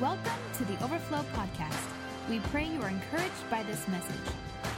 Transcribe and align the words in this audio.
Welcome 0.00 0.40
to 0.58 0.64
the 0.64 0.80
Overflow 0.84 1.24
Podcast. 1.34 1.88
We 2.30 2.38
pray 2.38 2.66
you 2.66 2.80
are 2.82 2.88
encouraged 2.88 3.50
by 3.50 3.64
this 3.64 3.88
message. 3.88 4.14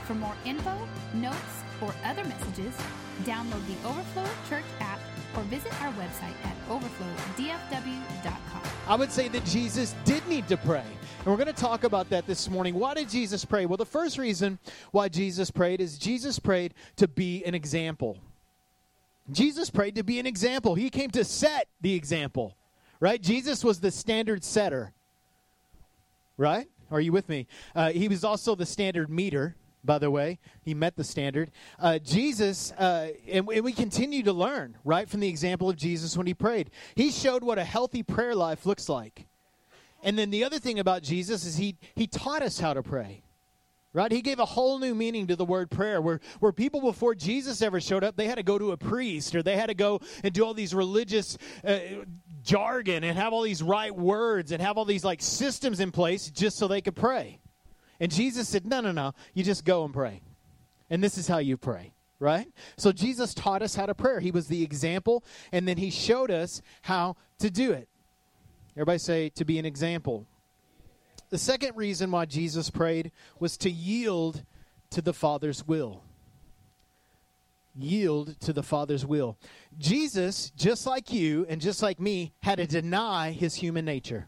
For 0.07 0.15
more 0.15 0.35
info, 0.47 0.75
notes, 1.13 1.37
or 1.83 1.93
other 2.07 2.25
messages, 2.25 2.75
download 3.25 3.61
the 3.67 3.77
Overflow 3.87 4.25
Church 4.49 4.65
app 4.81 4.99
or 5.37 5.43
visit 5.43 5.79
our 5.83 5.93
website 5.93 6.33
at 6.45 6.57
overflowdfw.com. 6.71 8.63
I 8.89 8.95
would 8.95 9.13
say 9.13 9.29
that 9.29 9.45
Jesus 9.45 9.95
did 10.07 10.27
need 10.27 10.49
to 10.49 10.57
pray. 10.57 10.87
And 11.19 11.27
we're 11.27 11.37
going 11.37 11.49
to 11.49 11.53
talk 11.53 11.85
about 11.85 12.09
that 12.09 12.27
this 12.27 12.49
morning. 12.49 12.75
Why 12.75 12.95
did 12.95 13.11
Jesus 13.11 13.45
pray? 13.45 13.67
Well, 13.67 13.77
the 13.77 13.85
first 13.85 14.17
reason 14.17 14.59
why 14.91 15.11
Jesus 15.11 15.51
prayed 15.51 15.83
is 15.83 15.99
Jesus 15.99 16.39
prayed 16.39 16.73
to 16.97 17.07
be 17.07 17.45
an 17.45 17.55
example. 17.55 18.17
Jesus 19.31 19.69
prayed 19.69 19.97
to 19.97 20.03
be 20.03 20.19
an 20.19 20.25
example. 20.27 20.77
He 20.77 20.89
came 20.89 21.11
to 21.11 21.25
set 21.25 21.69
the 21.83 21.95
example, 21.95 22.57
right? 23.01 23.21
Jesus 23.21 23.63
was 23.63 23.81
the 23.81 23.91
standard 23.91 24.43
setter, 24.43 24.95
right? 26.41 26.67
Are 26.91 27.01
you 27.01 27.13
with 27.13 27.29
me? 27.29 27.47
Uh, 27.75 27.91
he 27.91 28.09
was 28.09 28.25
also 28.25 28.55
the 28.55 28.67
standard 28.67 29.11
meter, 29.11 29.57
by 29.85 29.99
the 29.99 30.11
way. 30.11 30.39
He 30.63 30.75
met 30.75 30.97
the 30.97 31.05
standard. 31.05 31.51
Uh, 31.79 31.99
Jesus, 31.99 32.73
uh, 32.73 33.11
and, 33.29 33.49
and 33.49 33.65
we 33.65 33.73
continue 33.73 34.23
to 34.23 34.33
learn, 34.33 34.77
right, 34.85 35.09
from 35.09 35.21
the 35.21 35.29
example 35.29 35.69
of 35.69 35.77
Jesus 35.77 36.17
when 36.17 36.27
he 36.27 36.35
prayed. 36.35 36.71
He 36.95 37.11
showed 37.11 37.45
what 37.45 37.59
a 37.59 37.65
healthy 37.65 38.03
prayer 38.03 38.35
life 38.35 38.67
looks 38.67 38.89
like. 38.89 39.27
And 40.03 40.19
then 40.19 40.31
the 40.31 40.43
other 40.43 40.59
thing 40.59 40.79
about 40.79 41.03
Jesus 41.03 41.45
is 41.45 41.59
he, 41.59 41.77
he 41.95 42.07
taught 42.07 42.43
us 42.43 42.59
how 42.59 42.73
to 42.73 42.83
pray. 42.83 43.23
Right? 43.93 44.13
He 44.13 44.23
gave 44.23 44.39
a 44.39 44.45
whole 44.45 44.79
new 44.79 44.95
meaning 44.95 45.27
to 45.27 45.37
the 45.37 45.45
word 45.45 45.69
prayer 45.69 46.01
where, 46.01 46.21
where 46.39 46.53
people 46.53 46.81
before 46.81 47.15
Jesus 47.17 47.61
ever 47.61 47.81
showed 47.81 48.05
up, 48.05 48.15
they 48.15 48.27
had 48.27 48.37
to 48.37 48.45
go 48.45 48.57
to 48.57 48.71
a 48.71 48.77
priest 48.77 49.35
or 49.35 49.43
they 49.43 49.57
had 49.57 49.67
to 49.67 49.75
go 49.75 50.01
and 50.23 50.33
do 50.33 50.45
all 50.45 50.55
these 50.55 50.73
religious 50.73 51.37
uh, 51.65 51.79
jargon 52.45 53.03
and 53.03 53.19
have 53.19 53.33
all 53.33 53.43
these 53.43 53.65
right 53.65 53.95
words 53.95 54.53
and 54.53 54.63
have 54.63 54.79
all 54.79 54.85
these 54.85 55.05
like 55.05 55.21
systems 55.21 55.81
in 55.81 55.91
place 55.91 56.31
just 56.31 56.57
so 56.57 56.69
they 56.69 56.81
could 56.81 56.95
pray. 56.95 57.41
And 57.99 58.13
Jesus 58.13 58.49
said, 58.49 58.65
no, 58.65 58.81
no, 58.81 58.93
no, 58.93 59.13
you 59.35 59.43
just 59.43 59.65
go 59.65 59.85
and 59.85 59.93
pray. 59.93 60.23
And 60.89 61.03
this 61.03 61.19
is 61.19 61.27
how 61.27 61.39
you 61.39 61.57
pray 61.57 61.93
right? 62.21 62.47
So 62.77 62.93
Jesus 62.93 63.33
taught 63.35 63.63
us 63.63 63.75
how 63.75 63.87
to 63.87 63.95
pray. 63.95 64.23
He 64.23 64.31
was 64.31 64.47
the 64.47 64.63
example, 64.63 65.25
and 65.53 65.67
then 65.67 65.79
he 65.79 65.91
showed 65.91 66.31
us 66.31 66.61
how 66.83 67.17
to 67.39 67.51
do 67.51 67.73
it. 67.73 67.89
Everybody 68.77 68.99
say, 68.99 69.31
to 69.31 69.45
be 69.45 69.59
an 69.59 69.65
example. 69.65 70.27
The 71.31 71.39
second 71.39 71.77
reason 71.77 72.11
why 72.11 72.27
Jesus 72.27 72.71
prayed 72.71 73.13
was 73.39 73.57
to 73.59 73.71
yield 73.71 74.43
to 74.91 75.01
the 75.01 75.13
Father's 75.13 75.67
will. 75.67 76.03
Yield 77.79 78.39
to 78.41 78.53
the 78.53 78.65
Father's 78.65 79.07
will. 79.07 79.39
Jesus, 79.79 80.51
just 80.57 80.87
like 80.87 81.13
you 81.13 81.47
and 81.49 81.61
just 81.61 81.83
like 81.83 82.01
me, 82.01 82.33
had 82.43 82.59
to 82.59 82.67
deny 82.67 83.31
his 83.31 83.55
human 83.55 83.85
nature. 83.85 84.27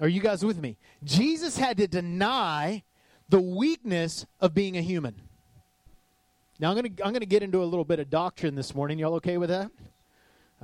Are 0.00 0.08
you 0.08 0.20
guys 0.20 0.44
with 0.44 0.58
me? 0.58 0.76
Jesus 1.04 1.58
had 1.58 1.76
to 1.76 1.86
deny 1.86 2.82
the 3.28 3.40
weakness 3.40 4.26
of 4.40 4.54
being 4.54 4.76
a 4.76 4.82
human. 4.82 5.14
Now 6.58 6.70
I'm 6.70 6.76
going 6.76 6.96
to 6.96 7.04
I'm 7.04 7.12
going 7.12 7.20
to 7.20 7.26
get 7.26 7.42
into 7.42 7.62
a 7.62 7.64
little 7.64 7.84
bit 7.84 8.00
of 8.00 8.10
doctrine 8.10 8.54
this 8.54 8.74
morning. 8.74 8.98
Y'all 8.98 9.14
okay 9.14 9.38
with 9.38 9.50
that? 9.50 9.70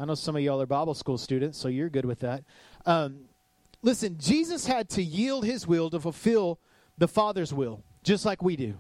I 0.01 0.07
know 0.07 0.15
some 0.15 0.35
of 0.35 0.41
y'all 0.41 0.63
are 0.63 0.67
Bible 0.67 0.95
school 0.95 1.19
students, 1.19 1.59
so 1.59 1.69
you're 1.69 1.91
good 1.91 2.07
with 2.07 2.21
that. 2.21 2.43
Um, 2.87 3.27
listen, 3.83 4.17
Jesus 4.19 4.67
had 4.67 4.89
to 4.91 5.03
yield 5.03 5.45
his 5.45 5.67
will 5.67 5.91
to 5.91 6.01
fulfill 6.01 6.59
the 6.97 7.07
Father's 7.07 7.53
will, 7.53 7.85
just 8.03 8.25
like 8.25 8.43
we 8.43 8.57
do. 8.57 8.79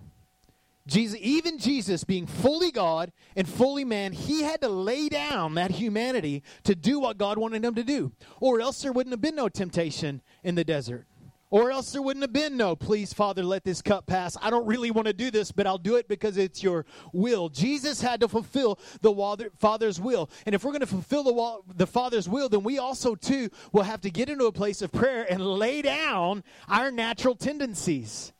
Jesus, 0.86 1.18
even 1.20 1.58
Jesus, 1.58 2.04
being 2.04 2.27
fully 2.27 2.70
God 2.70 3.12
and 3.36 3.46
fully 3.46 3.84
man, 3.84 4.12
he 4.12 4.44
had 4.44 4.62
to 4.62 4.70
lay 4.70 5.10
down 5.10 5.56
that 5.56 5.72
humanity 5.72 6.42
to 6.64 6.74
do 6.74 6.98
what 6.98 7.18
God 7.18 7.36
wanted 7.36 7.66
him 7.66 7.74
to 7.74 7.84
do, 7.84 8.12
or 8.40 8.62
else 8.62 8.80
there 8.80 8.90
wouldn't 8.90 9.12
have 9.12 9.20
been 9.20 9.36
no 9.36 9.50
temptation 9.50 10.22
in 10.42 10.55
the 10.55 10.64
desert. 10.64 11.06
Or 11.52 11.72
else 11.72 11.90
there 11.90 12.00
wouldn't 12.00 12.22
have 12.22 12.32
been 12.32 12.56
no, 12.56 12.77
please, 12.77 13.12
Father, 13.12 13.42
let 13.42 13.64
this 13.64 13.83
cup 13.83 14.06
pass. 14.06 14.36
I 14.40 14.50
don't 14.50 14.66
really 14.66 14.92
want 14.92 15.08
to 15.08 15.12
do 15.12 15.33
this, 15.33 15.50
but 15.50 15.66
I'll 15.66 15.78
do 15.78 15.96
it 15.96 16.06
because 16.06 16.36
it's 16.36 16.62
your 16.62 16.86
will. 17.12 17.48
Jesus 17.48 18.00
had 18.00 18.20
to 18.20 18.28
fulfill 18.28 18.78
the 19.00 19.50
Father's 19.58 20.00
will. 20.00 20.30
And 20.46 20.55
if 20.55 20.62
we're 20.62 20.70
going 20.70 20.80
to 20.80 20.86
fulfill 20.86 21.24
the, 21.24 21.74
the 21.74 21.89
Father's 21.89 22.28
will, 22.28 22.48
then 22.48 22.62
we 22.62 22.78
also, 22.78 23.16
too, 23.16 23.50
will 23.72 23.83
have 23.83 24.00
to 24.02 24.10
get 24.10 24.28
into 24.28 24.46
a 24.46 24.52
place 24.52 24.80
of 24.80 24.92
prayer 24.92 25.27
and 25.28 25.44
lay 25.44 25.83
down 25.83 26.44
our 26.68 26.92
natural 26.92 27.34
tendencies. 27.34 28.33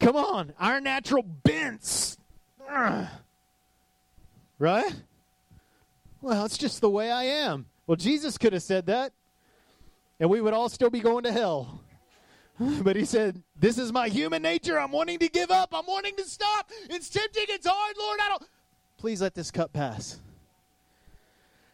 Come 0.00 0.16
on, 0.16 0.54
our 0.58 0.80
natural 0.80 1.22
bents. 1.22 2.16
Right? 4.58 4.94
Well, 6.22 6.46
it's 6.46 6.56
just 6.56 6.80
the 6.80 6.88
way 6.88 7.10
I 7.10 7.24
am. 7.24 7.66
Well, 7.86 7.96
Jesus 7.96 8.38
could 8.38 8.54
have 8.54 8.62
said 8.62 8.86
that, 8.86 9.12
and 10.18 10.30
we 10.30 10.40
would 10.40 10.54
all 10.54 10.70
still 10.70 10.88
be 10.88 11.00
going 11.00 11.24
to 11.24 11.32
hell. 11.32 11.82
But 12.82 12.96
he 12.96 13.04
said, 13.04 13.42
This 13.58 13.78
is 13.78 13.92
my 13.92 14.08
human 14.08 14.42
nature. 14.42 14.78
I'm 14.78 14.92
wanting 14.92 15.18
to 15.20 15.28
give 15.28 15.50
up. 15.50 15.70
I'm 15.72 15.86
wanting 15.86 16.16
to 16.16 16.24
stop. 16.24 16.70
It's 16.88 17.08
tempting. 17.08 17.46
It's 17.48 17.66
hard, 17.66 17.96
Lord. 17.98 18.20
I 18.22 18.28
don't. 18.28 18.42
Please 18.98 19.22
let 19.22 19.34
this 19.34 19.50
cup 19.50 19.72
pass. 19.72 20.20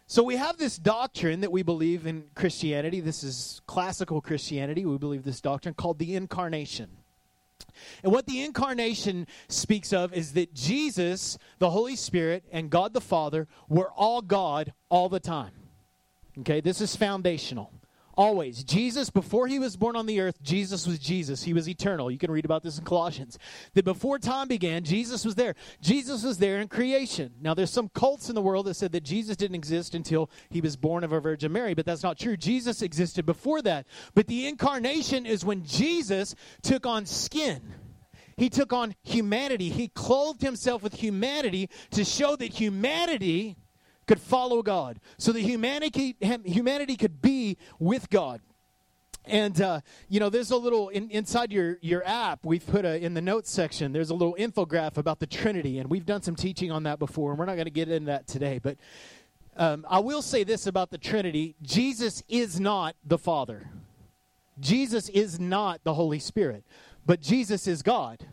So 0.07 0.23
we 0.23 0.37
have 0.37 0.57
this 0.57 0.79
doctrine 0.79 1.43
that 1.43 1.53
we 1.53 1.63
believe 1.63 2.07
in 2.07 2.25
Christianity. 2.35 3.01
This 3.01 3.23
is 3.23 3.61
classical 3.67 4.23
Christianity. 4.23 4.87
We 4.87 4.97
believe 4.97 5.23
this 5.23 5.43
doctrine 5.43 5.75
called 5.75 5.99
the 5.99 6.17
incarnation. 6.17 6.89
And 8.03 8.13
what 8.13 8.27
the 8.27 8.43
incarnation 8.43 9.27
speaks 9.49 9.93
of 9.93 10.15
is 10.15 10.33
that 10.33 10.55
Jesus, 10.55 11.37
the 11.59 11.71
Holy 11.71 11.97
Spirit, 11.97 12.45
and 12.51 12.71
God 12.71 12.95
the 12.95 13.01
Father 13.03 13.47
were 13.69 13.91
all 13.91 14.23
God 14.23 14.73
all 14.89 15.11
the 15.11 15.21
time. 15.21 15.53
Okay, 16.39 16.63
this 16.63 16.81
is 16.81 16.97
foundational. 16.97 17.71
Always. 18.19 18.65
Jesus, 18.65 19.11
before 19.11 19.47
he 19.47 19.61
was 19.61 19.77
born 19.77 19.95
on 19.95 20.07
the 20.07 20.21
earth, 20.21 20.43
Jesus 20.43 20.89
was 20.89 20.99
Jesus. 20.99 21.45
He 21.45 21.53
was 21.53 21.69
eternal. 21.69 22.11
You 22.11 22.19
can 22.19 22.33
read 22.33 22.45
about 22.45 22.65
this 22.65 22.77
in 22.77 22.85
Colossians. 22.85 23.39
That 23.75 23.85
before 23.85 24.19
time 24.19 24.49
began, 24.49 24.83
Jesus 24.83 25.25
was 25.25 25.37
there. 25.37 25.55
Jesus 25.81 26.25
was 26.25 26.39
there 26.39 26.59
in 26.59 26.67
creation. 26.67 27.35
Now, 27.41 27.55
there's 27.55 27.71
some 27.71 27.89
cults 27.91 28.29
in 28.29 28.35
the 28.35 28.43
world 28.43 28.67
that 28.67 28.75
said 28.75 28.91
that 28.91 29.05
Jesus 29.05 29.37
didn't 29.37 29.55
exist 29.55 29.95
until 29.95 30.31
he 30.51 30.61
was 30.61 30.77
born 30.77 31.05
of 31.05 31.13
a 31.13 31.21
Virgin 31.21 31.53
Mary, 31.53 31.75
but 31.75 31.87
that's 31.87 32.03
not 32.03 32.19
true. 32.19 32.37
Jesus 32.37 32.83
existed 32.83 33.25
before 33.25 33.63
that. 33.63 33.87
But 34.17 34.27
the 34.27 34.49
incarnation 34.49 35.25
is 35.25 35.45
when 35.45 35.65
Jesus 35.65 36.35
took 36.63 36.87
on 36.87 37.07
skin. 37.07 37.73
He 38.37 38.51
took 38.51 38.73
on 38.73 38.97
humanity. 39.05 39.69
He 39.69 39.87
clothed 39.87 40.43
himself 40.43 40.83
with 40.83 40.95
humanity 40.95 41.71
to 41.93 42.05
show 42.05 42.35
that 42.35 42.53
humanity 42.53 43.59
could 44.09 44.21
follow 44.21 44.63
God, 44.63 44.99
so 45.19 45.31
that 45.31 45.41
humanity, 45.41 46.17
humanity 46.45 46.97
could 46.97 47.23
be 47.23 47.57
with 47.79 48.11
God. 48.11 48.41
And 49.25 49.61
uh, 49.61 49.81
you 50.09 50.19
know, 50.19 50.31
there's 50.31 50.51
a 50.51 50.57
little 50.57 50.89
in, 50.89 51.11
inside 51.11 51.53
your 51.53 51.79
your 51.83 52.05
app. 52.07 52.45
We've 52.45 52.67
put 52.67 52.85
a 52.85 52.99
in 52.99 53.13
the 53.15 53.21
notes 53.21 53.51
section. 53.51 53.93
There's 53.93 54.11
a 54.11 54.15
little 54.15 54.35
infograph 54.37 54.97
about 54.97 55.21
the 55.21 55.27
Trinity, 55.27 55.79
and 55.79 55.91
we've 55.91 56.07
done 56.07 56.23
some 56.23 56.35
teaching 56.35 56.73
on 56.73 56.85
that 56.85 56.99
before. 56.99 57.31
And 57.31 57.39
we're 57.39 57.45
not 57.45 57.57
going 57.57 57.67
to 57.67 57.71
get 57.71 57.89
into 57.89 58.07
that 58.07 58.27
today. 58.27 58.59
But 58.59 58.79
um, 59.57 59.85
I 59.89 59.99
will 59.99 60.23
say 60.23 60.45
this 60.45 60.67
about 60.67 60.91
the 60.91 60.99
Trinity: 60.99 61.55
Jesus 61.61 62.23
is 62.29 62.59
not 62.59 62.97
the 63.05 63.19
Father. 63.19 63.69
Jesus 64.59 65.11
is 65.11 65.39
not 65.39 65.85
the 65.85 65.95
Holy 65.95 66.19
Spirit, 66.19 66.65
but 67.05 67.21
Jesus 67.21 67.67
is 67.69 67.83
God 67.83 68.27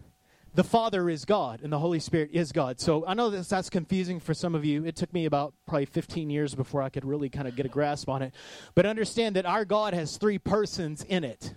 the 0.55 0.63
Father 0.63 1.09
is 1.09 1.25
God 1.25 1.59
and 1.61 1.71
the 1.71 1.79
Holy 1.79 1.99
Spirit 1.99 2.29
is 2.31 2.53
God. 2.53 2.79
So 2.79 3.05
I 3.05 3.13
know 3.13 3.29
that 3.29 3.47
that's 3.47 3.69
confusing 3.69 4.21
for 4.21 4.33
some 4.33 4.55
of 4.55 4.63
you. 4.63 4.85
It 4.85 4.95
took 4.95 5.13
me 5.13 5.25
about 5.25 5.53
probably 5.67 5.85
15 5.85 6.29
years 6.29 6.55
before 6.55 6.81
I 6.81 6.89
could 6.89 7.03
really 7.03 7.29
kind 7.29 7.47
of 7.47 7.55
get 7.55 7.65
a 7.65 7.69
grasp 7.69 8.07
on 8.07 8.21
it. 8.21 8.33
But 8.73 8.85
understand 8.85 9.35
that 9.35 9.45
our 9.45 9.65
God 9.65 9.93
has 9.93 10.15
three 10.15 10.37
persons 10.37 11.03
in 11.03 11.25
it. 11.25 11.53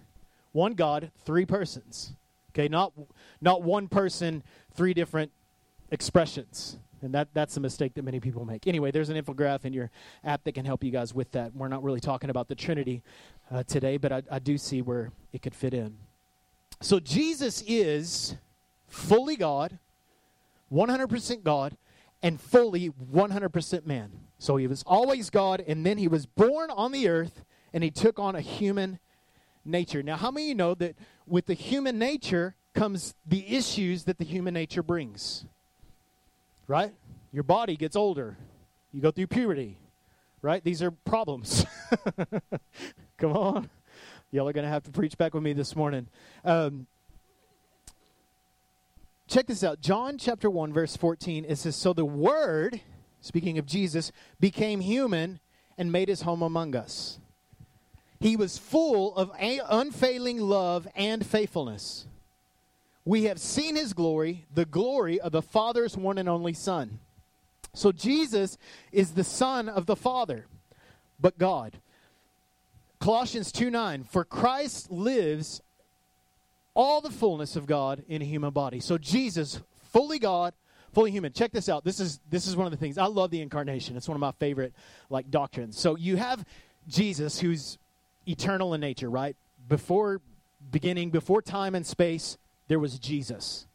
One 0.51 0.75
God, 0.75 1.13
three 1.25 1.47
persons. 1.47 2.13
Okay, 2.51 2.67
not 2.67 2.93
not 3.41 3.63
one 3.63 3.87
person, 3.87 4.43
three 4.75 4.95
different 4.95 5.31
expressions. 5.93 6.77
And 7.01 7.15
that, 7.15 7.29
that's 7.33 7.57
a 7.57 7.61
mistake 7.61 7.95
that 7.95 8.03
many 8.03 8.19
people 8.19 8.45
make. 8.45 8.67
Anyway, 8.67 8.91
there's 8.91 9.09
an 9.09 9.23
infograph 9.23 9.65
in 9.65 9.73
your 9.73 9.89
app 10.25 10.43
that 10.43 10.57
can 10.57 10.65
help 10.65 10.83
you 10.83 10.91
guys 10.91 11.15
with 11.15 11.31
that. 11.31 11.55
We're 11.55 11.69
not 11.69 11.85
really 11.85 12.01
talking 12.01 12.29
about 12.29 12.49
the 12.49 12.57
Trinity 12.57 13.05
uh, 13.53 13.63
today, 13.63 13.99
but 13.99 14.11
I, 14.11 14.23
I 14.33 14.39
do 14.41 14.59
see 14.59 14.83
where 14.83 15.13
it 15.33 15.41
could 15.41 15.55
fit 15.55 15.75
in. 15.75 15.97
So 16.81 16.99
Jesus 16.99 17.63
is 17.69 18.35
fully 18.89 19.37
God, 19.37 19.79
100% 20.73 21.43
God, 21.43 21.77
and 22.23 22.41
fully 22.41 22.91
100% 22.91 23.87
man. 23.87 24.11
So 24.39 24.57
he 24.57 24.67
was 24.67 24.83
always 24.87 25.31
God, 25.31 25.63
and 25.67 25.85
then 25.85 25.99
he 25.99 26.09
was 26.09 26.27
born 26.27 26.71
on 26.71 26.93
the 26.93 27.09
earth, 27.09 27.45
and 27.73 27.85
he 27.85 27.91
took 27.91 28.19
on 28.19 28.35
a 28.35 28.41
human 28.41 28.99
nature. 29.65 30.03
Now, 30.03 30.17
how 30.17 30.31
many 30.31 30.47
of 30.47 30.49
you 30.49 30.55
know 30.55 30.75
that 30.75 30.97
with 31.27 31.47
the 31.47 31.55
human 31.55 31.99
nature 31.99 32.55
comes 32.75 33.15
the 33.27 33.57
issues 33.57 34.05
that 34.05 34.19
the 34.19 34.25
human 34.25 34.55
nature 34.55 34.83
brings? 34.83 35.45
Right? 36.67 36.93
Your 37.33 37.43
body 37.43 37.77
gets 37.77 37.97
older, 37.97 38.37
you 38.93 39.01
go 39.01 39.11
through 39.11 39.27
puberty, 39.27 39.77
right? 40.43 40.63
These 40.63 40.83
are 40.83 40.91
problems. 40.91 41.67
Come 43.19 43.33
on. 43.33 43.71
Y'all 44.31 44.49
are 44.49 44.53
going 44.53 44.65
to 44.65 44.71
have 44.71 44.85
to 44.85 44.91
preach 44.91 45.17
back 45.17 45.35
with 45.35 45.43
me 45.43 45.53
this 45.53 45.75
morning. 45.75 46.07
Um, 46.45 46.87
check 49.29 49.47
this 49.47 49.63
out. 49.63 49.81
John 49.81 50.19
chapter 50.19 50.51
1, 50.51 50.73
verse 50.73 50.97
14, 50.97 51.45
it 51.47 51.57
says, 51.57 51.77
So 51.77 51.93
the 51.93 52.05
Word, 52.05 52.81
speaking 53.21 53.59
of 53.59 53.67
Jesus, 53.67 54.11
became 54.41 54.81
human 54.81 55.39
and 55.77 55.93
made 55.93 56.09
his 56.09 56.23
home 56.23 56.43
among 56.43 56.75
us. 56.75 57.21
He 58.21 58.37
was 58.37 58.59
full 58.59 59.15
of 59.17 59.31
unfailing 59.39 60.41
love 60.41 60.89
and 60.97 61.25
faithfulness. 61.25 62.07
We 63.05 63.25
have 63.25 63.39
seen 63.39 63.77
his 63.77 63.93
glory, 63.93 64.47
the 64.53 64.65
glory 64.65 65.21
of 65.21 65.33
the 65.33 65.43
Father's 65.43 65.97
one 65.97 66.19
and 66.19 66.29
only 66.29 66.53
Son. 66.53 66.99
So 67.75 67.93
Jesus 67.93 68.59
is 68.91 69.13
the 69.13 69.25
Son 69.25 69.69
of 69.69 69.87
the 69.87 69.95
Father, 69.95 70.47
but 71.21 71.39
God. 71.39 71.79
Colossians 72.99 73.53
2 73.53 73.71
9, 73.71 74.03
for 74.03 74.25
Christ 74.25 74.91
lives 74.91 75.63
all 76.79 77.01
the 77.01 77.11
fullness 77.11 77.57
of 77.57 77.67
God 77.67 78.05
in 78.07 78.23
a 78.23 78.25
human 78.25 78.53
body. 78.53 78.79
So 78.79 78.99
Jesus, 78.99 79.61
fully 79.93 80.21
God, 80.21 80.55
fully 80.95 81.11
human. 81.11 81.33
Check 81.33 81.51
this 81.51 81.69
out. 81.69 81.85
This 81.85 81.99
is 81.99 82.21
this 82.31 82.47
is 82.47 82.55
one 82.55 82.67
of 82.67 82.71
the 82.71 82.77
things 82.77 82.97
I 82.97 83.07
love 83.07 83.33
the 83.33 83.41
incarnation. 83.41 83.97
It's 83.97 84.09
one 84.09 84.15
of 84.15 84.21
my 84.21 84.31
favorite 84.39 84.73
like 85.11 85.29
doctrines. 85.29 85.77
So 85.77 85.97
you 85.97 86.17
have 86.17 86.47
Jesus 86.87 87.41
who's 87.41 87.79
eternal 88.29 88.75
in 88.75 88.81
nature, 88.81 89.11
right? 89.11 89.37
Before 89.67 90.21
beginning, 90.71 91.11
before 91.11 91.43
time 91.43 91.75
and 91.75 91.85
space, 91.85 92.39
there 92.69 92.79
was 92.79 92.99
Jesus. 92.99 93.67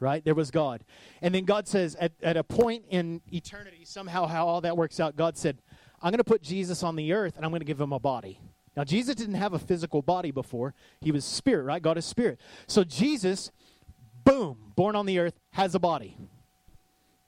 Right? 0.00 0.24
There 0.24 0.34
was 0.34 0.50
God. 0.50 0.84
And 1.22 1.34
then 1.34 1.44
God 1.44 1.66
says 1.66 1.96
at, 1.98 2.12
at 2.22 2.36
a 2.36 2.44
point 2.44 2.84
in 2.90 3.22
eternity, 3.32 3.84
somehow 3.84 4.26
how 4.26 4.46
all 4.46 4.60
that 4.60 4.76
works 4.76 5.00
out, 5.00 5.16
God 5.16 5.38
said, 5.38 5.62
I'm 6.02 6.10
going 6.10 6.18
to 6.18 6.24
put 6.24 6.42
Jesus 6.42 6.82
on 6.82 6.94
the 6.94 7.14
earth 7.14 7.36
and 7.36 7.44
I'm 7.44 7.50
going 7.50 7.60
to 7.60 7.66
give 7.66 7.80
him 7.80 7.92
a 7.92 7.98
body. 7.98 8.38
Now, 8.76 8.84
Jesus 8.84 9.14
didn't 9.14 9.34
have 9.34 9.52
a 9.52 9.58
physical 9.58 10.02
body 10.02 10.30
before. 10.30 10.74
He 11.00 11.12
was 11.12 11.24
spirit, 11.24 11.64
right? 11.64 11.80
God 11.80 11.96
is 11.96 12.04
spirit. 12.04 12.40
So, 12.66 12.82
Jesus, 12.82 13.52
boom, 14.24 14.72
born 14.74 14.96
on 14.96 15.06
the 15.06 15.18
earth, 15.18 15.38
has 15.52 15.74
a 15.74 15.78
body, 15.78 16.16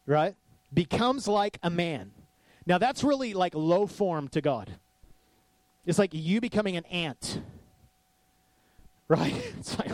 right? 0.07 0.35
Becomes 0.75 1.29
like 1.29 1.59
a 1.63 1.71
man. 1.71 2.11
Now, 2.67 2.79
that's 2.79 3.05
really 3.05 3.33
like 3.33 3.55
low 3.55 3.87
form 3.87 4.29
to 4.29 4.41
God. 4.41 4.73
It's 5.85 6.01
like 6.01 6.11
you 6.13 6.41
becoming 6.41 6.77
an 6.77 6.85
ant, 6.87 7.41
right? 9.09 9.35
It's 9.59 9.79
like, 9.79 9.93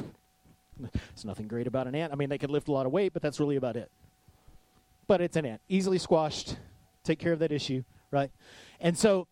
there's 0.78 1.24
nothing 1.24 1.48
great 1.48 1.66
about 1.66 1.86
an 1.86 1.94
ant. 1.94 2.14
I 2.14 2.16
mean, 2.16 2.30
they 2.30 2.38
could 2.38 2.50
lift 2.50 2.68
a 2.68 2.72
lot 2.72 2.86
of 2.86 2.92
weight, 2.92 3.12
but 3.12 3.20
that's 3.20 3.38
really 3.38 3.56
about 3.56 3.76
it. 3.76 3.90
But 5.06 5.20
it's 5.20 5.36
an 5.36 5.44
ant, 5.44 5.60
easily 5.68 5.98
squashed. 5.98 6.56
Take 7.04 7.18
care 7.18 7.34
of 7.34 7.40
that 7.40 7.52
issue, 7.52 7.84
right? 8.10 8.30
And 8.80 8.96
so, 8.96 9.26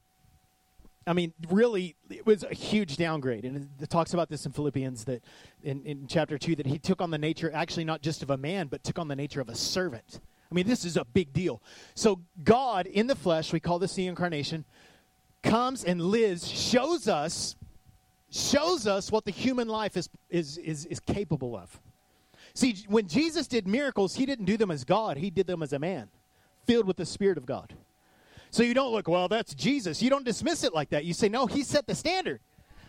I 1.06 1.12
mean, 1.12 1.32
really, 1.49 1.97
it 2.11 2.26
was 2.26 2.44
a 2.44 2.55
huge 2.55 2.97
downgrade. 2.97 3.44
And 3.44 3.69
it 3.81 3.88
talks 3.88 4.12
about 4.12 4.29
this 4.29 4.44
in 4.44 4.52
Philippians 4.52 5.05
that 5.05 5.25
in, 5.62 5.82
in 5.85 6.06
chapter 6.06 6.37
2 6.37 6.56
that 6.56 6.67
he 6.67 6.79
took 6.79 7.00
on 7.00 7.11
the 7.11 7.19
nature, 7.19 7.50
actually, 7.52 7.85
not 7.85 8.02
just 8.02 8.23
of 8.23 8.31
a 8.31 8.37
man, 8.37 8.67
but 8.67 8.85
took 8.85 8.99
on 8.99 9.08
the 9.08 9.17
nature 9.17 9.41
of 9.41 9.49
a 9.49 9.55
servant. 9.55 10.20
I 10.50 10.55
mean, 10.55 10.67
this 10.67 10.85
is 10.85 10.97
a 10.97 11.05
big 11.05 11.32
deal. 11.32 11.62
So, 11.94 12.20
God 12.43 12.87
in 12.87 13.06
the 13.06 13.14
flesh, 13.14 13.52
we 13.52 13.61
call 13.61 13.79
this 13.79 13.94
the 13.94 14.06
incarnation, 14.06 14.64
comes 15.43 15.85
and 15.85 16.02
lives, 16.02 16.47
shows 16.47 17.08
us, 17.08 17.56
shows 18.31 18.87
us 18.87 19.11
what 19.11 19.25
the 19.25 19.31
human 19.31 19.69
life 19.69 19.96
is, 19.96 20.08
is, 20.29 20.58
is, 20.58 20.87
is 20.87 21.00
capable 21.00 21.56
of. 21.56 21.81
See, 22.53 22.76
when 22.88 23.06
Jesus 23.06 23.46
did 23.46 23.67
miracles, 23.67 24.17
he 24.17 24.26
didn't 24.26 24.44
do 24.44 24.56
them 24.56 24.70
as 24.70 24.85
God, 24.85 25.17
he 25.17 25.31
did 25.31 25.46
them 25.46 25.62
as 25.62 25.73
a 25.73 25.79
man, 25.79 26.08
filled 26.67 26.87
with 26.87 26.96
the 26.96 27.06
Spirit 27.06 27.38
of 27.38 27.46
God. 27.46 27.75
So 28.50 28.62
you 28.62 28.75
don't 28.75 28.93
look, 28.93 29.08
well, 29.08 29.29
that's 29.29 29.55
Jesus. 29.55 30.02
You 30.02 30.11
don't 30.11 30.25
dismiss 30.25 30.64
it 30.64 30.75
like 30.75 30.91
that. 30.91 31.05
You 31.05 31.14
say, 31.14 31.29
no, 31.29 31.47
he 31.47 31.62
set 31.62 31.87
the 31.87 31.94
standard. 31.94 32.41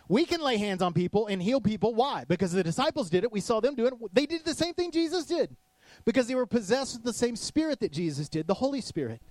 We 0.08 0.24
can 0.24 0.40
lay 0.40 0.56
hands 0.56 0.82
on 0.82 0.92
people 0.92 1.28
and 1.28 1.40
heal 1.40 1.60
people. 1.60 1.94
Why? 1.94 2.24
Because 2.26 2.52
the 2.52 2.62
disciples 2.64 3.08
did 3.08 3.24
it. 3.24 3.32
We 3.32 3.40
saw 3.40 3.60
them 3.60 3.74
do 3.74 3.86
it. 3.86 3.94
They 4.12 4.26
did 4.26 4.44
the 4.44 4.54
same 4.54 4.74
thing 4.74 4.90
Jesus 4.90 5.24
did 5.24 5.56
because 6.04 6.26
they 6.26 6.34
were 6.34 6.46
possessed 6.46 6.96
with 6.96 7.04
the 7.04 7.12
same 7.12 7.36
spirit 7.36 7.80
that 7.80 7.92
Jesus 7.92 8.28
did, 8.28 8.46
the 8.46 8.54
Holy 8.54 8.80
Spirit. 8.80 9.22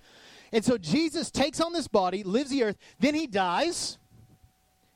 And 0.52 0.64
so 0.64 0.78
Jesus 0.78 1.30
takes 1.30 1.60
on 1.60 1.72
this 1.72 1.88
body, 1.88 2.22
lives 2.22 2.50
the 2.50 2.64
earth, 2.64 2.76
then 2.98 3.14
he 3.14 3.26
dies, 3.26 3.98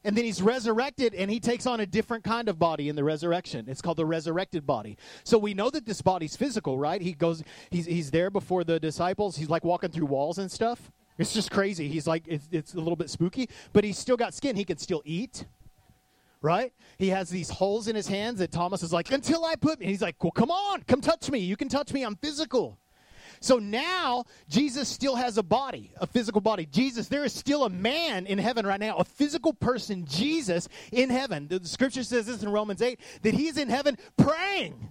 and 0.05 0.17
then 0.17 0.25
he's 0.25 0.41
resurrected 0.41 1.15
and 1.15 1.31
he 1.31 1.41
takes 1.41 1.67
on 1.67 1.81
a 1.81 1.87
different 1.87 2.23
kind 2.23 2.49
of 2.49 2.59
body 2.59 2.89
in 2.89 2.95
the 2.95 3.03
resurrection. 3.03 3.67
It's 3.69 3.83
called 3.83 3.97
the 3.97 4.07
resurrected 4.07 4.65
body. 4.65 4.97
So 5.25 5.37
we 5.37 5.53
know 5.53 5.69
that 5.71 5.85
this 5.85 6.01
body's 6.01 6.37
physical, 6.37 6.79
right? 6.79 7.03
He 7.03 7.13
goes 7.13 7.43
he's 7.71 7.87
he's 7.87 8.13
there 8.13 8.31
before 8.31 8.63
the 8.63 8.79
disciples. 8.79 9.37
He's 9.37 9.51
like 9.51 9.65
walking 9.65 9.91
through 9.91 10.07
walls 10.07 10.39
and 10.39 10.51
stuff. 10.51 10.93
It's 11.19 11.33
just 11.33 11.51
crazy. 11.51 11.89
He's 11.89 12.07
like, 12.07 12.25
it's, 12.27 12.49
it's 12.51 12.75
a 12.75 12.79
little 12.79 12.97
bit 12.97 13.11
spooky, 13.11 13.49
but 13.73 13.85
he's 13.85 13.99
still 13.99 14.17
got 14.17 14.35
skin. 14.35 14.57
He 14.57 14.65
can 14.65 14.79
still 14.79 15.03
eat, 15.05 15.47
right? 16.43 16.73
He 16.99 17.09
has 17.09 17.31
these 17.31 17.49
holes 17.49 17.89
in 17.89 17.97
his 17.97 18.07
hands 18.07 18.39
that 18.41 18.53
Thomas 18.53 18.83
is 18.83 18.93
like, 18.93 19.11
until 19.11 19.45
I 19.45 19.57
put 19.57 19.81
me. 19.81 19.87
He's 19.87 20.03
like, 20.03 20.23
well, 20.23 20.31
come 20.31 20.51
on, 20.51 20.83
come 20.83 21.01
touch 21.01 21.31
me. 21.31 21.39
You 21.39 21.57
can 21.57 21.69
touch 21.69 21.93
me. 21.93 22.03
I'm 22.03 22.17
physical. 22.17 22.79
So 23.41 23.59
now 23.59 24.25
Jesus 24.49 24.89
still 24.89 25.17
has 25.17 25.39
a 25.39 25.43
body, 25.43 25.93
a 26.01 26.07
physical 26.07 26.41
body. 26.41 26.67
Jesus, 26.67 27.09
there 27.09 27.25
is 27.25 27.33
still 27.33 27.65
a 27.65 27.71
man 27.71 28.27
in 28.27 28.39
heaven 28.39 28.67
right 28.67 28.81
now, 28.81 28.97
a 28.97 29.05
physical 29.05 29.53
person, 29.53 30.05
Jesus 30.07 30.69
in 30.93 31.11
heaven. 31.11 31.49
The, 31.49 31.59
the 31.59 31.69
scripture 31.69 32.03
says 32.03 32.27
this 32.27 32.43
in 32.43 32.49
Romans 32.49 32.83
8 32.83 32.99
that 33.23 33.35
he's 33.35 33.59
in 33.59 33.69
heaven 33.69 33.97
praying, 34.17 34.89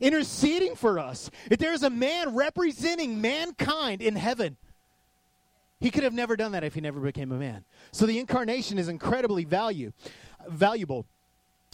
interceding 0.00 0.74
for 0.74 0.98
us. 0.98 1.30
That 1.48 1.58
there 1.58 1.72
is 1.72 1.82
a 1.82 1.90
man 1.90 2.34
representing 2.34 3.20
mankind 3.20 4.02
in 4.02 4.16
heaven, 4.16 4.56
he 5.80 5.90
could 5.90 6.02
have 6.02 6.14
never 6.14 6.36
done 6.36 6.52
that 6.52 6.64
if 6.64 6.74
he 6.74 6.80
never 6.80 7.00
became 7.00 7.32
a 7.32 7.38
man. 7.38 7.64
So 7.92 8.06
the 8.06 8.18
incarnation 8.18 8.78
is 8.78 8.88
incredibly 8.88 9.44
value, 9.44 9.92
valuable. 10.48 11.06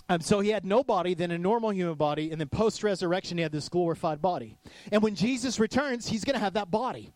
Um, 0.08 0.20
so 0.20 0.40
he 0.40 0.50
had 0.50 0.66
no 0.66 0.84
body, 0.84 1.14
then 1.14 1.30
a 1.30 1.38
normal 1.38 1.72
human 1.72 1.94
body, 1.94 2.30
and 2.30 2.38
then 2.38 2.48
post 2.48 2.82
resurrection, 2.82 3.38
he 3.38 3.42
had 3.42 3.52
this 3.52 3.70
glorified 3.70 4.20
body. 4.20 4.58
And 4.92 5.02
when 5.02 5.14
Jesus 5.14 5.58
returns, 5.58 6.08
he's 6.08 6.24
going 6.24 6.34
to 6.34 6.40
have 6.40 6.52
that 6.54 6.70
body. 6.70 7.10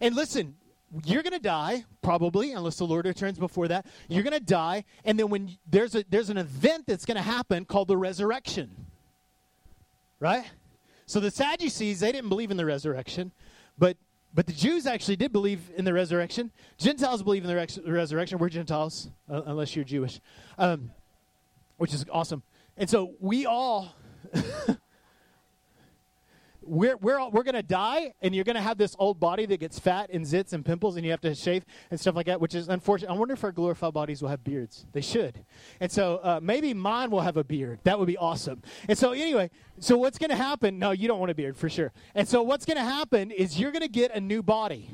And 0.00 0.14
listen, 0.14 0.56
you're 1.04 1.22
going 1.22 1.34
to 1.34 1.38
die 1.38 1.84
probably 2.02 2.52
unless 2.52 2.76
the 2.76 2.84
lord 2.84 3.06
returns 3.06 3.38
before 3.38 3.68
that 3.68 3.86
you're 4.08 4.24
going 4.24 4.32
to 4.36 4.40
die 4.40 4.84
and 5.04 5.18
then 5.18 5.28
when 5.28 5.56
there's 5.68 5.94
a 5.94 6.04
there's 6.10 6.30
an 6.30 6.36
event 6.36 6.84
that's 6.86 7.04
going 7.04 7.16
to 7.16 7.22
happen 7.22 7.64
called 7.64 7.86
the 7.86 7.96
resurrection 7.96 8.68
right 10.18 10.44
so 11.06 11.20
the 11.20 11.30
sadducees 11.30 12.00
they 12.00 12.10
didn't 12.10 12.28
believe 12.28 12.50
in 12.50 12.56
the 12.56 12.64
resurrection 12.64 13.30
but 13.78 13.96
but 14.32 14.46
the 14.46 14.52
Jews 14.52 14.86
actually 14.86 15.16
did 15.16 15.32
believe 15.32 15.70
in 15.76 15.84
the 15.84 15.92
resurrection. 15.92 16.52
Gentiles 16.78 17.22
believe 17.22 17.42
in 17.42 17.48
the 17.48 17.56
res- 17.56 17.80
resurrection. 17.84 18.38
We're 18.38 18.48
Gentiles, 18.48 19.10
uh, 19.28 19.42
unless 19.46 19.74
you're 19.74 19.84
Jewish, 19.84 20.20
um, 20.58 20.92
which 21.78 21.92
is 21.92 22.04
awesome. 22.10 22.42
And 22.76 22.88
so 22.88 23.14
we 23.20 23.46
all, 23.46 23.94
we're, 26.70 26.96
we're, 26.98 27.18
all, 27.18 27.32
we're 27.32 27.42
going 27.42 27.56
to 27.56 27.64
die, 27.64 28.14
and 28.22 28.32
you're 28.32 28.44
going 28.44 28.54
to 28.54 28.62
have 28.62 28.78
this 28.78 28.94
old 29.00 29.18
body 29.18 29.44
that 29.44 29.58
gets 29.58 29.80
fat 29.80 30.08
and 30.12 30.24
zits 30.24 30.52
and 30.52 30.64
pimples, 30.64 30.94
and 30.94 31.04
you 31.04 31.10
have 31.10 31.20
to 31.22 31.34
shave 31.34 31.64
and 31.90 31.98
stuff 31.98 32.14
like 32.14 32.26
that, 32.26 32.40
which 32.40 32.54
is 32.54 32.68
unfortunate. 32.68 33.10
I 33.10 33.14
wonder 33.14 33.34
if 33.34 33.42
our 33.42 33.50
glorified 33.50 33.92
bodies 33.92 34.22
will 34.22 34.28
have 34.28 34.44
beards. 34.44 34.86
They 34.92 35.00
should. 35.00 35.44
And 35.80 35.90
so 35.90 36.20
uh, 36.22 36.38
maybe 36.40 36.72
mine 36.72 37.10
will 37.10 37.22
have 37.22 37.36
a 37.36 37.42
beard. 37.42 37.80
That 37.82 37.98
would 37.98 38.06
be 38.06 38.16
awesome. 38.16 38.62
And 38.88 38.96
so, 38.96 39.10
anyway, 39.10 39.50
so 39.80 39.98
what's 39.98 40.16
going 40.16 40.30
to 40.30 40.36
happen? 40.36 40.78
No, 40.78 40.92
you 40.92 41.08
don't 41.08 41.18
want 41.18 41.32
a 41.32 41.34
beard 41.34 41.56
for 41.56 41.68
sure. 41.68 41.92
And 42.14 42.28
so, 42.28 42.40
what's 42.42 42.64
going 42.64 42.76
to 42.76 42.84
happen 42.84 43.32
is 43.32 43.58
you're 43.58 43.72
going 43.72 43.82
to 43.82 43.88
get 43.88 44.14
a 44.14 44.20
new 44.20 44.40
body. 44.40 44.90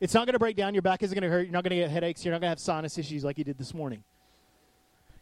It's 0.00 0.12
not 0.12 0.26
going 0.26 0.34
to 0.34 0.38
break 0.38 0.56
down. 0.56 0.74
Your 0.74 0.82
back 0.82 1.02
isn't 1.02 1.18
going 1.18 1.28
to 1.28 1.34
hurt. 1.34 1.44
You're 1.44 1.52
not 1.52 1.64
going 1.64 1.70
to 1.70 1.76
get 1.76 1.90
headaches. 1.90 2.26
You're 2.26 2.32
not 2.32 2.42
going 2.42 2.48
to 2.48 2.50
have 2.50 2.60
sinus 2.60 2.98
issues 2.98 3.24
like 3.24 3.38
you 3.38 3.44
did 3.44 3.56
this 3.56 3.72
morning. 3.72 4.04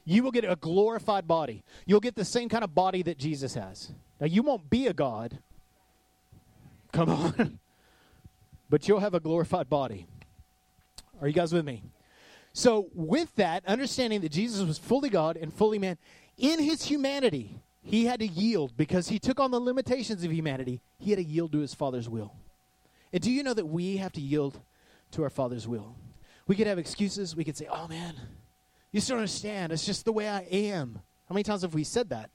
You 0.05 0.25
will 0.25 0.33
get 0.33 0.45
a 0.45 0.57
glorified 0.57 1.29
body. 1.29 1.63
You'll 1.87 2.01
get 2.01 2.17
the 2.17 2.25
same 2.25 2.49
kind 2.49 2.65
of 2.65 2.75
body 2.75 3.05
that 3.05 3.17
Jesus 3.17 3.55
has. 3.55 3.93
Now, 4.21 4.27
you 4.27 4.43
won't 4.43 4.69
be 4.69 4.89
a 4.89 4.93
God. 4.93 5.39
Come 6.93 7.11
on. 7.11 7.59
but 8.71 8.87
you'll 8.87 9.01
have 9.01 9.15
a 9.15 9.21
glorified 9.21 9.69
body. 9.69 10.07
Are 11.21 11.27
you 11.27 11.35
guys 11.35 11.53
with 11.53 11.65
me? 11.65 11.83
So, 12.53 12.89
with 12.95 13.35
that, 13.37 13.65
understanding 13.67 14.21
that 14.21 14.33
Jesus 14.33 14.67
was 14.67 14.77
fully 14.77 15.09
God 15.09 15.37
and 15.37 15.53
fully 15.53 15.79
man, 15.79 15.97
in 16.37 16.61
his 16.61 16.85
humanity, 16.85 17.61
he 17.83 18.05
had 18.05 18.21
to 18.21 18.27
yield 18.27 18.77
because 18.77 19.09
he 19.09 19.19
took 19.19 19.41
on 19.41 19.51
the 19.51 19.61
limitations 19.61 20.23
of 20.23 20.33
humanity. 20.33 20.81
He 20.99 21.11
had 21.11 21.19
to 21.19 21.25
yield 21.25 21.53
to 21.53 21.59
his 21.59 21.75
Father's 21.75 22.09
will. 22.09 22.35
And 23.13 23.23
do 23.23 23.31
you 23.31 23.43
know 23.43 23.55
that 23.55 23.67
we 23.67 23.97
have 23.99 24.13
to 24.13 24.21
yield 24.21 24.61
to 25.13 25.23
our 25.23 25.31
Father's 25.31 25.67
will? 25.67 25.97
We 26.47 26.57
could 26.57 26.67
have 26.67 26.79
excuses. 26.79 27.35
We 27.35 27.45
could 27.45 27.57
say, 27.57 27.69
oh 27.71 27.89
man, 27.89 28.15
you 28.91 29.01
still 29.01 29.15
don't 29.15 29.21
understand. 29.21 29.73
It's 29.73 29.87
just 29.87 30.05
the 30.05 30.13
way 30.13 30.29
I 30.29 30.41
am. 30.51 31.01
How 31.29 31.35
many 31.35 31.45
times 31.45 31.63
have 31.63 31.75
we 31.75 31.85
said 31.85 32.11
that? 32.11 32.31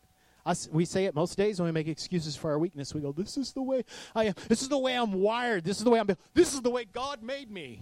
Us, 0.47 0.69
we 0.71 0.85
say 0.85 1.03
it 1.03 1.13
most 1.13 1.37
days 1.37 1.59
when 1.59 1.65
we 1.65 1.73
make 1.73 1.89
excuses 1.89 2.37
for 2.37 2.49
our 2.51 2.57
weakness. 2.57 2.93
We 2.93 3.01
go, 3.01 3.11
This 3.11 3.35
is 3.35 3.51
the 3.51 3.61
way 3.61 3.83
I 4.15 4.25
am. 4.25 4.33
This 4.47 4.61
is 4.61 4.69
the 4.69 4.77
way 4.77 4.95
I'm 4.95 5.11
wired. 5.11 5.65
This 5.65 5.77
is 5.77 5.83
the 5.83 5.89
way 5.89 5.99
I'm. 5.99 6.07
This 6.33 6.53
is 6.53 6.61
the 6.61 6.69
way 6.69 6.85
God 6.85 7.21
made 7.21 7.51
me. 7.51 7.81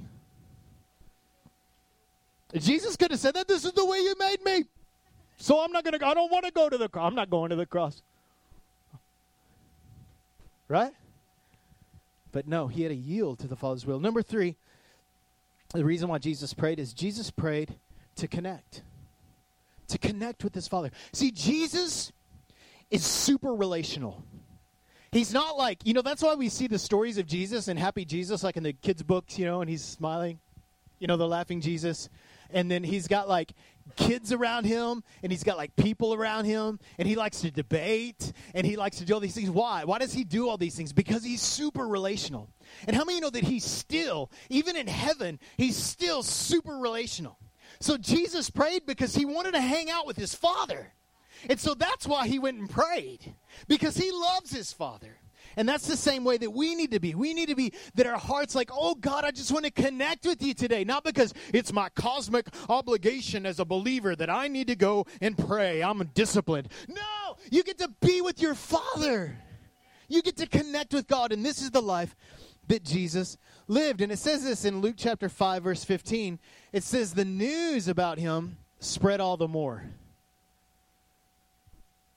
Jesus 2.55 2.95
could 2.95 3.11
have 3.11 3.19
said 3.19 3.35
that. 3.35 3.47
This 3.47 3.65
is 3.65 3.71
the 3.73 3.85
way 3.85 3.99
you 3.99 4.15
made 4.17 4.43
me. 4.43 4.65
So 5.37 5.63
I'm 5.63 5.71
not 5.71 5.83
going 5.83 5.99
to, 5.99 6.07
I 6.07 6.15
don't 6.15 6.31
want 6.31 6.45
to 6.45 6.51
go 6.51 6.67
to 6.67 6.77
the 6.77 6.89
cross. 6.89 7.07
I'm 7.07 7.15
not 7.15 7.29
going 7.29 7.51
to 7.51 7.55
the 7.55 7.67
cross. 7.67 8.01
Right? 10.67 10.93
But 12.31 12.47
no, 12.47 12.67
he 12.67 12.81
had 12.81 12.89
to 12.89 12.95
yield 12.95 13.39
to 13.39 13.47
the 13.47 13.55
Father's 13.55 13.85
will. 13.85 13.99
Number 13.99 14.23
three, 14.23 14.55
the 15.73 15.85
reason 15.85 16.09
why 16.09 16.17
Jesus 16.17 16.53
prayed 16.55 16.79
is 16.79 16.93
Jesus 16.93 17.29
prayed 17.29 17.75
to 18.15 18.27
connect. 18.27 18.81
To 19.89 19.99
connect 19.99 20.43
with 20.43 20.55
his 20.55 20.67
Father. 20.67 20.89
See, 21.13 21.29
Jesus 21.29 22.11
is 22.91 23.05
super 23.05 23.53
relational. 23.53 24.23
He's 25.11 25.33
not 25.33 25.57
like, 25.57 25.79
you 25.85 25.93
know, 25.93 26.01
that's 26.01 26.21
why 26.21 26.35
we 26.35 26.49
see 26.49 26.67
the 26.67 26.79
stories 26.79 27.17
of 27.17 27.25
Jesus 27.25 27.67
and 27.67 27.79
happy 27.79 28.03
Jesus, 28.05 28.43
like 28.43 28.57
in 28.57 28.63
the 28.63 28.73
kids' 28.73 29.01
books, 29.01 29.39
you 29.39 29.45
know, 29.45 29.61
and 29.61 29.69
he's 29.69 29.83
smiling, 29.83 30.39
you 30.99 31.07
know, 31.07 31.15
the 31.15 31.27
laughing 31.27 31.61
Jesus. 31.61 32.09
and 32.51 32.69
then 32.69 32.83
he's 32.83 33.07
got 33.07 33.27
like 33.27 33.53
kids 33.95 34.31
around 34.31 34.65
him 34.65 35.03
and 35.23 35.31
he's 35.31 35.43
got 35.43 35.57
like 35.57 35.75
people 35.75 36.13
around 36.13 36.45
him 36.45 36.79
and 36.97 37.07
he 37.07 37.15
likes 37.15 37.41
to 37.41 37.51
debate 37.51 38.33
and 38.53 38.65
he 38.65 38.75
likes 38.75 38.97
to 38.97 39.05
do 39.05 39.13
all 39.13 39.19
these 39.19 39.35
things. 39.35 39.49
Why? 39.49 39.83
Why 39.83 39.99
does 39.99 40.13
he 40.13 40.23
do 40.23 40.49
all 40.49 40.57
these 40.57 40.75
things? 40.75 40.93
Because 40.93 41.23
he's 41.23 41.41
super 41.41 41.87
relational. 41.87 42.49
And 42.87 42.95
how 42.95 43.03
many 43.03 43.19
know 43.19 43.29
that 43.29 43.43
he's 43.43 43.65
still 43.65 44.31
even 44.49 44.75
in 44.75 44.87
heaven 44.87 45.39
he's 45.57 45.77
still 45.77 46.23
super 46.23 46.77
relational? 46.77 47.37
So 47.79 47.97
jesus 47.97 48.49
prayed 48.49 48.85
because 48.85 49.15
he 49.15 49.25
wanted 49.25 49.51
to 49.51 49.61
hang 49.61 49.89
out 49.89 50.07
with 50.07 50.17
his 50.17 50.33
father 50.33 50.93
and 51.49 51.59
so 51.59 51.73
that's 51.73 52.07
why 52.07 52.27
he 52.27 52.39
went 52.39 52.59
and 52.59 52.69
prayed 52.69 53.35
because 53.67 53.97
he 53.97 54.11
loves 54.11 54.51
his 54.51 54.71
father 54.73 55.17
and 55.57 55.67
that's 55.67 55.87
the 55.87 55.97
same 55.97 56.23
way 56.23 56.37
that 56.37 56.51
we 56.51 56.75
need 56.75 56.91
to 56.91 56.99
be. 56.99 57.15
We 57.15 57.33
need 57.33 57.49
to 57.49 57.55
be 57.55 57.73
that 57.95 58.05
our 58.05 58.17
heart's 58.17 58.55
like, 58.55 58.69
oh 58.73 58.95
God, 58.95 59.23
I 59.23 59.31
just 59.31 59.51
want 59.51 59.65
to 59.65 59.71
connect 59.71 60.25
with 60.25 60.41
you 60.41 60.53
today. 60.53 60.83
Not 60.83 61.03
because 61.03 61.33
it's 61.53 61.71
my 61.71 61.89
cosmic 61.89 62.47
obligation 62.69 63.45
as 63.45 63.59
a 63.59 63.65
believer 63.65 64.15
that 64.15 64.29
I 64.29 64.47
need 64.47 64.67
to 64.67 64.75
go 64.75 65.05
and 65.21 65.37
pray. 65.37 65.81
I'm 65.81 66.03
disciplined. 66.13 66.69
No, 66.87 67.37
you 67.51 67.63
get 67.63 67.77
to 67.79 67.89
be 68.01 68.21
with 68.21 68.41
your 68.41 68.55
Father. 68.55 69.37
You 70.07 70.21
get 70.21 70.37
to 70.37 70.47
connect 70.47 70.93
with 70.93 71.07
God. 71.07 71.31
And 71.31 71.45
this 71.45 71.61
is 71.61 71.71
the 71.71 71.81
life 71.81 72.15
that 72.67 72.83
Jesus 72.83 73.37
lived. 73.67 74.01
And 74.01 74.11
it 74.11 74.19
says 74.19 74.43
this 74.43 74.65
in 74.65 74.81
Luke 74.81 74.95
chapter 74.97 75.29
5, 75.29 75.63
verse 75.63 75.83
15. 75.83 76.39
It 76.73 76.83
says, 76.83 77.13
the 77.13 77.25
news 77.25 77.87
about 77.87 78.19
him 78.19 78.57
spread 78.79 79.21
all 79.21 79.37
the 79.37 79.47
more. 79.47 79.83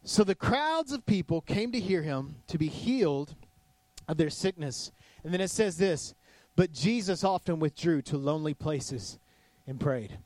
So 0.05 0.25
the 0.25 0.35
crowds 0.35 0.93
of 0.93 1.05
people 1.07 1.41
came 1.41 1.73
to 1.73 1.81
hear 1.81 2.03
him 2.03 2.37
to 2.47 2.59
be 2.59 2.69
healed 2.69 3.35
of 4.07 4.17
their 4.17 4.31
sickness. 4.31 4.91
And 5.23 5.33
then 5.33 5.41
it 5.41 5.51
says 5.51 5.77
this 5.77 6.15
But 6.57 6.73
Jesus 6.73 7.25
often 7.25 7.59
withdrew 7.59 8.03
to 8.03 8.17
lonely 8.17 8.55
places 8.55 9.19
and 9.67 9.79
prayed. 9.79 10.19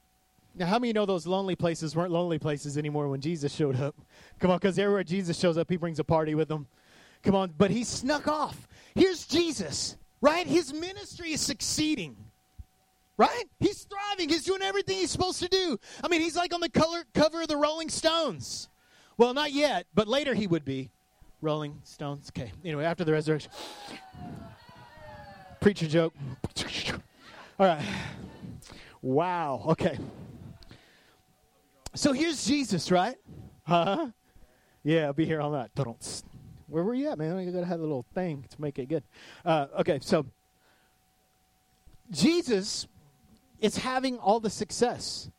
Now, 0.55 0.67
how 0.67 0.79
many 0.79 0.93
know 0.93 1.07
those 1.07 1.27
lonely 1.27 1.57
places 1.57 1.97
weren't 1.97 2.13
lonely 2.13 2.39
places 2.39 2.77
anymore 2.77 3.09
when 3.09 3.23
Jesus 3.23 3.55
showed 3.55 3.81
up? 3.81 3.97
Come 4.39 4.51
on, 4.51 4.59
because 4.59 4.79
everywhere 4.79 5.03
Jesus 5.03 5.39
shows 5.39 5.57
up, 5.57 5.71
he 5.71 5.77
brings 5.77 5.99
a 5.99 6.05
party 6.05 6.35
with 6.35 6.51
him. 6.51 6.67
Come 7.23 7.35
on, 7.35 7.55
but 7.57 7.71
he 7.71 7.85
snuck 7.85 8.29
off. 8.29 8.69
Here's 8.95 9.27
Jesus, 9.27 9.97
right? 10.21 10.47
His 10.47 10.73
ministry 10.75 11.33
is 11.33 11.41
succeeding 11.41 12.17
right? 13.19 13.45
He's 13.61 13.85
thriving. 13.85 14.29
He's 14.29 14.45
doing 14.45 14.63
everything 14.63 14.97
he's 14.97 15.11
supposed 15.11 15.41
to 15.43 15.49
do. 15.49 15.79
I 16.03 16.09
mean, 16.09 16.21
he's 16.21 16.35
like 16.35 16.53
on 16.53 16.61
the 16.61 16.69
color, 16.69 17.05
cover 17.15 17.43
of 17.43 17.49
the 17.49 17.57
Rolling 17.57 17.89
Stones. 17.89 18.69
Well, 19.23 19.35
not 19.35 19.53
yet, 19.53 19.87
but 19.95 20.09
later 20.09 20.35
he 20.35 20.49
would 20.49 20.65
be. 20.65 20.91
Rolling 21.41 21.79
Stones. 21.85 22.33
Okay. 22.37 22.51
Anyway, 22.65 22.85
after 22.85 23.05
the 23.05 23.13
resurrection. 23.13 23.53
Preacher 25.61 25.87
joke. 25.87 26.13
All 27.57 27.67
right. 27.67 27.85
Wow. 29.01 29.63
Okay. 29.69 29.97
So 31.95 32.13
here's 32.13 32.45
Jesus, 32.45 32.91
right? 32.91 33.15
Huh? 33.65 34.09
Yeah, 34.83 35.07
I'll 35.07 35.13
be 35.13 35.25
here 35.25 35.41
all 35.41 35.53
night. 35.53 35.71
Where 36.67 36.83
were 36.83 36.95
you 36.95 37.09
at, 37.09 37.17
man? 37.17 37.37
I 37.37 37.45
gotta 37.45 37.65
have 37.65 37.79
a 37.79 37.85
little 37.85 38.07
thing 38.15 38.45
to 38.51 38.61
make 38.61 38.81
it 38.81 38.89
good. 38.89 39.05
Uh, 39.45 39.69
okay, 39.79 40.01
so 40.03 40.27
Jesus 42.11 42.89
is 43.61 43.77
having 43.77 44.19
all 44.19 44.41
the 44.41 44.51
success, 44.51 45.31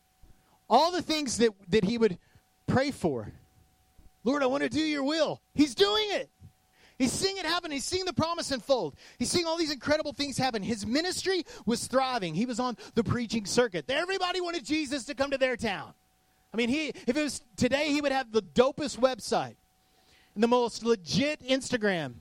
all 0.70 0.90
the 0.90 1.02
things 1.02 1.38
that 1.40 1.52
that 1.68 1.84
he 1.84 1.98
would 1.98 2.18
pray 2.66 2.90
for. 2.90 3.34
Lord, 4.24 4.44
I 4.44 4.46
want 4.46 4.64
to 4.64 4.70
do 4.70 4.80
your 4.80 5.04
will. 5.04 5.42
He's 5.54 5.76
doing 5.76 6.06
it. 6.12 6.30
He's 6.98 7.12
seeing 7.12 7.38
it 7.38 7.46
happen. 7.46 7.72
He's 7.72 7.84
seeing 7.84 8.06
the 8.06 8.14
promise 8.14 8.52
unfold. 8.52 8.96
He's 9.18 9.30
seeing 9.30 9.46
all 9.46 9.58
these 9.58 9.72
incredible 9.72 10.14
things 10.14 10.38
happen. 10.38 10.64
His 10.64 10.86
ministry 10.86 11.46
was 11.66 11.88
thriving. 11.88 12.36
He 12.36 12.46
was 12.46 12.60
on 12.60 12.78
the 12.94 13.04
preaching 13.04 13.46
circuit. 13.46 13.90
Everybody 13.90 14.42
wanted 14.42 14.64
Jesus 14.64 15.04
to 15.06 15.16
come 15.16 15.32
to 15.32 15.38
their 15.38 15.58
town. 15.58 15.94
I 16.54 16.58
mean, 16.58 16.70
he 16.70 16.90
if 16.90 17.18
it 17.18 17.24
was 17.24 17.42
today, 17.58 17.90
he 17.90 18.00
would 18.00 18.12
have 18.12 18.32
the 18.32 18.44
dopest 18.44 19.00
website 19.00 19.56
and 20.36 20.44
the 20.44 20.48
most 20.48 20.84
legit 20.86 21.42
Instagram 21.42 22.14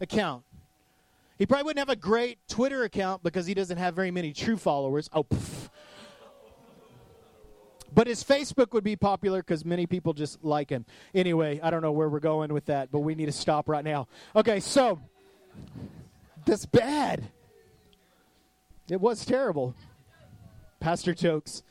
account. 0.00 0.42
He 1.38 1.46
probably 1.46 1.64
wouldn't 1.64 1.88
have 1.88 1.96
a 1.96 1.98
great 1.98 2.38
Twitter 2.48 2.82
account 2.82 3.22
because 3.22 3.46
he 3.46 3.54
doesn't 3.54 3.78
have 3.78 3.94
very 3.94 4.10
many 4.10 4.32
true 4.32 4.56
followers. 4.56 5.08
Oh, 5.12 5.24
pff. 5.24 5.70
But 7.94 8.06
his 8.06 8.22
Facebook 8.22 8.72
would 8.72 8.84
be 8.84 8.96
popular 8.96 9.40
because 9.40 9.64
many 9.64 9.86
people 9.86 10.12
just 10.12 10.44
like 10.44 10.70
him. 10.70 10.84
Anyway, 11.14 11.60
I 11.62 11.70
don't 11.70 11.82
know 11.82 11.92
where 11.92 12.08
we're 12.08 12.20
going 12.20 12.52
with 12.52 12.66
that, 12.66 12.90
but 12.92 13.00
we 13.00 13.14
need 13.14 13.26
to 13.26 13.32
stop 13.32 13.68
right 13.68 13.84
now. 13.84 14.08
Okay, 14.36 14.60
so 14.60 15.00
that's 16.46 16.66
bad. 16.66 17.28
It 18.88 19.00
was 19.00 19.24
terrible. 19.24 19.74
Pastor 20.78 21.14
jokes. 21.14 21.62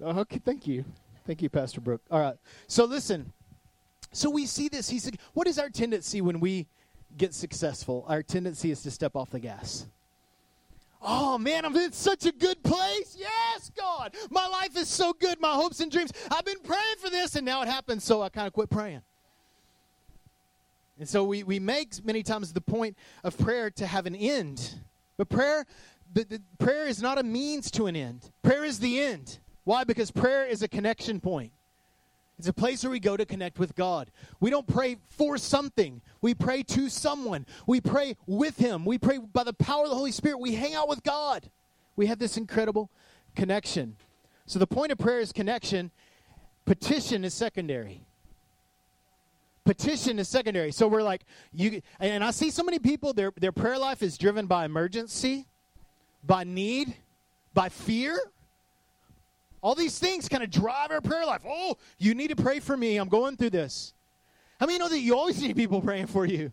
Okay, 0.00 0.10
uh-huh, 0.10 0.24
thank 0.44 0.66
you. 0.66 0.84
Thank 1.26 1.42
you, 1.42 1.48
Pastor 1.48 1.80
Brooke. 1.80 2.02
All 2.10 2.20
right. 2.20 2.36
So 2.66 2.84
listen. 2.84 3.32
So 4.12 4.30
we 4.30 4.46
see 4.46 4.68
this. 4.68 4.88
He 4.88 4.98
said, 4.98 5.18
what 5.34 5.46
is 5.46 5.58
our 5.58 5.68
tendency 5.68 6.20
when 6.20 6.40
we 6.40 6.66
get 7.16 7.34
successful? 7.34 8.06
Our 8.08 8.22
tendency 8.22 8.70
is 8.70 8.82
to 8.82 8.90
step 8.90 9.14
off 9.14 9.30
the 9.30 9.40
gas. 9.40 9.86
Oh 11.00 11.38
man, 11.38 11.64
I'm 11.64 11.76
in 11.76 11.92
such 11.92 12.26
a 12.26 12.32
good 12.32 12.62
place. 12.62 13.16
Yes, 13.18 13.70
God. 13.76 14.14
My 14.30 14.46
life 14.46 14.76
is 14.76 14.88
so 14.88 15.12
good. 15.12 15.40
My 15.40 15.52
hopes 15.52 15.80
and 15.80 15.90
dreams. 15.90 16.12
I've 16.30 16.44
been 16.44 16.60
praying 16.60 16.96
for 17.00 17.10
this 17.10 17.36
and 17.36 17.46
now 17.46 17.62
it 17.62 17.68
happens, 17.68 18.04
so 18.04 18.22
I 18.22 18.28
kind 18.28 18.46
of 18.46 18.52
quit 18.52 18.68
praying. 18.68 19.02
And 20.98 21.08
so 21.08 21.22
we, 21.22 21.44
we 21.44 21.60
make 21.60 22.04
many 22.04 22.22
times 22.22 22.52
the 22.52 22.60
point 22.60 22.96
of 23.22 23.38
prayer 23.38 23.70
to 23.70 23.86
have 23.86 24.06
an 24.06 24.16
end. 24.16 24.74
But 25.16 25.28
prayer, 25.28 25.64
the, 26.12 26.24
the, 26.24 26.42
prayer 26.58 26.86
is 26.86 27.00
not 27.00 27.18
a 27.18 27.22
means 27.22 27.70
to 27.72 27.86
an 27.86 27.94
end. 27.94 28.30
Prayer 28.42 28.64
is 28.64 28.80
the 28.80 29.00
end. 29.00 29.38
Why? 29.64 29.84
Because 29.84 30.10
prayer 30.10 30.46
is 30.46 30.62
a 30.62 30.68
connection 30.68 31.20
point. 31.20 31.52
It's 32.38 32.48
a 32.48 32.52
place 32.52 32.84
where 32.84 32.90
we 32.92 33.00
go 33.00 33.16
to 33.16 33.26
connect 33.26 33.58
with 33.58 33.74
God. 33.74 34.10
We 34.38 34.50
don't 34.50 34.66
pray 34.66 34.98
for 35.08 35.38
something. 35.38 36.00
We 36.20 36.34
pray 36.34 36.62
to 36.64 36.88
someone. 36.88 37.46
We 37.66 37.80
pray 37.80 38.16
with 38.26 38.58
Him. 38.58 38.84
We 38.84 38.96
pray 38.96 39.18
by 39.18 39.42
the 39.42 39.52
power 39.52 39.84
of 39.84 39.90
the 39.90 39.96
Holy 39.96 40.12
Spirit. 40.12 40.38
We 40.38 40.54
hang 40.54 40.74
out 40.74 40.88
with 40.88 41.02
God. 41.02 41.50
We 41.96 42.06
have 42.06 42.20
this 42.20 42.36
incredible 42.36 42.90
connection. 43.34 43.96
So 44.46 44.60
the 44.60 44.68
point 44.68 44.92
of 44.92 44.98
prayer 44.98 45.18
is 45.18 45.32
connection. 45.32 45.90
Petition 46.64 47.24
is 47.24 47.34
secondary. 47.34 48.02
Petition 49.64 50.18
is 50.20 50.28
secondary. 50.28 50.70
So 50.70 50.86
we're 50.86 51.02
like, 51.02 51.22
you 51.52 51.82
and 51.98 52.22
I 52.22 52.30
see 52.30 52.50
so 52.50 52.62
many 52.62 52.78
people, 52.78 53.12
their, 53.12 53.32
their 53.36 53.52
prayer 53.52 53.78
life 53.78 54.02
is 54.02 54.16
driven 54.16 54.46
by 54.46 54.64
emergency, 54.64 55.46
by 56.24 56.44
need, 56.44 56.94
by 57.52 57.68
fear. 57.68 58.18
All 59.60 59.74
these 59.74 59.98
things 59.98 60.28
kind 60.28 60.42
of 60.42 60.50
drive 60.50 60.90
our 60.90 61.00
prayer 61.00 61.26
life. 61.26 61.42
Oh, 61.46 61.76
you 61.98 62.14
need 62.14 62.28
to 62.28 62.36
pray 62.36 62.60
for 62.60 62.76
me. 62.76 62.96
I'm 62.96 63.08
going 63.08 63.36
through 63.36 63.50
this. 63.50 63.92
How 64.60 64.66
many 64.66 64.78
know 64.78 64.88
that 64.88 64.98
you 64.98 65.16
always 65.16 65.40
need 65.42 65.56
people 65.56 65.80
praying 65.80 66.06
for 66.06 66.26
you? 66.26 66.52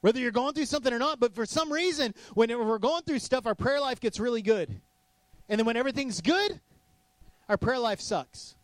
Whether 0.00 0.20
you're 0.20 0.30
going 0.30 0.54
through 0.54 0.66
something 0.66 0.92
or 0.92 0.98
not, 0.98 1.18
but 1.18 1.34
for 1.34 1.46
some 1.46 1.72
reason, 1.72 2.14
whenever 2.34 2.64
we're 2.64 2.78
going 2.78 3.02
through 3.02 3.18
stuff, 3.18 3.46
our 3.46 3.54
prayer 3.54 3.80
life 3.80 4.00
gets 4.00 4.20
really 4.20 4.42
good. 4.42 4.80
And 5.48 5.58
then 5.58 5.66
when 5.66 5.76
everything's 5.76 6.20
good, 6.20 6.60
our 7.48 7.56
prayer 7.56 7.78
life 7.78 8.00
sucks. 8.00 8.54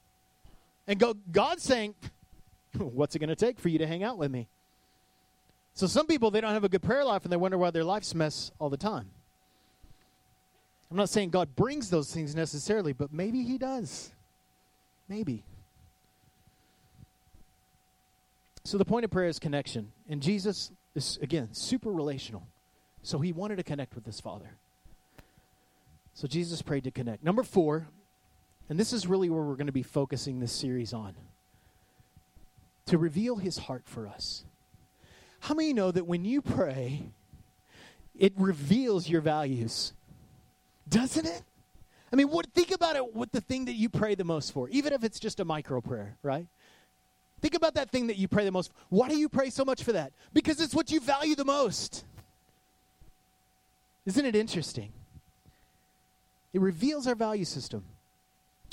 And 0.86 0.98
go, 0.98 1.14
God's 1.30 1.62
saying, 1.62 1.94
What's 2.78 3.14
it 3.14 3.18
going 3.18 3.28
to 3.28 3.36
take 3.36 3.58
for 3.58 3.68
you 3.68 3.78
to 3.78 3.86
hang 3.86 4.02
out 4.02 4.18
with 4.18 4.30
me? 4.30 4.48
So 5.74 5.86
some 5.86 6.06
people, 6.06 6.30
they 6.30 6.40
don't 6.40 6.52
have 6.52 6.64
a 6.64 6.68
good 6.68 6.82
prayer 6.82 7.04
life 7.04 7.24
and 7.24 7.32
they 7.32 7.36
wonder 7.36 7.56
why 7.56 7.70
their 7.70 7.84
life's 7.84 8.14
mess 8.14 8.50
all 8.58 8.68
the 8.68 8.76
time. 8.76 9.10
I'm 10.92 10.98
not 10.98 11.08
saying 11.08 11.30
God 11.30 11.56
brings 11.56 11.88
those 11.88 12.12
things 12.12 12.34
necessarily, 12.34 12.92
but 12.92 13.14
maybe 13.14 13.42
He 13.42 13.56
does. 13.56 14.10
Maybe. 15.08 15.42
So 18.64 18.76
the 18.76 18.84
point 18.84 19.06
of 19.06 19.10
prayer 19.10 19.28
is 19.28 19.38
connection. 19.38 19.90
And 20.06 20.20
Jesus 20.20 20.70
is, 20.94 21.18
again, 21.22 21.48
super 21.52 21.90
relational. 21.90 22.46
So 23.02 23.20
he 23.20 23.32
wanted 23.32 23.56
to 23.56 23.62
connect 23.62 23.94
with 23.94 24.04
his 24.04 24.20
Father. 24.20 24.50
So 26.12 26.28
Jesus 26.28 26.60
prayed 26.60 26.84
to 26.84 26.90
connect. 26.90 27.24
Number 27.24 27.42
four, 27.42 27.88
and 28.68 28.78
this 28.78 28.92
is 28.92 29.06
really 29.06 29.30
where 29.30 29.42
we're 29.42 29.56
going 29.56 29.68
to 29.68 29.72
be 29.72 29.82
focusing 29.82 30.40
this 30.40 30.52
series 30.52 30.92
on 30.92 31.14
to 32.84 32.98
reveal 32.98 33.36
his 33.36 33.56
heart 33.56 33.84
for 33.86 34.06
us. 34.06 34.44
How 35.40 35.54
many 35.54 35.72
know 35.72 35.90
that 35.90 36.06
when 36.06 36.26
you 36.26 36.42
pray, 36.42 37.12
it 38.14 38.34
reveals 38.36 39.08
your 39.08 39.22
values? 39.22 39.94
Doesn't 40.92 41.26
it? 41.26 41.42
I 42.12 42.16
mean, 42.16 42.28
what, 42.28 42.46
think 42.52 42.70
about 42.70 42.96
it 42.96 43.14
with 43.14 43.32
the 43.32 43.40
thing 43.40 43.64
that 43.64 43.72
you 43.72 43.88
pray 43.88 44.14
the 44.14 44.24
most 44.24 44.52
for, 44.52 44.68
even 44.68 44.92
if 44.92 45.02
it's 45.02 45.18
just 45.18 45.40
a 45.40 45.44
micro 45.44 45.80
prayer, 45.80 46.16
right? 46.22 46.46
Think 47.40 47.54
about 47.54 47.74
that 47.74 47.90
thing 47.90 48.06
that 48.08 48.18
you 48.18 48.28
pray 48.28 48.44
the 48.44 48.52
most. 48.52 48.70
Why 48.90 49.08
do 49.08 49.16
you 49.16 49.30
pray 49.30 49.48
so 49.48 49.64
much 49.64 49.82
for 49.82 49.92
that? 49.92 50.12
Because 50.34 50.60
it's 50.60 50.74
what 50.74 50.92
you 50.92 51.00
value 51.00 51.34
the 51.34 51.46
most. 51.46 52.04
Isn't 54.04 54.26
it 54.26 54.36
interesting? 54.36 54.92
It 56.52 56.60
reveals 56.60 57.06
our 57.06 57.14
value 57.14 57.46
system. 57.46 57.84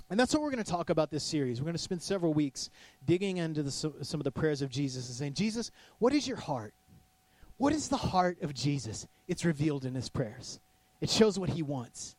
And 0.10 0.20
that's 0.20 0.34
what 0.34 0.42
we're 0.42 0.52
going 0.52 0.64
to 0.64 0.70
talk 0.70 0.90
about 0.90 1.12
this 1.12 1.24
series. 1.24 1.62
We're 1.62 1.66
going 1.66 1.76
to 1.76 1.80
spend 1.80 2.02
several 2.02 2.34
weeks 2.34 2.70
digging 3.06 3.38
into 3.38 3.64
the, 3.64 3.72
some 3.72 4.20
of 4.20 4.24
the 4.24 4.32
prayers 4.32 4.62
of 4.62 4.70
Jesus 4.70 5.08
and 5.08 5.16
saying, 5.16 5.34
Jesus, 5.36 5.72
what 6.00 6.14
is 6.14 6.28
your 6.28 6.38
heart? 6.38 6.74
What 7.58 7.72
is 7.72 7.88
the 7.88 7.98
heart 7.98 8.42
of 8.42 8.54
Jesus? 8.54 9.08
It's 9.28 9.46
revealed 9.46 9.86
in 9.86 9.96
his 9.96 10.10
prayers. 10.10 10.60
It 11.02 11.10
shows 11.10 11.40
what 11.40 11.50
he 11.50 11.62
wants. 11.62 12.16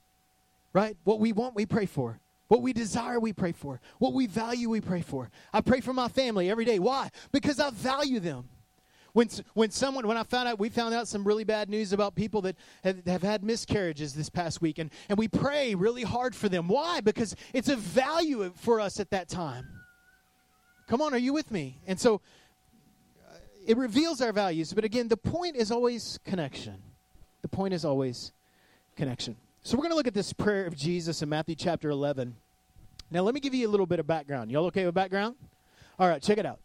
right? 0.72 0.96
What 1.04 1.20
we 1.20 1.32
want, 1.32 1.54
we 1.54 1.66
pray 1.66 1.86
for. 1.86 2.20
What 2.48 2.62
we 2.62 2.72
desire, 2.72 3.20
we 3.20 3.32
pray 3.32 3.52
for. 3.52 3.80
What 3.98 4.12
we 4.12 4.26
value, 4.26 4.70
we 4.70 4.80
pray 4.80 5.02
for. 5.02 5.30
I 5.52 5.60
pray 5.60 5.80
for 5.80 5.92
my 5.92 6.08
family 6.08 6.50
every 6.50 6.64
day. 6.64 6.78
Why? 6.78 7.10
Because 7.32 7.60
I 7.60 7.70
value 7.70 8.20
them. 8.20 8.48
When, 9.12 9.28
when 9.54 9.70
someone, 9.70 10.06
when 10.06 10.16
I 10.16 10.22
found 10.22 10.48
out, 10.48 10.60
we 10.60 10.68
found 10.68 10.94
out 10.94 11.08
some 11.08 11.24
really 11.24 11.42
bad 11.42 11.68
news 11.68 11.92
about 11.92 12.14
people 12.14 12.42
that 12.42 12.56
have, 12.84 13.04
have 13.06 13.22
had 13.22 13.42
miscarriages 13.42 14.14
this 14.14 14.30
past 14.30 14.62
week, 14.62 14.78
and, 14.78 14.90
and 15.08 15.18
we 15.18 15.26
pray 15.26 15.74
really 15.74 16.04
hard 16.04 16.34
for 16.34 16.48
them. 16.48 16.68
Why? 16.68 17.00
Because 17.00 17.34
it's 17.52 17.68
a 17.68 17.74
value 17.76 18.52
for 18.54 18.80
us 18.80 19.00
at 19.00 19.10
that 19.10 19.28
time. 19.28 19.66
Come 20.86 21.02
on, 21.02 21.12
are 21.12 21.18
you 21.18 21.32
with 21.32 21.50
me? 21.50 21.80
And 21.88 21.98
so 21.98 22.20
uh, 23.28 23.34
it 23.66 23.76
reveals 23.76 24.20
our 24.20 24.32
values, 24.32 24.72
but 24.72 24.84
again, 24.84 25.08
the 25.08 25.16
point 25.16 25.56
is 25.56 25.72
always 25.72 26.20
connection. 26.24 26.80
The 27.42 27.48
point 27.48 27.74
is 27.74 27.84
always 27.84 28.32
connection. 29.00 29.34
So 29.62 29.78
we're 29.78 29.84
going 29.84 29.92
to 29.92 29.96
look 29.96 30.06
at 30.06 30.12
this 30.12 30.34
prayer 30.34 30.66
of 30.66 30.76
Jesus 30.76 31.22
in 31.22 31.30
Matthew 31.30 31.54
chapter 31.54 31.88
11. 31.88 32.36
Now, 33.10 33.22
let 33.22 33.32
me 33.32 33.40
give 33.40 33.54
you 33.54 33.66
a 33.66 33.70
little 33.70 33.86
bit 33.86 33.98
of 33.98 34.06
background. 34.06 34.50
Y'all 34.50 34.66
okay 34.66 34.84
with 34.84 34.94
background? 34.94 35.36
All 35.98 36.06
right, 36.06 36.22
check 36.22 36.36
it 36.36 36.44
out. 36.44 36.58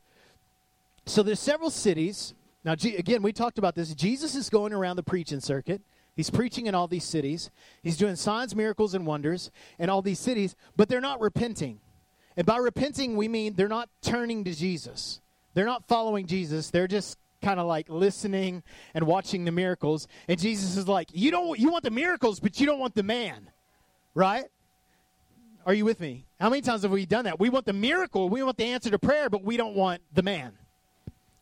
So 1.06 1.24
there's 1.24 1.40
several 1.40 1.70
cities. 1.70 2.34
Now, 2.66 2.74
again, 2.74 3.22
we 3.22 3.32
talked 3.32 3.58
about 3.58 3.74
this. 3.74 3.96
Jesus 3.96 4.36
is 4.36 4.50
going 4.50 4.74
around 4.74 4.98
the 4.98 5.04
preaching 5.04 5.40
circuit. 5.40 5.82
He's 6.18 6.30
preaching 6.30 6.66
in 6.66 6.76
all 6.76 6.90
these 6.90 7.06
cities. 7.06 7.52
He's 7.82 7.96
doing 7.96 8.18
signs, 8.18 8.54
miracles, 8.54 8.94
and 8.94 9.08
wonders 9.08 9.50
in 9.80 9.90
all 9.90 10.02
these 10.02 10.20
cities, 10.20 10.58
but 10.76 10.90
they're 10.90 11.00
not 11.00 11.22
repenting. 11.22 11.80
And 12.36 12.46
by 12.46 12.58
repenting, 12.58 13.16
we 13.16 13.30
mean 13.30 13.54
they're 13.54 13.70
not 13.70 13.88
turning 14.02 14.44
to 14.44 14.54
Jesus. 14.54 15.22
They're 15.54 15.64
not 15.64 15.88
following 15.88 16.28
Jesus. 16.28 16.70
They're 16.70 16.90
just 16.90 17.18
kind 17.42 17.60
of 17.60 17.68
like 17.68 17.90
listening 17.90 18.64
and 18.94 19.06
watching 19.06 19.46
the 19.46 19.52
miracles. 19.52 20.08
And 20.28 20.40
Jesus 20.40 20.78
is 20.78 20.88
like, 20.88 21.10
"You 21.14 21.32
don't 21.32 21.60
you 21.60 21.72
want 21.72 21.84
the 21.84 21.92
miracles, 21.92 22.40
but 22.40 22.60
you 22.60 22.66
don't 22.66 22.80
want 22.80 22.96
the 22.96 23.04
man." 23.04 23.50
Right? 24.14 24.46
Are 25.66 25.74
you 25.74 25.84
with 25.84 26.00
me? 26.00 26.26
How 26.40 26.50
many 26.50 26.62
times 26.62 26.84
have 26.84 26.92
we 26.92 27.06
done 27.06 27.26
that? 27.26 27.40
We 27.40 27.50
want 27.50 27.66
the 27.66 27.74
miracle, 27.74 28.30
we 28.30 28.44
want 28.44 28.58
the 28.58 28.66
answer 28.66 28.90
to 28.92 29.00
prayer, 29.00 29.30
but 29.30 29.44
we 29.44 29.58
don't 29.58 29.76
want 29.76 30.02
the 30.14 30.22
man 30.22 30.54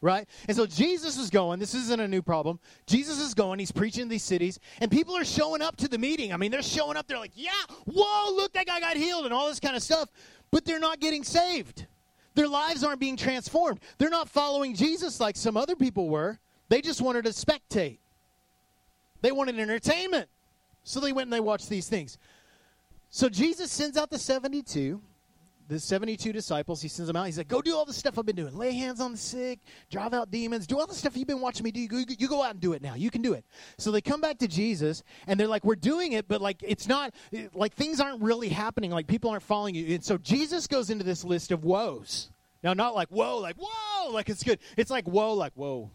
right? 0.04 0.28
And 0.50 0.56
so 0.56 0.66
Jesus 0.66 1.18
is 1.18 1.30
going. 1.30 1.60
This 1.60 1.74
isn't 1.74 2.00
a 2.00 2.08
new 2.08 2.22
problem. 2.22 2.60
Jesus 2.86 3.22
is 3.22 3.34
going. 3.34 3.58
He's 3.58 3.72
preaching 3.72 4.04
in 4.04 4.10
these 4.10 4.22
cities, 4.22 4.60
and 4.82 4.92
people 4.92 5.16
are 5.16 5.24
showing 5.24 5.62
up 5.62 5.78
to 5.78 5.88
the 5.88 5.98
meeting. 5.98 6.34
I 6.34 6.38
mean, 6.38 6.52
they're 6.52 6.62
showing 6.62 6.98
up. 6.98 7.08
They're 7.08 7.18
like, 7.18 7.32
yeah, 7.36 7.52
whoa, 7.86 8.36
look, 8.36 8.52
that 8.54 8.68
guy 8.68 8.82
got 8.82 8.98
healed 8.98 9.24
and 9.26 9.34
all 9.34 9.48
this 9.48 9.62
kind 9.62 9.78
of 9.78 9.82
stuff. 9.82 10.10
But 10.52 10.66
they're 10.66 10.80
not 10.80 11.00
getting 11.00 11.24
saved. 11.24 11.88
Their 12.36 12.48
lives 12.48 12.84
aren't 12.84 13.00
being 13.00 13.18
transformed. 13.18 13.80
They're 13.98 14.10
not 14.10 14.30
following 14.30 14.76
Jesus 14.76 15.20
like 15.20 15.36
some 15.36 15.56
other 15.56 15.76
people 15.76 16.10
were. 16.10 16.40
They 16.70 16.82
just 16.82 17.02
wanted 17.02 17.26
to 17.26 17.32
spectate, 17.32 18.00
they 19.22 19.32
wanted 19.32 19.60
entertainment. 19.60 20.30
So 20.86 21.00
they 21.00 21.14
went 21.14 21.28
and 21.28 21.34
they 21.34 21.40
watched 21.40 21.70
these 21.70 21.88
things. 21.88 22.18
So 23.10 23.30
Jesus 23.30 23.72
sends 23.72 23.96
out 23.96 24.10
the 24.10 24.20
72 24.20 25.02
the 25.74 25.80
72 25.80 26.32
disciples, 26.32 26.82
he 26.82 26.88
sends 26.88 27.08
them 27.08 27.16
out. 27.16 27.26
He's 27.26 27.38
like, 27.38 27.48
Go 27.48 27.62
do 27.62 27.76
all 27.76 27.86
the 27.86 27.94
stuff 27.94 28.18
I've 28.18 28.26
been 28.26 28.36
doing. 28.36 28.56
Lay 28.56 28.74
hands 28.74 29.02
on 29.02 29.12
the 29.12 29.18
sick, 29.18 29.60
drive 29.90 30.14
out 30.14 30.32
demons, 30.32 30.68
do 30.68 30.80
all 30.80 30.88
the 30.88 30.94
stuff 30.94 31.18
you've 31.18 31.28
been 31.28 31.42
watching 31.42 31.64
me 31.64 31.72
do. 31.72 31.82
You, 31.82 32.28
go 32.28 32.44
out 32.44 32.52
and 32.52 32.60
do 32.60 32.74
it 32.74 32.82
now. 32.82 32.96
You 32.96 33.10
can 33.10 33.22
do 33.22 33.34
it. 33.34 33.44
So 33.78 33.92
they 33.92 34.02
come 34.02 34.22
back 34.22 34.38
to 34.40 34.48
Jesus 34.48 35.04
and 35.28 35.40
they're 35.40 35.48
like, 35.48 35.64
We're 35.64 35.76
doing 35.76 36.14
it, 36.14 36.28
but 36.28 36.42
like 36.42 36.58
it's 36.62 36.88
not, 36.88 37.14
like 37.54 37.74
things 37.74 38.00
aren't 38.00 38.22
really 38.22 38.50
happening. 38.50 38.92
Like 38.92 39.08
people 39.08 39.30
aren't 39.30 39.44
following 39.44 39.76
you. 39.76 39.96
And 39.96 40.04
so 40.04 40.18
Jesus 40.18 40.68
goes 40.68 40.90
into 40.90 41.04
this 41.04 41.24
list 41.24 41.52
of 41.52 41.64
woes. 41.64 42.30
Now, 42.64 42.74
not 42.74 42.96
like, 42.96 43.10
Whoa, 43.10 43.40
like, 43.40 43.56
Whoa, 43.58 44.12
like 44.12 44.30
it's 44.30 44.44
good. 44.44 44.60
It's 44.78 44.92
like, 44.92 45.06
Whoa, 45.06 45.34
like, 45.34 45.54
Whoa. 45.56 45.90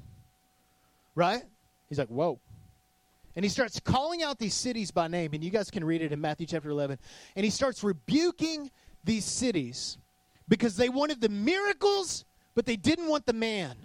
Right? 1.14 1.42
He's 1.88 1.98
like, 1.98 2.08
Whoa. 2.08 2.38
And 3.38 3.44
he 3.44 3.48
starts 3.48 3.78
calling 3.78 4.24
out 4.24 4.40
these 4.40 4.54
cities 4.54 4.90
by 4.90 5.06
name, 5.06 5.32
and 5.32 5.44
you 5.44 5.50
guys 5.50 5.70
can 5.70 5.84
read 5.84 6.02
it 6.02 6.10
in 6.10 6.20
Matthew 6.20 6.44
chapter 6.44 6.70
11. 6.70 6.98
And 7.36 7.44
he 7.44 7.50
starts 7.50 7.84
rebuking 7.84 8.68
these 9.04 9.24
cities 9.24 9.98
because 10.48 10.76
they 10.76 10.88
wanted 10.88 11.20
the 11.20 11.28
miracles, 11.28 12.24
but 12.54 12.66
they 12.66 12.76
didn't 12.76 13.08
want 13.08 13.26
the 13.26 13.32
man. 13.32 13.76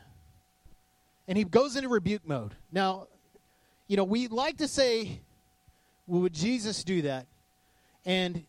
And 1.27 1.37
he 1.37 1.43
goes 1.43 1.75
into 1.75 1.89
rebuke 1.89 2.27
mode. 2.27 2.53
Now, 2.71 3.07
you 3.87 3.97
know, 3.97 4.03
we 4.03 4.27
like 4.27 4.57
to 4.57 4.67
say, 4.67 5.19
well, 6.07 6.21
would 6.21 6.33
Jesus 6.33 6.83
do 6.83 7.03
that? 7.03 7.27
And 8.05 8.43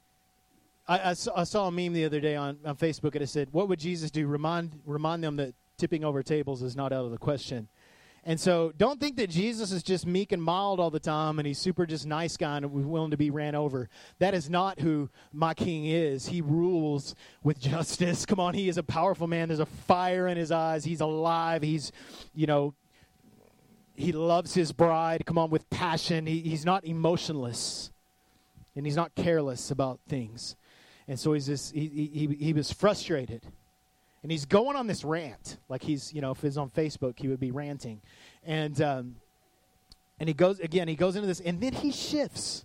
I, 0.88 1.10
I, 1.10 1.12
saw, 1.14 1.32
I, 1.36 1.44
saw, 1.44 1.68
a 1.68 1.72
meme 1.72 1.92
the 1.92 2.04
other 2.04 2.20
day 2.20 2.36
on, 2.36 2.58
on 2.64 2.76
Facebook, 2.76 3.14
and 3.14 3.22
it 3.22 3.28
said, 3.28 3.48
What 3.52 3.68
would 3.68 3.78
Jesus 3.78 4.10
do? 4.10 4.26
Remind, 4.26 4.80
remind 4.84 5.22
them 5.22 5.36
that 5.36 5.54
tipping 5.78 6.04
over 6.04 6.22
tables 6.22 6.62
is 6.62 6.76
not 6.76 6.92
out 6.92 7.04
of 7.04 7.10
the 7.10 7.18
question. 7.18 7.68
And 8.26 8.40
so 8.40 8.72
don't 8.78 8.98
think 8.98 9.16
that 9.16 9.28
Jesus 9.28 9.70
is 9.70 9.82
just 9.82 10.06
meek 10.06 10.32
and 10.32 10.42
mild 10.42 10.80
all 10.80 10.90
the 10.90 10.98
time 10.98 11.38
and 11.38 11.46
he's 11.46 11.58
super 11.58 11.84
just 11.84 12.06
nice 12.06 12.38
guy 12.38 12.56
and 12.56 12.72
willing 12.72 13.10
to 13.10 13.18
be 13.18 13.28
ran 13.28 13.54
over. 13.54 13.90
That 14.18 14.32
is 14.32 14.48
not 14.48 14.80
who 14.80 15.10
my 15.30 15.52
king 15.52 15.84
is. 15.84 16.26
He 16.26 16.40
rules 16.40 17.14
with 17.42 17.60
justice. 17.60 18.24
Come 18.24 18.40
on, 18.40 18.54
he 18.54 18.70
is 18.70 18.78
a 18.78 18.82
powerful 18.82 19.26
man. 19.26 19.48
There's 19.48 19.60
a 19.60 19.66
fire 19.66 20.26
in 20.26 20.38
his 20.38 20.50
eyes. 20.50 20.84
He's 20.84 21.02
alive. 21.02 21.60
He's, 21.60 21.92
you 22.34 22.46
know, 22.46 22.74
he 23.94 24.12
loves 24.12 24.54
his 24.54 24.72
bride. 24.72 25.26
Come 25.26 25.36
on, 25.36 25.50
with 25.50 25.68
passion. 25.68 26.26
He, 26.26 26.40
he's 26.40 26.64
not 26.64 26.86
emotionless 26.86 27.92
and 28.74 28.86
he's 28.86 28.96
not 28.96 29.14
careless 29.14 29.70
about 29.70 30.00
things. 30.08 30.56
And 31.06 31.20
so 31.20 31.34
he's 31.34 31.46
just, 31.46 31.74
he, 31.74 31.88
he, 31.88 32.36
he 32.42 32.52
was 32.54 32.72
frustrated 32.72 33.42
and 34.24 34.32
he's 34.32 34.46
going 34.46 34.74
on 34.74 34.88
this 34.88 35.04
rant 35.04 35.58
like 35.68 35.82
he's 35.82 36.12
you 36.12 36.20
know 36.20 36.32
if 36.32 36.42
he's 36.42 36.58
on 36.58 36.68
facebook 36.70 37.20
he 37.20 37.28
would 37.28 37.38
be 37.38 37.52
ranting 37.52 38.00
and 38.44 38.80
um, 38.82 39.14
and 40.18 40.28
he 40.28 40.34
goes 40.34 40.58
again 40.58 40.88
he 40.88 40.96
goes 40.96 41.14
into 41.14 41.28
this 41.28 41.38
and 41.38 41.60
then 41.60 41.72
he 41.72 41.92
shifts 41.92 42.64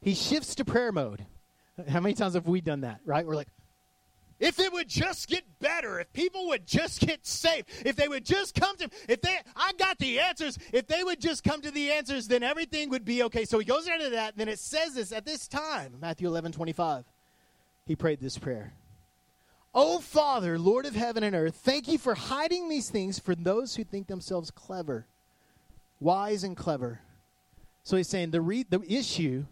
he 0.00 0.14
shifts 0.14 0.56
to 0.56 0.64
prayer 0.64 0.90
mode 0.90 1.24
how 1.88 2.00
many 2.00 2.14
times 2.14 2.34
have 2.34 2.48
we 2.48 2.60
done 2.60 2.80
that 2.80 2.98
right 3.04 3.24
we're 3.24 3.36
like 3.36 3.48
if 4.40 4.58
it 4.58 4.72
would 4.72 4.88
just 4.88 5.28
get 5.28 5.44
better, 5.58 6.00
if 6.00 6.10
people 6.14 6.48
would 6.48 6.66
just 6.66 7.00
get 7.00 7.26
saved, 7.26 7.68
if 7.84 7.94
they 7.94 8.08
would 8.08 8.24
just 8.24 8.54
come 8.54 8.74
to, 8.78 8.88
if 9.06 9.20
they, 9.20 9.36
I 9.54 9.72
got 9.78 9.98
the 9.98 10.18
answers, 10.18 10.58
if 10.72 10.86
they 10.86 11.04
would 11.04 11.20
just 11.20 11.44
come 11.44 11.60
to 11.60 11.70
the 11.70 11.90
answers, 11.90 12.26
then 12.26 12.42
everything 12.42 12.88
would 12.88 13.04
be 13.04 13.22
okay. 13.24 13.44
So 13.44 13.58
he 13.58 13.66
goes 13.66 13.86
into 13.86 14.08
that, 14.08 14.32
and 14.32 14.40
then 14.40 14.48
it 14.48 14.58
says 14.58 14.94
this 14.94 15.12
at 15.12 15.26
this 15.26 15.46
time, 15.46 15.96
Matthew 16.00 16.26
11, 16.26 16.52
25. 16.52 17.04
He 17.84 17.94
prayed 17.94 18.20
this 18.20 18.38
prayer. 18.38 18.72
Oh, 19.74 20.00
Father, 20.00 20.58
Lord 20.58 20.84
of 20.84 20.96
heaven 20.96 21.22
and 21.22 21.34
earth, 21.34 21.54
thank 21.54 21.86
you 21.86 21.96
for 21.96 22.14
hiding 22.14 22.68
these 22.68 22.90
things 22.90 23.18
for 23.18 23.34
those 23.34 23.76
who 23.76 23.84
think 23.84 24.08
themselves 24.08 24.50
clever, 24.50 25.06
wise 26.00 26.42
and 26.42 26.56
clever. 26.56 27.00
So 27.84 27.96
he's 27.96 28.08
saying 28.08 28.32
the, 28.32 28.40
re- 28.40 28.66
the 28.68 28.82
issue 28.88 29.44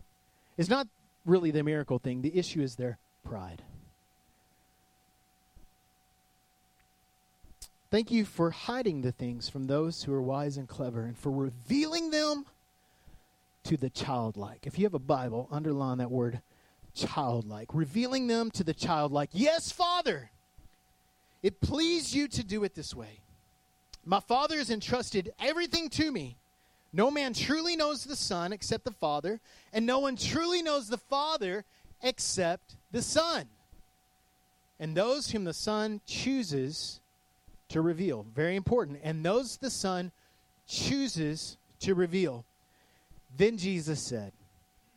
is 0.57 0.69
not 0.69 0.89
really 1.25 1.51
the 1.53 1.63
miracle 1.63 1.99
thing, 1.99 2.23
the 2.23 2.37
issue 2.37 2.63
is 2.63 2.75
their 2.75 2.99
pride. 3.25 3.63
Thank 7.91 8.11
you 8.11 8.25
for 8.25 8.51
hiding 8.51 9.01
the 9.01 9.13
things 9.13 9.49
from 9.49 9.67
those 9.67 10.03
who 10.03 10.13
are 10.13 10.21
wise 10.21 10.57
and 10.57 10.69
clever 10.69 11.03
and 11.03 11.17
for 11.17 11.31
revealing 11.31 12.11
them 12.11 12.45
to 13.65 13.77
the 13.77 13.89
childlike. 13.89 14.67
If 14.67 14.79
you 14.79 14.85
have 14.85 14.95
a 14.95 14.99
Bible, 14.99 15.49
underline 15.51 15.99
that 15.99 16.11
word 16.11 16.41
childlike, 17.07 17.69
revealing 17.73 18.27
them 18.27 18.51
to 18.53 18.65
the 18.65 18.75
childlike. 18.75 19.31
Yes, 19.33 19.71
Father, 19.71 20.31
it 21.43 21.61
pleased 21.61 22.15
you 22.15 22.29
to 22.29 22.45
do 22.45 22.65
it 22.65 22.75
this 22.75 22.95
way. 22.95 23.21
My 24.05 24.21
Father 24.21 24.57
has 24.57 24.71
entrusted 24.71 25.33
everything 25.39 25.89
to 25.91 26.11
me. 26.11 26.37
No 26.93 27.11
man 27.11 27.35
truly 27.35 27.77
knows 27.77 28.05
the 28.05 28.17
Son 28.17 28.53
except 28.53 28.85
the 28.85 28.91
Father, 28.91 29.41
and 29.73 29.85
no 29.85 29.99
one 29.99 30.17
truly 30.17 30.63
knows 30.63 30.89
the 30.89 30.97
Father 30.97 31.65
except 32.03 32.77
the 32.93 33.03
Son. 33.03 33.47
And 34.81 34.97
those 34.97 35.31
whom 35.31 35.45
the 35.45 35.53
Son 35.53 36.01
chooses 36.07 37.01
to 37.69 37.83
reveal. 37.83 38.25
Very 38.35 38.57
important. 38.57 39.01
And 39.03 39.25
those 39.25 39.59
the 39.59 39.71
Son 39.71 40.13
chooses 40.67 41.57
to 41.81 41.95
reveal. 41.95 42.45
Then 43.37 43.59
Jesus 43.59 44.01
said, 44.01 44.33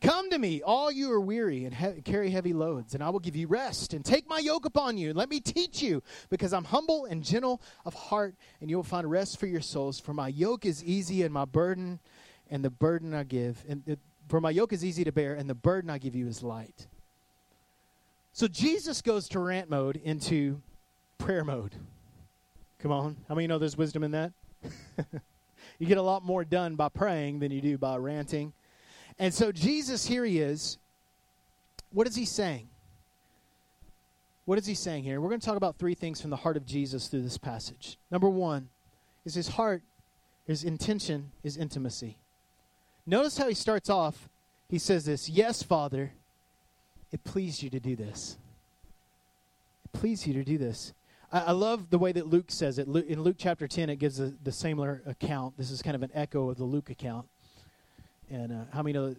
Come 0.02 0.30
to 0.30 0.38
me, 0.38 0.62
all 0.62 0.90
you 0.90 1.12
are 1.12 1.20
weary 1.20 1.64
and 1.64 1.72
he- 1.72 2.02
carry 2.02 2.30
heavy 2.30 2.52
loads, 2.52 2.94
and 2.94 3.04
I 3.04 3.10
will 3.10 3.20
give 3.20 3.36
you 3.36 3.46
rest. 3.46 3.94
And 3.94 4.04
take 4.04 4.28
my 4.28 4.40
yoke 4.40 4.66
upon 4.66 4.98
you, 4.98 5.10
and 5.10 5.16
let 5.16 5.30
me 5.30 5.38
teach 5.38 5.80
you, 5.80 6.02
because 6.28 6.52
I'm 6.52 6.64
humble 6.64 7.04
and 7.04 7.22
gentle 7.22 7.62
of 7.84 7.94
heart, 7.94 8.34
and 8.60 8.68
you 8.68 8.74
will 8.74 8.82
find 8.82 9.08
rest 9.08 9.38
for 9.38 9.46
your 9.46 9.60
souls. 9.60 10.00
For 10.00 10.12
my 10.12 10.26
yoke 10.26 10.66
is 10.66 10.82
easy, 10.82 11.22
and 11.22 11.32
my 11.32 11.44
burden, 11.44 12.00
and 12.50 12.64
the 12.64 12.70
burden 12.70 13.14
I 13.14 13.22
give, 13.22 13.64
and 13.68 13.96
for 14.28 14.40
my 14.40 14.50
yoke 14.50 14.72
is 14.72 14.84
easy 14.84 15.04
to 15.04 15.12
bear, 15.12 15.34
and 15.34 15.48
the 15.48 15.54
burden 15.54 15.88
I 15.88 15.98
give 15.98 16.16
you 16.16 16.26
is 16.26 16.42
light. 16.42 16.88
So 18.32 18.48
Jesus 18.48 19.02
goes 19.02 19.28
to 19.28 19.38
rant 19.38 19.70
mode 19.70 20.00
into 20.02 20.62
prayer 21.18 21.44
mode. 21.44 21.76
Come 22.80 22.90
on, 22.90 23.18
how 23.28 23.36
many 23.36 23.46
know 23.46 23.58
there's 23.58 23.76
wisdom 23.76 24.02
in 24.02 24.10
that? 24.10 24.32
you 25.78 25.86
get 25.86 25.98
a 25.98 26.02
lot 26.02 26.24
more 26.24 26.44
done 26.44 26.74
by 26.74 26.88
praying 26.88 27.38
than 27.38 27.52
you 27.52 27.60
do 27.60 27.78
by 27.78 27.96
ranting 27.98 28.52
and 29.22 29.32
so 29.32 29.52
Jesus, 29.52 30.04
here 30.04 30.24
he 30.24 30.40
is. 30.40 30.78
What 31.92 32.08
is 32.08 32.16
he 32.16 32.24
saying? 32.24 32.66
What 34.46 34.58
is 34.58 34.66
he 34.66 34.74
saying 34.74 35.04
here? 35.04 35.20
We're 35.20 35.28
going 35.28 35.40
to 35.40 35.46
talk 35.46 35.56
about 35.56 35.76
three 35.76 35.94
things 35.94 36.20
from 36.20 36.30
the 36.30 36.36
heart 36.36 36.56
of 36.56 36.66
Jesus 36.66 37.06
through 37.06 37.22
this 37.22 37.38
passage. 37.38 37.98
Number 38.10 38.28
one 38.28 38.68
is 39.24 39.34
his 39.34 39.46
heart, 39.46 39.84
his 40.44 40.64
intention 40.64 41.30
is 41.44 41.56
intimacy. 41.56 42.18
Notice 43.06 43.38
how 43.38 43.46
he 43.46 43.54
starts 43.54 43.88
off. 43.88 44.28
He 44.68 44.80
says 44.80 45.04
this 45.04 45.28
Yes, 45.28 45.62
Father, 45.62 46.14
it 47.12 47.22
pleased 47.22 47.62
you 47.62 47.70
to 47.70 47.78
do 47.78 47.94
this. 47.94 48.38
It 49.84 49.96
pleased 49.96 50.26
you 50.26 50.34
to 50.34 50.42
do 50.42 50.58
this. 50.58 50.94
I, 51.30 51.42
I 51.42 51.52
love 51.52 51.90
the 51.90 51.98
way 51.98 52.10
that 52.10 52.26
Luke 52.26 52.50
says 52.50 52.76
it. 52.76 52.88
In 52.88 53.22
Luke 53.22 53.36
chapter 53.38 53.68
10, 53.68 53.88
it 53.88 53.96
gives 54.00 54.18
a, 54.18 54.32
the 54.42 54.50
similar 54.50 55.00
account. 55.06 55.56
This 55.56 55.70
is 55.70 55.80
kind 55.80 55.94
of 55.94 56.02
an 56.02 56.10
echo 56.12 56.50
of 56.50 56.58
the 56.58 56.64
Luke 56.64 56.90
account. 56.90 57.28
And 58.30 58.52
uh, 58.52 58.64
how 58.72 58.82
many 58.82 58.92
know 58.92 59.14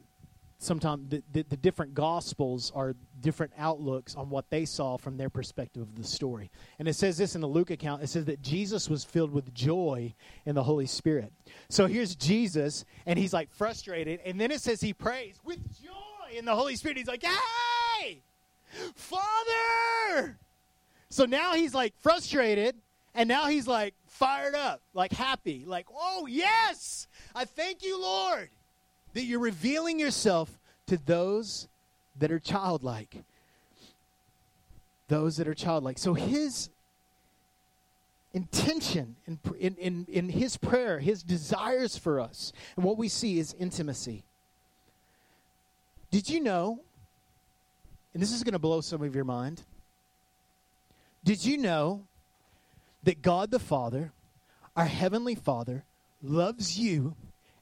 sometimes 0.64 1.10
the, 1.10 1.24
the, 1.32 1.44
the, 1.50 1.58
different 1.58 1.94
gospels 1.94 2.72
are 2.74 2.96
different 3.22 3.52
outlooks 3.58 4.16
on 4.16 4.30
what 4.30 4.50
they 4.50 4.66
saw 4.66 4.98
from 4.98 5.18
their 5.18 5.30
perspective 5.30 5.82
of 5.82 5.96
the 5.96 6.04
story. 6.04 6.50
And 6.80 6.88
it 6.88 6.94
says 6.94 7.18
this 7.18 7.36
in 7.36 7.42
the 7.42 7.48
Luke 7.48 7.70
account 7.70 8.02
it 8.02 8.08
says 8.08 8.26
that 8.26 8.42
Jesus 8.42 8.90
was 8.90 9.04
filled 9.04 9.32
with 9.32 9.54
joy 9.54 10.14
in 10.46 10.56
the 10.56 10.64
Holy 10.64 10.88
Spirit. 10.88 11.32
So 11.70 11.86
here's 11.86 12.16
Jesus, 12.16 12.86
and 13.06 13.20
he's 13.20 13.34
like 13.34 13.52
frustrated. 13.52 14.22
And 14.26 14.40
then 14.40 14.52
it 14.52 14.62
says 14.62 14.82
he 14.82 14.94
prays 14.94 15.36
with 15.44 15.60
joy 15.82 16.38
in 16.38 16.46
the 16.46 16.56
Holy 16.56 16.76
Spirit. 16.76 16.98
He's 16.98 17.08
like, 17.08 17.24
Hey, 17.24 18.22
Father! 18.96 20.38
So 21.10 21.26
now 21.26 21.54
he's 21.54 21.76
like 21.76 21.94
frustrated, 22.00 22.76
and 23.14 23.28
now 23.28 23.48
he's 23.48 23.68
like 23.68 23.94
fired 24.08 24.56
up, 24.56 24.82
like 24.94 25.12
happy, 25.12 25.64
like, 25.68 25.88
Oh, 25.94 26.26
yes! 26.28 27.08
I 27.36 27.46
thank 27.46 27.84
you, 27.84 28.02
Lord 28.02 28.50
that 29.14 29.24
you're 29.24 29.40
revealing 29.40 30.00
yourself 30.00 30.60
to 30.88 30.98
those 30.98 31.68
that 32.20 32.32
are 32.32 32.40
childlike. 32.40 33.24
Those 35.08 35.38
that 35.38 35.48
are 35.48 35.54
childlike. 35.54 35.98
So 35.98 36.14
his 36.14 36.70
intention 38.34 39.16
in, 39.28 39.40
in, 39.60 39.76
in, 39.76 40.08
in 40.10 40.30
his 40.30 40.58
prayer, 40.58 41.00
his 41.00 41.22
desires 41.24 41.98
for 41.98 42.20
us, 42.20 42.52
and 42.76 42.84
what 42.84 42.98
we 42.98 43.08
see 43.08 43.38
is 43.38 43.56
intimacy. 43.60 44.24
Did 46.10 46.30
you 46.30 46.40
know, 46.40 46.80
and 48.14 48.22
this 48.22 48.32
is 48.32 48.44
going 48.44 48.54
to 48.54 48.60
blow 48.60 48.82
some 48.82 49.02
of 49.04 49.16
your 49.16 49.24
mind, 49.24 49.62
did 51.24 51.46
you 51.46 51.58
know 51.58 52.04
that 53.04 53.22
God 53.22 53.52
the 53.52 53.60
Father, 53.60 54.12
our 54.76 54.86
Heavenly 54.86 55.36
Father, 55.36 55.84
loves 56.22 56.78
you 56.78 57.16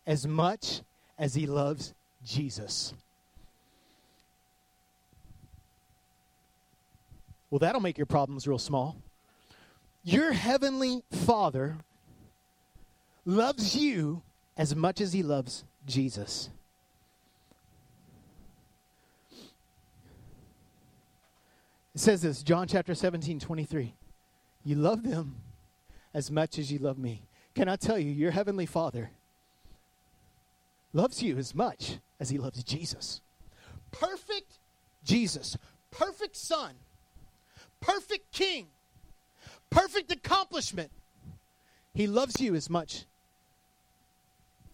as 0.05 0.27
much 0.27 0.81
as 1.21 1.35
he 1.35 1.45
loves 1.45 1.93
Jesus. 2.25 2.93
Well, 7.51 7.59
that'll 7.59 7.79
make 7.79 7.97
your 7.97 8.07
problems 8.07 8.47
real 8.47 8.57
small. 8.57 8.97
Your 10.03 10.31
heavenly 10.31 11.03
Father 11.11 11.77
loves 13.23 13.75
you 13.75 14.23
as 14.57 14.75
much 14.75 14.99
as 14.99 15.13
he 15.13 15.21
loves 15.21 15.63
Jesus. 15.85 16.49
It 21.93 21.99
says 21.99 22.23
this, 22.23 22.41
John 22.41 22.67
chapter 22.67 22.95
17, 22.95 23.39
23. 23.39 23.93
You 24.63 24.75
love 24.75 25.03
them 25.03 25.35
as 26.15 26.31
much 26.31 26.57
as 26.57 26.71
you 26.71 26.79
love 26.79 26.97
me. 26.97 27.21
Can 27.53 27.69
I 27.69 27.75
tell 27.75 27.99
you, 27.99 28.09
your 28.09 28.31
heavenly 28.31 28.65
Father 28.65 29.11
loves 30.93 31.21
you 31.21 31.37
as 31.37 31.55
much 31.55 31.99
as 32.19 32.29
he 32.29 32.37
loves 32.37 32.63
Jesus. 32.63 33.21
Perfect 33.91 34.59
Jesus, 35.03 35.57
perfect 35.89 36.35
Son, 36.35 36.73
perfect 37.79 38.31
King, 38.31 38.67
perfect 39.69 40.11
accomplishment. 40.11 40.91
He 41.93 42.07
loves 42.07 42.39
you 42.39 42.55
as 42.55 42.69
much 42.69 43.05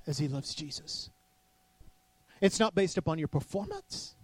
as 0.06 0.18
he 0.18 0.28
loves 0.28 0.54
Jesus. 0.54 1.10
It's 2.42 2.60
not 2.60 2.76
based 2.76 2.98
upon 2.98 3.18
your 3.18 3.28
performance. 3.28 4.16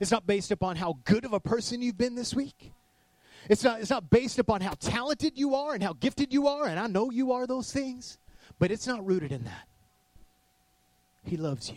It's 0.00 0.10
not 0.10 0.26
based 0.26 0.50
upon 0.50 0.76
how 0.76 0.98
good 1.04 1.24
of 1.24 1.32
a 1.32 1.40
person 1.40 1.82
you've 1.82 1.98
been 1.98 2.14
this 2.14 2.34
week. 2.34 2.72
It's 3.48 3.64
not, 3.64 3.80
it's 3.80 3.90
not 3.90 4.10
based 4.10 4.38
upon 4.38 4.60
how 4.60 4.74
talented 4.78 5.32
you 5.36 5.54
are 5.54 5.74
and 5.74 5.82
how 5.82 5.94
gifted 5.94 6.32
you 6.32 6.46
are, 6.48 6.66
and 6.66 6.78
I 6.78 6.86
know 6.86 7.10
you 7.10 7.32
are 7.32 7.46
those 7.46 7.72
things, 7.72 8.18
but 8.58 8.70
it's 8.70 8.86
not 8.86 9.04
rooted 9.06 9.32
in 9.32 9.44
that. 9.44 9.66
He 11.28 11.36
loves 11.36 11.70
you. 11.70 11.76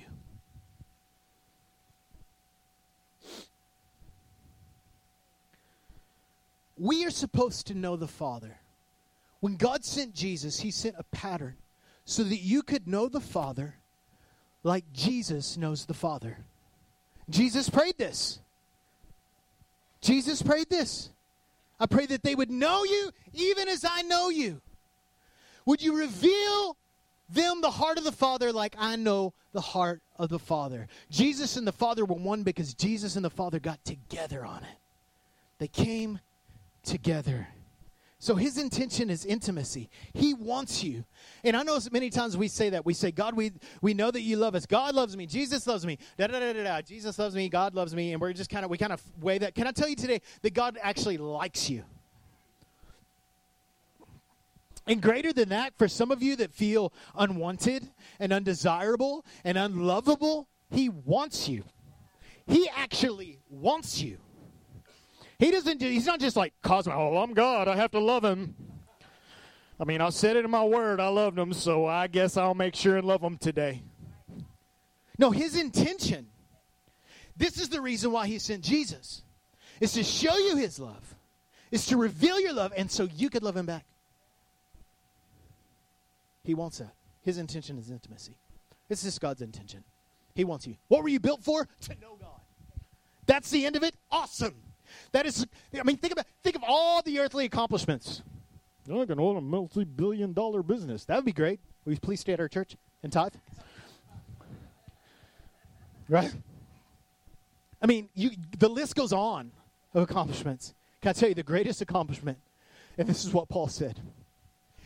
We 6.77 7.05
are 7.05 7.11
supposed 7.11 7.67
to 7.67 7.73
know 7.73 7.97
the 7.97 8.07
Father. 8.07 8.57
When 9.41 9.57
God 9.57 9.83
sent 9.83 10.15
Jesus, 10.15 10.61
He 10.61 10.71
sent 10.71 10.95
a 10.97 11.03
pattern 11.15 11.55
so 12.05 12.23
that 12.23 12.37
you 12.37 12.63
could 12.63 12.87
know 12.87 13.09
the 13.09 13.19
Father 13.19 13.75
like 14.63 14.85
Jesus 14.93 15.57
knows 15.57 15.85
the 15.85 15.93
Father. 15.93 16.37
Jesus 17.29 17.69
prayed 17.69 17.97
this. 17.97 18.39
Jesus 19.99 20.41
prayed 20.41 20.69
this. 20.69 21.09
I 21.77 21.87
pray 21.87 22.05
that 22.05 22.23
they 22.23 22.35
would 22.35 22.49
know 22.49 22.85
you 22.85 23.11
even 23.33 23.67
as 23.67 23.83
I 23.83 24.03
know 24.03 24.29
you. 24.29 24.61
Would 25.65 25.81
you 25.81 25.97
reveal 25.97 26.77
them 27.33 27.61
the 27.61 27.71
heart 27.71 27.97
of 27.97 28.03
the 28.03 28.11
Father 28.11 28.51
like 28.51 28.75
I 28.77 28.95
know 28.95 29.33
the 29.53 29.61
heart 29.61 30.01
of 30.17 30.29
the 30.29 30.39
Father. 30.39 30.87
Jesus 31.09 31.57
and 31.57 31.67
the 31.67 31.71
Father 31.71 32.05
were 32.05 32.15
one 32.15 32.43
because 32.43 32.73
Jesus 32.73 33.15
and 33.15 33.25
the 33.25 33.29
Father 33.29 33.59
got 33.59 33.83
together 33.85 34.45
on 34.45 34.63
it. 34.63 34.77
They 35.57 35.67
came 35.67 36.19
together. 36.83 37.47
So 38.21 38.35
his 38.35 38.59
intention 38.59 39.09
is 39.09 39.25
intimacy. 39.25 39.89
He 40.13 40.35
wants 40.35 40.83
you. 40.83 41.05
And 41.43 41.57
I 41.57 41.63
know 41.63 41.79
many 41.91 42.11
times 42.11 42.37
we 42.37 42.47
say 42.47 42.69
that. 42.69 42.85
We 42.85 42.93
say, 42.93 43.11
God, 43.11 43.35
we, 43.35 43.51
we 43.81 43.95
know 43.95 44.11
that 44.11 44.21
you 44.21 44.37
love 44.37 44.53
us. 44.53 44.67
God 44.67 44.93
loves 44.93 45.17
me. 45.17 45.25
Jesus 45.25 45.65
loves 45.65 45.87
me. 45.87 45.97
Da, 46.19 46.27
da, 46.27 46.39
da, 46.39 46.53
da, 46.53 46.63
da. 46.63 46.81
Jesus 46.81 47.17
loves 47.17 47.33
me. 47.33 47.49
God 47.49 47.73
loves 47.73 47.95
me. 47.95 48.13
And 48.13 48.21
we're 48.21 48.33
just 48.33 48.51
kind 48.51 48.63
of, 48.63 48.69
we 48.69 48.77
kind 48.77 48.93
of 48.93 49.01
weigh 49.19 49.39
that. 49.39 49.55
Can 49.55 49.65
I 49.65 49.71
tell 49.71 49.89
you 49.89 49.95
today 49.95 50.21
that 50.43 50.53
God 50.53 50.77
actually 50.83 51.17
likes 51.17 51.67
you? 51.67 51.83
And 54.87 55.01
greater 55.01 55.31
than 55.31 55.49
that, 55.49 55.77
for 55.77 55.87
some 55.87 56.11
of 56.11 56.23
you 56.23 56.35
that 56.37 56.51
feel 56.51 56.91
unwanted 57.15 57.87
and 58.19 58.33
undesirable 58.33 59.25
and 59.43 59.57
unlovable, 59.57 60.47
He 60.69 60.89
wants 60.89 61.47
you. 61.47 61.63
He 62.47 62.67
actually 62.75 63.39
wants 63.49 64.01
you. 64.01 64.17
He 65.39 65.49
doesn't, 65.49 65.79
Do, 65.79 65.87
he's 65.87 66.05
not 66.05 66.19
just 66.19 66.35
like, 66.35 66.53
cosmic, 66.61 66.95
oh, 66.95 67.17
I'm 67.17 67.33
God, 67.33 67.67
I 67.67 67.75
have 67.75 67.91
to 67.91 67.99
love 67.99 68.23
him. 68.23 68.55
I 69.79 69.85
mean, 69.85 69.99
I 69.99 70.09
said 70.09 70.35
it 70.35 70.45
in 70.45 70.51
my 70.51 70.63
word, 70.63 70.99
I 70.99 71.07
loved 71.07 71.39
him, 71.39 71.51
so 71.53 71.87
I 71.87 72.05
guess 72.05 72.37
I'll 72.37 72.53
make 72.53 72.75
sure 72.75 72.97
and 72.97 73.07
love 73.07 73.23
him 73.23 73.37
today. 73.37 73.81
No, 75.17 75.31
his 75.31 75.59
intention, 75.59 76.27
this 77.35 77.59
is 77.59 77.69
the 77.69 77.81
reason 77.81 78.11
why 78.11 78.27
he 78.27 78.37
sent 78.37 78.63
Jesus, 78.63 79.23
is 79.79 79.93
to 79.93 80.03
show 80.03 80.37
you 80.37 80.57
his 80.57 80.79
love, 80.79 81.15
is 81.71 81.87
to 81.87 81.97
reveal 81.97 82.39
your 82.39 82.53
love, 82.53 82.71
and 82.77 82.91
so 82.91 83.09
you 83.15 83.31
could 83.31 83.41
love 83.41 83.57
him 83.57 83.65
back. 83.65 83.85
He 86.43 86.53
wants 86.53 86.79
that. 86.79 86.93
His 87.21 87.37
intention 87.37 87.77
is 87.77 87.91
intimacy. 87.91 88.35
This 88.89 89.05
is 89.05 89.19
God's 89.19 89.41
intention. 89.41 89.83
He 90.33 90.43
wants 90.43 90.65
you. 90.65 90.75
What 90.87 91.03
were 91.03 91.09
you 91.09 91.19
built 91.19 91.43
for? 91.43 91.67
To 91.81 91.89
know 92.01 92.17
God. 92.19 92.41
That's 93.25 93.49
the 93.51 93.65
end 93.65 93.75
of 93.75 93.83
it. 93.83 93.95
Awesome. 94.09 94.55
That 95.11 95.25
is, 95.25 95.45
I 95.77 95.83
mean, 95.83 95.97
think 95.97 96.13
about 96.13 96.25
think 96.43 96.55
of 96.55 96.63
all 96.67 97.01
the 97.01 97.19
earthly 97.19 97.45
accomplishments. 97.45 98.21
I 98.91 99.05
can 99.05 99.19
own 99.19 99.37
a 99.37 99.41
multi-billion 99.41 100.33
dollar 100.33 100.63
business. 100.63 101.05
That 101.05 101.15
would 101.15 101.25
be 101.25 101.31
great. 101.31 101.59
Will 101.85 101.93
you 101.93 101.99
please 101.99 102.19
stay 102.19 102.33
at 102.33 102.39
our 102.39 102.47
church 102.47 102.75
and 103.03 103.11
tithe? 103.11 103.33
Right? 106.09 106.33
I 107.81 107.87
mean, 107.87 108.09
you, 108.13 108.31
the 108.57 108.67
list 108.67 108.95
goes 108.95 109.13
on 109.13 109.51
of 109.93 110.03
accomplishments. 110.03 110.73
Can 111.01 111.09
I 111.09 111.13
tell 111.13 111.29
you 111.29 111.35
the 111.35 111.43
greatest 111.43 111.81
accomplishment? 111.81 112.37
And 112.97 113.07
this 113.07 113.23
is 113.23 113.33
what 113.33 113.47
Paul 113.49 113.67
said. 113.67 113.99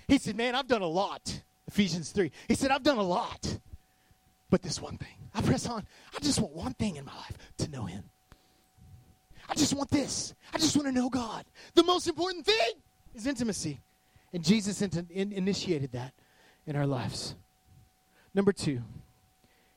He 0.08 0.18
said, 0.18 0.36
Man, 0.36 0.56
I've 0.56 0.68
done 0.68 0.82
a 0.82 0.88
lot. 0.88 1.42
Ephesians 1.68 2.12
3. 2.12 2.32
He 2.48 2.56
said, 2.56 2.72
I've 2.72 2.84
done 2.84 2.98
a 2.98 3.04
lot. 3.04 3.60
But 4.50 4.62
this 4.62 4.82
one 4.82 4.98
thing, 4.98 5.16
I 5.34 5.42
press 5.42 5.68
on. 5.68 5.86
I 6.16 6.20
just 6.20 6.40
want 6.40 6.54
one 6.54 6.74
thing 6.74 6.98
in 6.98 7.06
my 7.06 7.16
life 7.16 7.38
to 7.58 7.70
know 7.70 7.86
Him. 7.86 8.04
I 9.50 9.56
just 9.56 9.74
want 9.74 9.90
this. 9.90 10.34
I 10.54 10.58
just 10.58 10.76
want 10.76 10.88
to 10.88 10.92
know 10.92 11.10
God. 11.10 11.46
The 11.74 11.84
most 11.84 12.08
important 12.08 12.46
thing 12.46 12.74
is 13.14 13.26
intimacy. 13.28 13.80
And 14.34 14.44
Jesus 14.44 14.82
in- 14.82 15.08
in- 15.10 15.32
initiated 15.32 15.92
that 15.94 16.14
in 16.68 16.76
our 16.76 16.86
lives. 16.86 17.36
Number 18.34 18.52
two, 18.52 18.82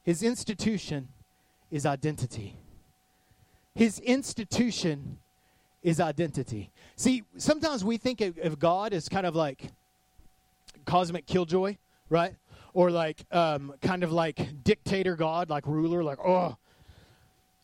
his 0.02 0.22
institution 0.22 1.08
is 1.70 1.86
identity. 1.86 2.56
His 3.74 3.98
institution 4.00 5.18
is 5.82 6.00
identity. 6.00 6.70
See, 6.96 7.22
sometimes 7.36 7.84
we 7.84 7.96
think 7.98 8.20
of, 8.20 8.38
of 8.38 8.58
God 8.58 8.92
as 8.92 9.08
kind 9.08 9.26
of 9.26 9.36
like 9.36 9.70
cosmic 10.88 11.26
killjoy, 11.26 11.76
right? 12.08 12.34
Or 12.72 12.90
like 12.90 13.24
um, 13.30 13.74
kind 13.82 14.02
of 14.02 14.10
like 14.10 14.64
dictator 14.64 15.14
god, 15.14 15.50
like 15.50 15.66
ruler, 15.66 16.02
like 16.02 16.18
oh. 16.18 16.56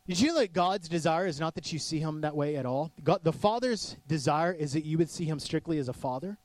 Did 0.07 0.21
you 0.21 0.29
know 0.29 0.41
that 0.41 0.53
God's 0.53 0.87
desire 0.87 1.27
is 1.27 1.41
not 1.41 1.55
that 1.55 1.73
you 1.73 1.79
see 1.79 1.99
him 1.99 2.21
that 2.21 2.37
way 2.37 2.57
at 2.57 2.67
all? 2.67 2.93
God, 3.03 3.21
the 3.23 3.33
Father's 3.33 3.97
desire 4.07 4.53
is 4.53 4.75
that 4.75 4.85
you 4.85 4.99
would 4.99 5.09
see 5.09 5.25
him 5.25 5.39
strictly 5.39 5.79
as 5.79 5.89
a 5.89 5.95
father. 5.95 6.37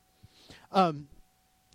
Um, 0.72 1.10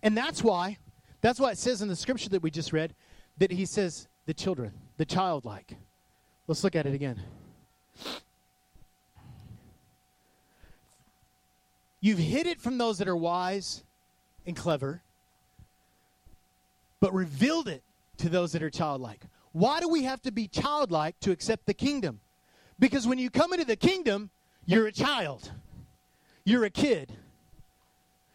and 0.03 0.17
that's 0.17 0.43
why, 0.43 0.79
that's 1.21 1.39
why 1.39 1.51
it 1.51 1.59
says 1.59 1.83
in 1.83 1.89
the 1.89 1.97
scripture 1.97 2.31
that 2.31 2.43
we 2.43 2.51
just 2.51 2.73
read 2.73 2.95
that 3.37 3.51
he 3.51 3.67
says 3.67 4.09
the 4.25 4.33
children, 4.33 4.73
the 4.97 5.05
childlike. 5.05 5.77
Let's 6.47 6.65
look 6.65 6.75
at 6.75 6.87
it 6.87 6.95
again. 6.95 7.21
You've 12.01 12.19
hid 12.19 12.47
it 12.47 12.63
from 12.63 12.79
those 12.79 12.97
that 12.97 13.09
are 13.09 13.17
wise 13.17 13.84
and 14.47 14.57
clever, 14.57 15.03
but 17.01 17.13
revealed 17.13 17.69
it 17.69 17.83
to 18.19 18.29
those 18.29 18.53
that 18.53 18.63
are 18.63 18.71
childlike. 18.71 19.21
Why 19.53 19.81
do 19.81 19.89
we 19.89 20.05
have 20.05 20.21
to 20.23 20.33
be 20.33 20.49
childlike 20.49 21.19
to 21.21 21.31
accept 21.31 21.67
the 21.67 21.75
kingdom? 21.75 22.21
Because 22.79 23.07
when 23.07 23.19
you 23.19 23.31
come 23.31 23.53
into 23.53 23.65
the 23.65 23.77
kingdom, 23.77 24.31
you're 24.67 24.87
a 24.87 24.93
child. 24.93 25.53
You're 26.45 26.65
a 26.65 26.71
kid. 26.71 27.13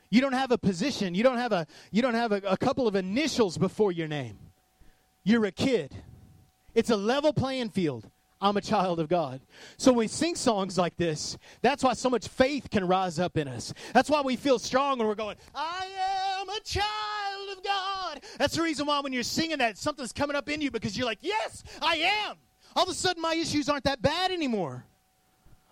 You 0.09 0.21
don't 0.21 0.33
have 0.33 0.51
a 0.51 0.57
position. 0.57 1.13
You 1.13 1.23
don't 1.23 1.37
have 1.37 1.51
a 1.51 1.67
you 1.91 2.01
don't 2.01 2.15
have 2.15 2.31
a, 2.31 2.41
a 2.47 2.57
couple 2.57 2.87
of 2.87 2.95
initials 2.95 3.57
before 3.57 3.91
your 3.91 4.07
name. 4.07 4.39
You're 5.23 5.45
a 5.45 5.51
kid. 5.51 5.93
It's 6.73 6.89
a 6.89 6.95
level 6.95 7.33
playing 7.33 7.69
field. 7.69 8.09
I'm 8.41 8.55
a 8.55 8.61
child 8.61 8.99
of 8.99 9.09
God. 9.09 9.41
So 9.77 9.91
when 9.91 9.99
we 9.99 10.07
sing 10.07 10.35
songs 10.35 10.77
like 10.77 10.95
this, 10.95 11.37
that's 11.61 11.83
why 11.83 11.93
so 11.93 12.09
much 12.09 12.27
faith 12.27 12.69
can 12.69 12.87
rise 12.87 13.19
up 13.19 13.35
in 13.37 13.49
us. 13.49 13.73
That's 13.93 14.09
why 14.09 14.21
we 14.21 14.37
feel 14.37 14.59
strong 14.59 14.97
when 14.97 15.07
we're 15.07 15.15
going, 15.15 15.35
I 15.53 15.85
am 16.39 16.47
a 16.47 16.59
child 16.61 17.57
of 17.57 17.63
God. 17.63 18.21
That's 18.37 18.55
the 18.55 18.61
reason 18.61 18.85
why 18.85 19.01
when 19.01 19.11
you're 19.11 19.23
singing 19.23 19.57
that, 19.57 19.77
something's 19.77 20.13
coming 20.13 20.37
up 20.37 20.47
in 20.47 20.61
you 20.61 20.71
because 20.71 20.97
you're 20.97 21.05
like, 21.05 21.19
Yes, 21.21 21.63
I 21.81 21.97
am. 21.97 22.37
All 22.75 22.83
of 22.83 22.89
a 22.89 22.93
sudden, 22.93 23.21
my 23.21 23.33
issues 23.35 23.67
aren't 23.67 23.83
that 23.83 24.01
bad 24.01 24.31
anymore. 24.31 24.85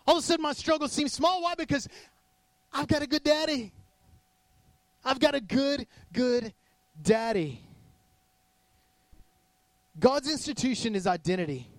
All 0.05 0.17
of 0.17 0.23
a 0.23 0.25
sudden, 0.25 0.43
my 0.43 0.53
struggles 0.53 0.91
seem 0.91 1.07
small. 1.07 1.43
Why? 1.43 1.55
Because 1.55 1.87
I've 2.73 2.87
got 2.87 3.01
a 3.01 3.07
good 3.07 3.23
daddy. 3.23 3.71
I've 5.05 5.19
got 5.19 5.35
a 5.35 5.41
good, 5.41 5.87
good 6.11 6.53
daddy. 7.01 7.61
God's 9.99 10.29
institution 10.29 10.95
is 10.95 11.07
identity. 11.07 11.69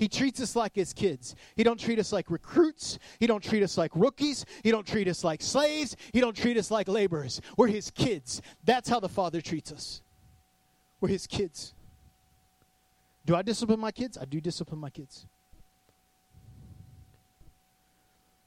He 0.00 0.08
treats 0.08 0.40
us 0.40 0.56
like 0.56 0.74
his 0.74 0.94
kids. 0.94 1.36
He 1.56 1.62
don't 1.62 1.78
treat 1.78 1.98
us 1.98 2.10
like 2.10 2.30
recruits. 2.30 2.98
He 3.18 3.26
don't 3.26 3.44
treat 3.44 3.62
us 3.62 3.76
like 3.76 3.90
rookies. 3.94 4.46
He 4.64 4.70
don't 4.70 4.86
treat 4.86 5.06
us 5.08 5.22
like 5.22 5.42
slaves. 5.42 5.94
He 6.14 6.20
don't 6.20 6.34
treat 6.34 6.56
us 6.56 6.70
like 6.70 6.88
laborers. 6.88 7.42
We're 7.58 7.66
his 7.66 7.90
kids. 7.90 8.40
That's 8.64 8.88
how 8.88 8.98
the 8.98 9.10
Father 9.10 9.42
treats 9.42 9.70
us. 9.70 10.00
We're 11.02 11.10
his 11.10 11.26
kids. 11.26 11.74
Do 13.26 13.36
I 13.36 13.42
discipline 13.42 13.78
my 13.78 13.92
kids? 13.92 14.16
I 14.16 14.24
do 14.24 14.40
discipline 14.40 14.80
my 14.80 14.88
kids. 14.88 15.26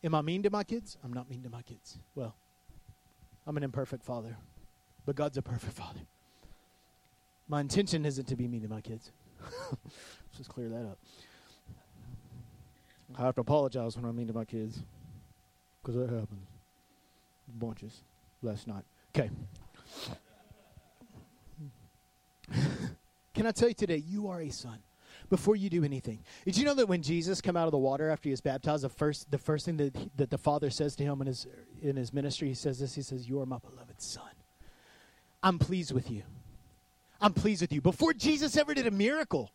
Am 0.04 0.16
I 0.16 0.24
mean 0.24 0.42
to 0.42 0.50
my 0.50 0.64
kids? 0.64 0.98
I'm 1.04 1.14
not 1.14 1.30
mean 1.30 1.44
to 1.44 1.52
my 1.52 1.62
kids. 1.62 2.00
Well, 2.16 2.34
I'm 3.46 3.58
an 3.58 3.64
imperfect 3.64 4.04
father, 4.04 4.38
but 5.06 5.16
God's 5.16 5.38
a 5.38 5.44
perfect 5.44 5.74
father. 5.74 6.00
My 7.48 7.62
intention 7.62 8.08
isn't 8.08 8.28
to 8.30 8.36
be 8.36 8.48
mean 8.48 8.64
to 8.64 8.68
my 8.68 8.82
kids. 8.82 9.12
Let's 9.72 10.38
just 10.38 10.50
clear 10.50 10.68
that 10.70 10.86
up. 10.88 10.98
I 13.18 13.22
have 13.22 13.36
to 13.36 13.42
apologize 13.42 13.96
when 13.96 14.06
I 14.06 14.12
mean 14.12 14.28
to 14.28 14.34
my 14.34 14.46
kids 14.46 14.82
because 15.82 15.96
that 15.96 16.10
happens. 16.10 16.48
Bunches. 17.48 18.02
Last 18.42 18.68
night. 18.68 18.84
Okay. 19.16 19.30
Can 23.34 23.48
I 23.48 23.52
tell 23.52 23.68
you 23.68 23.74
today, 23.74 24.04
you 24.06 24.28
are 24.28 24.42
a 24.42 24.50
son 24.50 24.80
before 25.30 25.56
you 25.56 25.70
do 25.70 25.84
anything. 25.84 26.20
Did 26.46 26.58
you 26.58 26.66
know 26.66 26.74
that 26.76 26.88
when 26.88 27.02
Jesus 27.02 27.42
came 27.42 27.56
out 27.56 27.66
of 27.66 27.72
the 27.72 27.78
water 27.78 28.10
after 28.10 28.30
he 28.30 28.32
was 28.32 28.42
baptized, 28.42 28.84
the 28.84 28.90
first 28.90 29.32
the 29.32 29.38
first 29.38 29.66
thing 29.66 29.78
that, 29.78 29.96
he, 29.96 30.12
that 30.18 30.30
the 30.30 30.38
Father 30.38 30.70
says 30.70 30.96
to 30.98 31.04
him 31.04 31.22
in 31.22 31.28
his 31.28 31.48
in 31.82 31.96
his 31.96 32.14
ministry, 32.14 32.50
he 32.50 32.54
says 32.54 32.80
this. 32.80 32.96
He 32.96 33.02
says, 33.02 33.28
"You 33.28 33.42
are 33.42 33.46
my 33.46 33.58
beloved 33.60 34.02
son. 34.02 34.32
I'm 35.42 35.58
pleased 35.60 35.92
with 35.92 36.12
you. 36.12 36.24
I'm 37.22 37.34
pleased 37.34 37.62
with 37.62 37.72
you." 37.72 37.82
Before 37.82 38.14
Jesus 38.14 38.58
ever 38.58 38.74
did 38.74 38.88
a 38.88 38.92
miracle, 38.92 39.52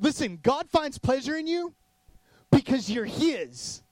Listen, 0.00 0.38
God 0.42 0.68
finds 0.68 0.98
pleasure 0.98 1.36
in 1.36 1.46
you 1.46 1.74
because 2.50 2.90
you're 2.90 3.04
His, 3.04 3.82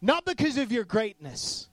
not 0.00 0.24
because 0.24 0.58
of 0.58 0.70
your 0.70 0.84
greatness. 0.84 1.68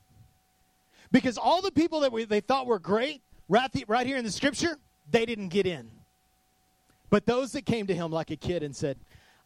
Because 1.12 1.38
all 1.38 1.62
the 1.62 1.72
people 1.72 2.02
that 2.02 2.12
we, 2.12 2.26
they 2.26 2.42
thought 2.42 2.68
were 2.68 2.80
great, 2.80 3.22
right, 3.48 3.70
right 3.88 4.08
here 4.08 4.18
in 4.18 4.26
the 4.26 4.32
scripture, 4.32 4.78
they 5.10 5.26
didn't 5.26 5.50
get 5.50 5.66
in. 5.66 5.90
But 7.10 7.26
those 7.26 7.52
that 7.54 7.66
came 7.66 7.88
to 7.88 7.94
Him 7.94 8.12
like 8.12 8.32
a 8.32 8.36
kid 8.36 8.64
and 8.64 8.76
said, 8.76 8.98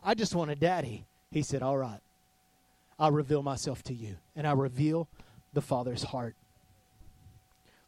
I 0.03 0.15
just 0.15 0.33
want 0.33 0.51
a 0.51 0.55
daddy, 0.55 1.05
He 1.31 1.41
said, 1.41 1.61
All 1.61 1.77
right, 1.77 1.99
I'll 2.97 3.11
reveal 3.11 3.43
myself 3.43 3.83
to 3.83 3.93
you, 3.93 4.15
and 4.35 4.47
I 4.47 4.53
reveal 4.53 5.07
the 5.53 5.61
Father's 5.61 6.03
heart. 6.03 6.35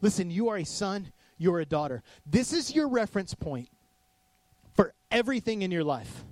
Listen, 0.02 0.32
you 0.32 0.50
are 0.50 0.58
a 0.58 0.66
son, 0.66 1.12
you're 1.38 1.60
a 1.60 1.66
daughter. 1.66 2.04
This 2.26 2.54
is 2.54 2.76
your 2.76 2.88
reference 2.88 3.34
point 3.34 3.70
everything 5.12 5.62
in 5.62 5.72
your 5.72 5.84
life 5.84 6.24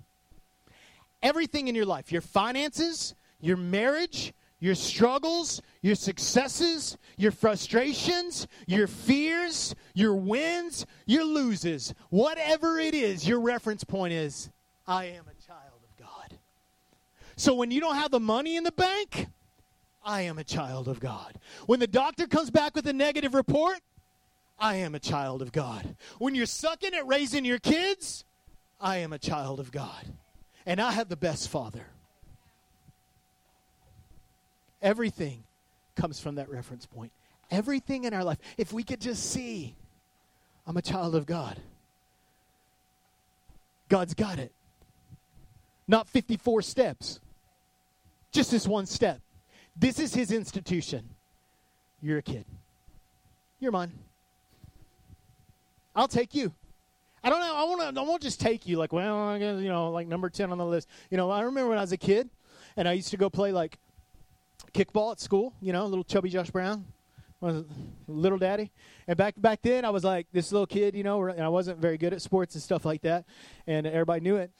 everything 1.21 1.67
in 1.67 1.75
your 1.75 1.85
life 1.85 2.11
your 2.11 2.21
finances, 2.21 3.15
your 3.39 3.57
marriage, 3.57 4.33
your 4.59 4.75
struggles, 4.75 5.61
your 5.81 5.95
successes, 5.95 6.97
your 7.17 7.31
frustrations, 7.31 8.47
your 8.67 8.87
fears, 8.87 9.73
your 9.93 10.15
wins, 10.15 10.85
your 11.05 11.23
loses, 11.23 11.93
whatever 12.09 12.77
it 12.77 12.93
is, 12.93 13.27
your 13.27 13.39
reference 13.39 13.83
point 13.83 14.13
is 14.13 14.49
I 14.85 15.05
am 15.05 15.25
a 15.27 15.47
child 15.47 15.81
of 15.83 15.97
God. 15.97 16.37
So 17.37 17.53
when 17.53 17.71
you 17.71 17.79
don't 17.79 17.95
have 17.95 18.11
the 18.11 18.19
money 18.19 18.57
in 18.57 18.63
the 18.63 18.71
bank, 18.71 19.27
I 20.03 20.21
am 20.21 20.37
a 20.37 20.43
child 20.43 20.87
of 20.87 20.99
God. 20.99 21.37
When 21.65 21.79
the 21.79 21.87
doctor 21.87 22.27
comes 22.27 22.49
back 22.49 22.75
with 22.75 22.87
a 22.87 22.93
negative 22.93 23.33
report, 23.33 23.79
I 24.57 24.75
am 24.77 24.93
a 24.93 24.99
child 24.99 25.41
of 25.41 25.53
God. 25.53 25.95
When 26.17 26.35
you're 26.35 26.45
sucking 26.45 26.93
at 26.93 27.07
raising 27.07 27.45
your 27.45 27.59
kids, 27.59 28.25
I 28.79 28.97
am 28.97 29.13
a 29.13 29.19
child 29.19 29.59
of 29.59 29.71
God 29.71 30.05
and 30.65 30.79
I 30.79 30.91
have 30.91 31.09
the 31.09 31.17
best 31.17 31.49
father. 31.49 31.85
Everything 34.81 35.43
comes 35.95 36.19
from 36.19 36.35
that 36.35 36.49
reference 36.49 36.85
point. 36.85 37.11
Everything 37.51 38.03
in 38.03 38.13
our 38.13 38.23
life. 38.23 38.37
If 38.57 38.71
we 38.71 38.83
could 38.83 39.01
just 39.01 39.31
see, 39.31 39.75
I'm 40.65 40.77
a 40.77 40.81
child 40.81 41.15
of 41.15 41.25
God. 41.25 41.59
God's 43.89 44.13
got 44.13 44.39
it. 44.39 44.51
Not 45.87 46.07
54 46.07 46.61
steps, 46.61 47.19
just 48.31 48.51
this 48.51 48.67
one 48.67 48.85
step. 48.85 49.19
This 49.75 49.97
is 49.97 50.13
His 50.13 50.31
institution. 50.31 51.09
You're 52.01 52.19
a 52.19 52.21
kid. 52.21 52.45
You're 53.59 53.71
mine. 53.71 53.91
I'll 55.95 56.07
take 56.07 56.35
you. 56.35 56.53
I 57.23 57.29
don't 57.29 57.39
know. 57.39 57.55
I 57.55 57.63
want 57.63 57.95
to. 57.95 58.01
I 58.01 58.03
won't 58.03 58.21
just 58.21 58.39
take 58.39 58.67
you 58.67 58.77
like, 58.77 58.93
well, 58.93 59.17
I 59.17 59.39
guess, 59.39 59.61
you 59.61 59.67
know, 59.67 59.91
like 59.91 60.07
number 60.07 60.29
ten 60.29 60.51
on 60.51 60.57
the 60.57 60.65
list. 60.65 60.87
You 61.09 61.17
know, 61.17 61.29
I 61.29 61.41
remember 61.41 61.69
when 61.69 61.77
I 61.77 61.81
was 61.81 61.91
a 61.91 61.97
kid, 61.97 62.29
and 62.77 62.87
I 62.87 62.93
used 62.93 63.09
to 63.09 63.17
go 63.17 63.29
play 63.29 63.51
like 63.51 63.77
kickball 64.73 65.11
at 65.11 65.19
school. 65.19 65.53
You 65.61 65.73
know, 65.73 65.85
little 65.85 66.03
chubby 66.03 66.29
Josh 66.29 66.49
Brown, 66.49 66.85
was 67.41 67.65
little 68.07 68.37
daddy. 68.37 68.71
And 69.07 69.17
back 69.17 69.35
back 69.37 69.61
then, 69.61 69.85
I 69.85 69.89
was 69.89 70.03
like 70.03 70.27
this 70.31 70.51
little 70.51 70.67
kid. 70.67 70.95
You 70.95 71.03
know, 71.03 71.23
and 71.25 71.41
I 71.41 71.49
wasn't 71.49 71.79
very 71.79 71.97
good 71.97 72.13
at 72.13 72.21
sports 72.21 72.55
and 72.55 72.63
stuff 72.63 72.85
like 72.85 73.01
that, 73.01 73.25
and 73.67 73.85
everybody 73.85 74.21
knew 74.21 74.37
it. 74.37 74.51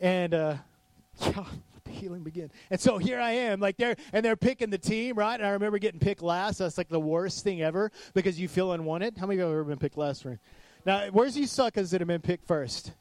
And 0.00 0.32
uh, 0.32 0.56
yeah, 1.20 1.44
the 1.84 1.90
healing 1.90 2.22
begin. 2.22 2.50
And 2.70 2.80
so 2.80 2.96
here 2.96 3.20
I 3.20 3.32
am, 3.32 3.60
like 3.60 3.76
they're 3.76 3.96
and 4.12 4.24
they're 4.24 4.36
picking 4.36 4.70
the 4.70 4.78
team, 4.78 5.16
right? 5.16 5.34
And 5.34 5.46
I 5.46 5.50
remember 5.50 5.78
getting 5.78 6.00
picked 6.00 6.22
last. 6.22 6.58
That's 6.58 6.78
like 6.78 6.88
the 6.88 7.00
worst 7.00 7.44
thing 7.44 7.60
ever 7.60 7.92
because 8.14 8.40
you 8.40 8.48
feel 8.48 8.72
unwanted. 8.72 9.18
How 9.18 9.26
many 9.26 9.40
of 9.40 9.48
you 9.48 9.50
have 9.50 9.60
ever 9.60 9.64
been 9.64 9.78
picked 9.78 9.98
last 9.98 10.22
for? 10.22 10.38
Now, 10.84 11.08
where's 11.10 11.36
you 11.36 11.46
suckers 11.46 11.90
that 11.90 12.00
have 12.00 12.08
been 12.08 12.20
picked 12.20 12.46
first? 12.46 12.92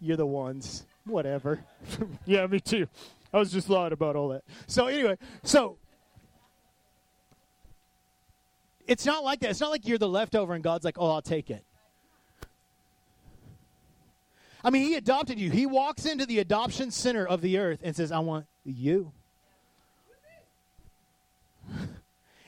You're 0.00 0.16
the 0.16 0.26
ones. 0.26 0.84
Whatever. 1.04 1.64
yeah, 2.26 2.46
me 2.46 2.60
too. 2.60 2.86
I 3.32 3.38
was 3.38 3.52
just 3.52 3.68
lying 3.68 3.92
about 3.92 4.16
all 4.16 4.28
that. 4.28 4.44
So 4.66 4.86
anyway, 4.86 5.18
so 5.42 5.76
it's 8.86 9.04
not 9.06 9.24
like 9.24 9.40
that. 9.40 9.50
It's 9.50 9.60
not 9.60 9.70
like 9.70 9.86
you're 9.86 9.98
the 9.98 10.08
leftover 10.08 10.54
and 10.54 10.64
God's 10.64 10.84
like, 10.84 10.96
"Oh, 10.98 11.10
I'll 11.10 11.22
take 11.22 11.50
it." 11.50 11.64
I 14.62 14.70
mean, 14.70 14.82
he 14.82 14.94
adopted 14.96 15.38
you. 15.38 15.50
He 15.50 15.64
walks 15.64 16.06
into 16.06 16.26
the 16.26 16.38
adoption 16.38 16.90
center 16.90 17.26
of 17.26 17.40
the 17.40 17.58
earth 17.58 17.80
and 17.82 17.94
says, 17.94 18.12
"I 18.12 18.18
want 18.18 18.46
you." 18.64 19.12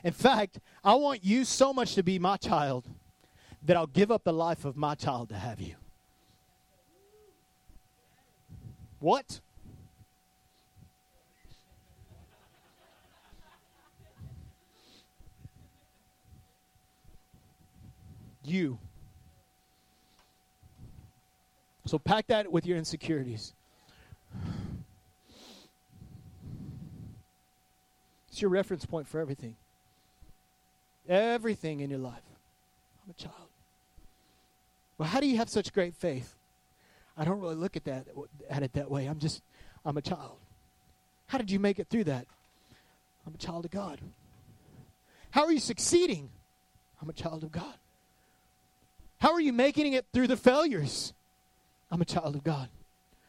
In 0.04 0.12
fact, 0.12 0.58
I 0.82 0.94
want 0.94 1.24
you 1.24 1.44
so 1.44 1.72
much 1.72 1.94
to 1.94 2.02
be 2.02 2.18
my 2.18 2.36
child 2.36 2.88
that 3.64 3.76
I'll 3.76 3.86
give 3.86 4.10
up 4.10 4.24
the 4.24 4.32
life 4.32 4.64
of 4.64 4.76
my 4.76 4.94
child 4.94 5.28
to 5.28 5.36
have 5.36 5.60
you. 5.60 5.76
What? 8.98 9.40
You. 18.44 18.78
So 21.86 21.98
pack 21.98 22.28
that 22.28 22.50
with 22.50 22.66
your 22.66 22.78
insecurities. 22.78 23.54
It's 28.28 28.40
your 28.40 28.50
reference 28.50 28.86
point 28.86 29.06
for 29.06 29.20
everything. 29.20 29.56
Everything 31.08 31.80
in 31.80 31.90
your 31.90 31.98
life. 31.98 32.22
I'm 33.04 33.10
a 33.10 33.14
child. 33.14 33.41
Well, 34.98 35.08
how 35.08 35.20
do 35.20 35.26
you 35.26 35.36
have 35.36 35.48
such 35.48 35.72
great 35.72 35.94
faith? 35.94 36.36
I 37.16 37.24
don't 37.24 37.40
really 37.40 37.54
look 37.54 37.76
at 37.76 37.84
that 37.84 38.06
at 38.48 38.62
it 38.62 38.72
that 38.74 38.90
way. 38.90 39.06
I'm 39.06 39.18
just 39.18 39.42
I'm 39.84 39.96
a 39.96 40.02
child. 40.02 40.38
How 41.26 41.38
did 41.38 41.50
you 41.50 41.58
make 41.58 41.78
it 41.78 41.88
through 41.88 42.04
that? 42.04 42.26
I'm 43.26 43.34
a 43.34 43.38
child 43.38 43.64
of 43.64 43.70
God. 43.70 44.00
How 45.30 45.44
are 45.44 45.52
you 45.52 45.60
succeeding? 45.60 46.28
I'm 47.00 47.08
a 47.08 47.14
child 47.14 47.42
of 47.42 47.50
God. 47.52 47.74
How 49.18 49.32
are 49.32 49.40
you 49.40 49.52
making 49.52 49.92
it 49.92 50.06
through 50.12 50.26
the 50.26 50.36
failures? 50.36 51.12
I'm 51.90 52.00
a 52.00 52.04
child 52.04 52.34
of 52.34 52.44
God. 52.44 52.68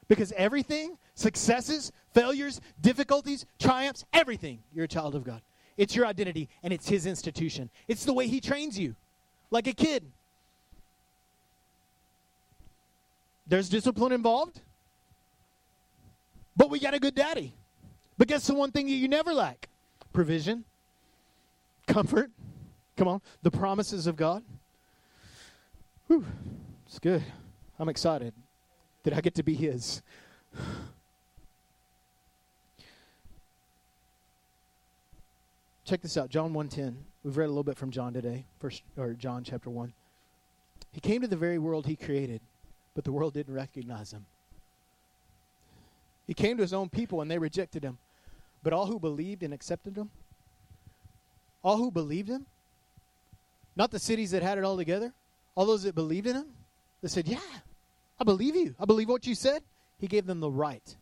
Because 0.08 0.32
everything, 0.34 0.98
successes, 1.16 1.92
failures, 2.14 2.60
difficulties, 2.82 3.46
triumphs, 3.60 4.06
everything, 4.12 4.60
you're 4.74 4.86
a 4.86 4.88
child 4.88 5.16
of 5.16 5.24
God. 5.24 5.42
It's 5.78 5.96
your 5.96 6.06
identity 6.06 6.50
and 6.62 6.74
it's 6.74 6.90
His 6.90 7.06
institution. 7.06 7.70
It's 7.88 8.06
the 8.06 8.14
way 8.14 8.28
He 8.28 8.42
trains 8.42 8.78
you, 8.78 8.96
like 9.50 9.68
a 9.68 9.74
kid. 9.74 10.04
There's 13.46 13.70
discipline 13.70 14.12
involved, 14.12 14.62
but 16.56 16.70
we 16.70 16.80
got 16.80 16.94
a 16.94 17.00
good 17.00 17.16
daddy. 17.16 17.54
But 18.18 18.28
guess 18.28 18.48
the 18.48 18.54
one 18.54 18.72
thing 18.72 18.86
that 18.86 18.94
you 18.94 19.08
never 19.08 19.34
lack? 19.34 19.70
Provision, 20.14 20.64
comfort. 21.88 22.32
Come 22.96 23.08
on, 23.08 23.22
the 23.42 23.52
promises 23.52 24.08
of 24.08 24.16
God. 24.16 24.44
Whew, 26.08 26.26
it's 26.86 27.00
good. 27.00 27.24
I'm 27.80 27.90
excited 27.90 28.34
that 29.04 29.14
I 29.14 29.22
get 29.22 29.36
to 29.36 29.44
be 29.44 29.56
His. 29.56 30.02
Check 35.86 36.02
this 36.02 36.16
out, 36.18 36.30
John 36.30 36.54
1:10. 36.54 36.96
We've 37.24 37.36
read 37.36 37.46
a 37.46 37.48
little 37.48 37.64
bit 37.64 37.78
from 37.78 37.92
John 37.92 38.14
today, 38.14 38.46
first 38.60 38.84
or 38.96 39.14
John 39.14 39.44
chapter 39.44 39.70
1. 39.70 39.94
He 40.92 41.02
came 41.02 41.22
to 41.22 41.28
the 41.28 41.36
very 41.36 41.58
world 41.58 41.88
he 41.88 41.96
created, 41.96 42.42
but 42.96 43.04
the 43.04 43.12
world 43.12 43.34
didn't 43.34 43.54
recognize 43.54 44.12
him. 44.12 44.26
He 46.28 46.34
came 46.34 46.58
to 46.58 46.64
his 46.64 46.74
own 46.74 46.90
people 46.90 47.22
and 47.22 47.30
they 47.30 47.38
rejected 47.38 47.84
him. 47.84 47.98
But 48.64 48.74
all 48.74 48.86
who 48.86 49.00
believed 49.00 49.44
and 49.44 49.54
accepted 49.54 49.98
him, 49.98 50.10
all 51.64 51.78
who 51.78 51.92
believed 51.92 52.30
him, 52.30 52.46
not 53.76 53.92
the 53.92 54.00
cities 54.00 54.32
that 54.32 54.44
had 54.44 54.58
it 54.58 54.64
all 54.64 54.78
together, 54.78 55.12
all 55.56 55.66
those 55.66 55.84
that 55.84 55.96
believed 55.96 56.28
in 56.28 56.36
him, 56.36 56.48
they 57.02 57.10
said, 57.10 57.28
Yeah, 57.28 57.40
I 58.20 58.24
believe 58.24 58.56
you. 58.56 58.76
I 58.80 58.86
believe 58.86 59.10
what 59.10 59.28
you 59.28 59.36
said. 59.36 59.62
He 60.00 60.08
gave 60.08 60.26
them 60.26 60.40
the 60.40 60.50
right 60.50 60.96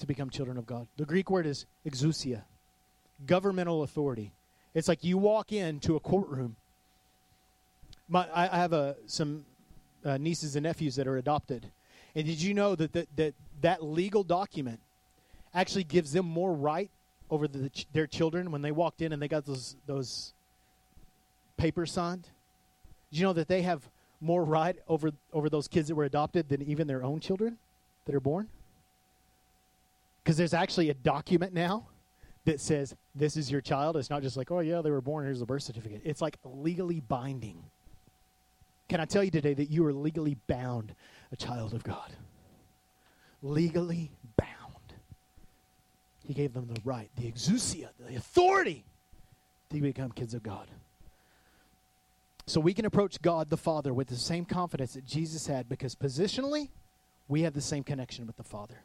to 0.00 0.06
become 0.06 0.30
children 0.30 0.58
of 0.58 0.66
God. 0.66 0.86
The 0.96 1.04
Greek 1.04 1.30
word 1.30 1.46
is 1.46 1.66
exousia, 1.86 2.42
governmental 3.26 3.82
authority. 3.82 4.32
It's 4.74 4.88
like 4.88 5.02
you 5.04 5.18
walk 5.18 5.52
into 5.52 5.96
a 5.96 6.00
courtroom. 6.00 6.56
My, 8.08 8.28
I, 8.32 8.44
I 8.44 8.58
have 8.58 8.72
a, 8.72 8.96
some 9.06 9.44
uh, 10.06 10.16
nieces 10.16 10.56
and 10.56 10.64
nephews 10.64 10.96
that 10.96 11.06
are 11.06 11.16
adopted. 11.16 11.66
And 12.14 12.24
did 12.26 12.40
you 12.40 12.54
know 12.54 12.74
that 12.76 12.92
that, 12.92 13.34
that, 13.60 13.82
legal 13.84 14.22
document 14.22 14.80
actually 15.52 15.84
gives 15.84 16.12
them 16.12 16.24
more 16.24 16.52
right 16.52 16.90
over 17.28 17.48
the, 17.48 17.70
their 17.92 18.06
children 18.06 18.50
when 18.50 18.62
they 18.62 18.70
walked 18.70 19.02
in 19.02 19.12
and 19.12 19.20
they 19.20 19.28
got 19.28 19.44
those, 19.44 19.76
those 19.86 20.32
papers 21.56 21.92
signed? 21.92 22.28
Did 23.10 23.18
you 23.18 23.26
know 23.26 23.32
that 23.32 23.48
they 23.48 23.62
have 23.62 23.82
more 24.20 24.44
right 24.44 24.76
over, 24.88 25.10
over 25.32 25.50
those 25.50 25.68
kids 25.68 25.88
that 25.88 25.94
were 25.94 26.04
adopted 26.04 26.48
than 26.48 26.62
even 26.62 26.86
their 26.86 27.02
own 27.02 27.20
children 27.20 27.58
that 28.06 28.14
are 28.14 28.20
born? 28.20 28.48
Because 30.22 30.36
there's 30.36 30.54
actually 30.54 30.90
a 30.90 30.94
document 30.94 31.52
now 31.52 31.86
that 32.44 32.60
says 32.60 32.94
this 33.14 33.36
is 33.36 33.50
your 33.50 33.60
child. 33.60 33.96
It's 33.96 34.10
not 34.10 34.22
just 34.22 34.36
like, 34.36 34.50
oh, 34.50 34.60
yeah, 34.60 34.80
they 34.80 34.90
were 34.90 35.00
born, 35.00 35.24
here's 35.24 35.40
the 35.40 35.46
birth 35.46 35.62
certificate. 35.62 36.00
It's 36.04 36.22
like 36.22 36.38
legally 36.44 37.00
binding. 37.00 37.62
Can 38.88 39.00
I 39.00 39.04
tell 39.04 39.24
you 39.24 39.30
today 39.30 39.54
that 39.54 39.70
you 39.70 39.84
are 39.86 39.92
legally 39.92 40.36
bound 40.46 40.94
a 41.32 41.36
child 41.36 41.74
of 41.74 41.82
God? 41.82 42.12
Legally 43.42 44.10
bound. 44.36 44.48
He 46.24 46.34
gave 46.34 46.52
them 46.52 46.68
the 46.72 46.80
right, 46.84 47.10
the 47.16 47.30
exousia, 47.30 47.88
the 47.98 48.16
authority 48.16 48.84
to 49.70 49.80
become 49.80 50.12
kids 50.12 50.34
of 50.34 50.42
God. 50.42 50.68
So 52.46 52.60
we 52.60 52.74
can 52.74 52.84
approach 52.84 53.20
God 53.20 53.50
the 53.50 53.56
Father 53.56 53.92
with 53.92 54.06
the 54.06 54.16
same 54.16 54.44
confidence 54.44 54.94
that 54.94 55.04
Jesus 55.04 55.48
had 55.48 55.68
because 55.68 55.96
positionally, 55.96 56.68
we 57.28 57.42
have 57.42 57.54
the 57.54 57.60
same 57.60 57.82
connection 57.82 58.26
with 58.26 58.36
the 58.36 58.44
Father. 58.44 58.82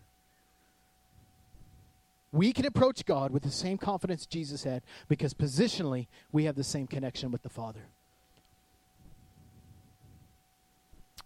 We 2.32 2.54
can 2.54 2.66
approach 2.66 3.06
God 3.06 3.32
with 3.32 3.44
the 3.44 3.52
same 3.52 3.78
confidence 3.78 4.26
Jesus 4.26 4.64
had 4.64 4.82
because 5.08 5.36
positionally, 5.36 6.08
we 6.32 6.46
have 6.46 6.56
the 6.56 6.64
same 6.64 6.88
connection 6.88 7.30
with 7.30 7.44
the 7.44 7.50
Father. 7.50 7.82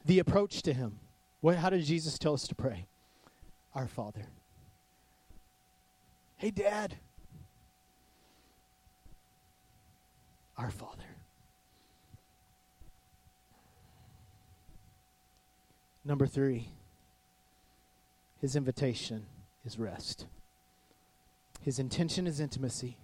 The 0.05 0.19
approach 0.19 0.61
to 0.63 0.73
Him. 0.73 0.99
What, 1.41 1.57
how 1.57 1.69
did 1.69 1.83
Jesus 1.83 2.17
tell 2.17 2.33
us 2.33 2.47
to 2.47 2.55
pray? 2.55 2.85
Our 3.73 3.87
Father. 3.87 4.27
Hey, 6.37 6.51
Dad. 6.51 6.95
Our 10.57 10.71
Father. 10.71 11.03
Number 16.05 16.27
three, 16.27 16.69
his 18.39 18.55
invitation 18.55 19.25
is 19.65 19.79
rest. 19.79 20.27
His 21.61 21.79
intention 21.79 22.27
is 22.27 22.39
intimacy, 22.39 22.95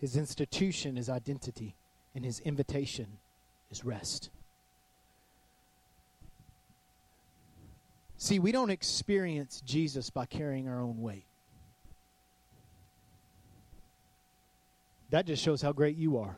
his 0.00 0.16
institution 0.16 0.96
is 0.96 1.10
identity, 1.10 1.74
and 2.14 2.24
his 2.24 2.40
invitation 2.40 3.18
is 3.70 3.84
rest. 3.84 4.30
See, 8.18 8.38
we 8.38 8.52
don't 8.52 8.70
experience 8.70 9.62
Jesus 9.64 10.10
by 10.10 10.26
carrying 10.26 10.68
our 10.68 10.80
own 10.80 11.02
weight. 11.02 11.26
That 15.10 15.26
just 15.26 15.42
shows 15.42 15.62
how 15.62 15.72
great 15.72 15.96
you 15.96 16.18
are. 16.18 16.36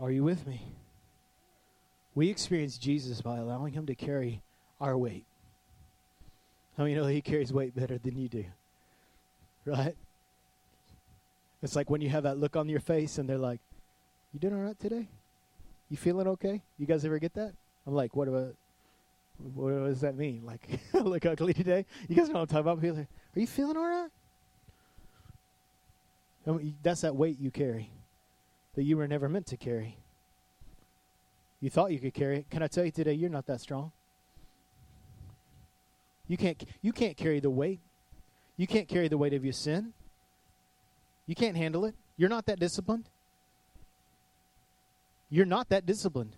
Are 0.00 0.10
you 0.10 0.24
with 0.24 0.46
me? 0.46 0.62
We 2.14 2.30
experience 2.30 2.78
Jesus 2.78 3.20
by 3.20 3.38
allowing 3.38 3.74
him 3.74 3.86
to 3.86 3.94
carry 3.94 4.40
our 4.80 4.96
weight. 4.96 5.26
How 6.76 6.84
many 6.84 6.94
know 6.94 7.06
he 7.06 7.20
carries 7.20 7.52
weight 7.52 7.74
better 7.74 7.98
than 7.98 8.16
you 8.16 8.28
do? 8.28 8.44
Right? 9.66 9.94
It's 11.62 11.76
like 11.76 11.90
when 11.90 12.00
you 12.00 12.08
have 12.08 12.22
that 12.22 12.38
look 12.38 12.56
on 12.56 12.68
your 12.68 12.80
face 12.80 13.18
and 13.18 13.28
they're 13.28 13.36
like, 13.36 13.60
You 14.32 14.40
doing 14.40 14.54
all 14.54 14.62
right 14.62 14.78
today? 14.80 15.08
You 15.90 15.96
feeling 15.96 16.28
okay? 16.28 16.62
You 16.78 16.86
guys 16.86 17.04
ever 17.04 17.18
get 17.18 17.34
that? 17.34 17.52
I'm 17.86 17.94
like, 17.94 18.16
What 18.16 18.28
about 18.28 18.54
what 19.54 19.70
does 19.70 20.02
that 20.02 20.16
mean? 20.16 20.44
Like, 20.44 20.80
look 20.92 21.24
ugly 21.24 21.54
today? 21.54 21.86
You 22.08 22.16
guys 22.16 22.28
know 22.28 22.34
what 22.34 22.40
I'm 22.42 22.46
talking 22.46 22.60
about? 22.60 22.80
People 22.80 22.98
are, 22.98 23.08
are 23.36 23.40
you 23.40 23.46
feeling 23.46 23.76
all 23.76 23.88
right? 23.88 24.10
That's 26.82 27.02
that 27.02 27.16
weight 27.16 27.38
you 27.38 27.50
carry 27.50 27.90
that 28.74 28.82
you 28.82 28.96
were 28.96 29.08
never 29.08 29.28
meant 29.28 29.46
to 29.46 29.56
carry. 29.56 29.96
You 31.60 31.70
thought 31.70 31.92
you 31.92 31.98
could 31.98 32.14
carry 32.14 32.38
it. 32.38 32.50
Can 32.50 32.62
I 32.62 32.66
tell 32.66 32.84
you 32.84 32.90
today, 32.90 33.12
you're 33.12 33.30
not 33.30 33.46
that 33.46 33.60
strong. 33.60 33.92
You 36.28 36.36
can't, 36.36 36.62
you 36.80 36.92
can't 36.92 37.16
carry 37.16 37.40
the 37.40 37.50
weight. 37.50 37.80
You 38.56 38.66
can't 38.66 38.88
carry 38.88 39.08
the 39.08 39.18
weight 39.18 39.34
of 39.34 39.44
your 39.44 39.52
sin. 39.52 39.92
You 41.26 41.34
can't 41.34 41.56
handle 41.56 41.84
it. 41.84 41.94
You're 42.16 42.28
not 42.28 42.46
that 42.46 42.58
disciplined. 42.58 43.08
You're 45.30 45.46
not 45.46 45.68
that 45.70 45.86
disciplined. 45.86 46.36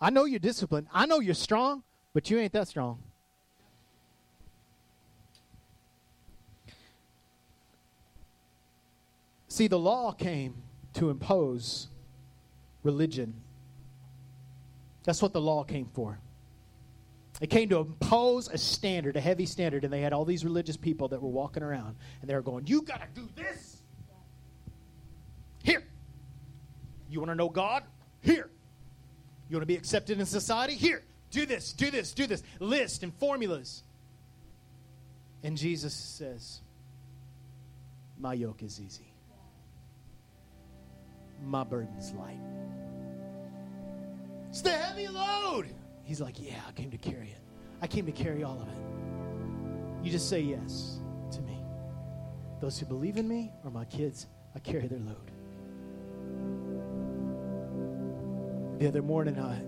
I 0.00 0.10
know 0.10 0.24
you're 0.24 0.38
disciplined. 0.38 0.86
I 0.92 1.06
know 1.06 1.20
you're 1.20 1.34
strong, 1.34 1.82
but 2.12 2.30
you 2.30 2.38
ain't 2.38 2.52
that 2.52 2.68
strong. 2.68 3.02
See, 9.48 9.66
the 9.66 9.78
law 9.78 10.12
came 10.12 10.62
to 10.94 11.10
impose 11.10 11.88
religion 12.82 13.34
that's 15.04 15.20
what 15.20 15.32
the 15.32 15.40
law 15.40 15.64
came 15.64 15.86
for. 15.92 16.18
It 17.40 17.50
came 17.50 17.68
to 17.68 17.78
impose 17.78 18.48
a 18.48 18.56
standard, 18.56 19.16
a 19.16 19.20
heavy 19.20 19.44
standard, 19.44 19.84
and 19.84 19.92
they 19.92 20.00
had 20.00 20.12
all 20.12 20.24
these 20.24 20.44
religious 20.44 20.76
people 20.76 21.08
that 21.08 21.20
were 21.20 21.28
walking 21.28 21.62
around, 21.62 21.96
and 22.20 22.30
they 22.30 22.34
were 22.34 22.42
going, 22.42 22.66
You 22.66 22.82
got 22.82 23.00
to 23.00 23.20
do 23.20 23.28
this. 23.36 23.82
Here. 25.62 25.84
You 27.10 27.20
want 27.20 27.30
to 27.30 27.34
know 27.34 27.48
God? 27.48 27.84
Here. 28.24 28.50
You 29.48 29.56
want 29.56 29.62
to 29.62 29.66
be 29.66 29.76
accepted 29.76 30.18
in 30.18 30.26
society? 30.26 30.74
Here. 30.74 31.02
Do 31.30 31.46
this, 31.46 31.72
do 31.72 31.90
this, 31.90 32.12
do 32.12 32.26
this. 32.26 32.42
List 32.58 33.02
and 33.02 33.12
formulas. 33.14 33.82
And 35.42 35.56
Jesus 35.56 35.92
says, 35.92 36.60
My 38.18 38.32
yoke 38.32 38.62
is 38.62 38.80
easy, 38.80 39.12
my 41.44 41.64
burden's 41.64 42.12
light. 42.12 42.40
It's 44.48 44.62
the 44.62 44.70
heavy 44.70 45.08
load. 45.08 45.66
He's 46.04 46.20
like, 46.20 46.40
Yeah, 46.40 46.60
I 46.66 46.72
came 46.72 46.90
to 46.90 46.96
carry 46.96 47.28
it. 47.28 47.40
I 47.82 47.86
came 47.86 48.06
to 48.06 48.12
carry 48.12 48.42
all 48.42 48.60
of 48.62 48.68
it. 48.68 50.04
You 50.04 50.10
just 50.10 50.30
say 50.30 50.40
yes 50.40 50.98
to 51.32 51.42
me. 51.42 51.60
Those 52.60 52.78
who 52.78 52.86
believe 52.86 53.18
in 53.18 53.28
me 53.28 53.52
are 53.64 53.70
my 53.70 53.84
kids. 53.84 54.28
I 54.54 54.60
carry 54.60 54.86
their 54.86 55.00
load. 55.00 55.33
The 58.78 58.88
other 58.88 59.02
morning, 59.02 59.38
I, 59.38 59.62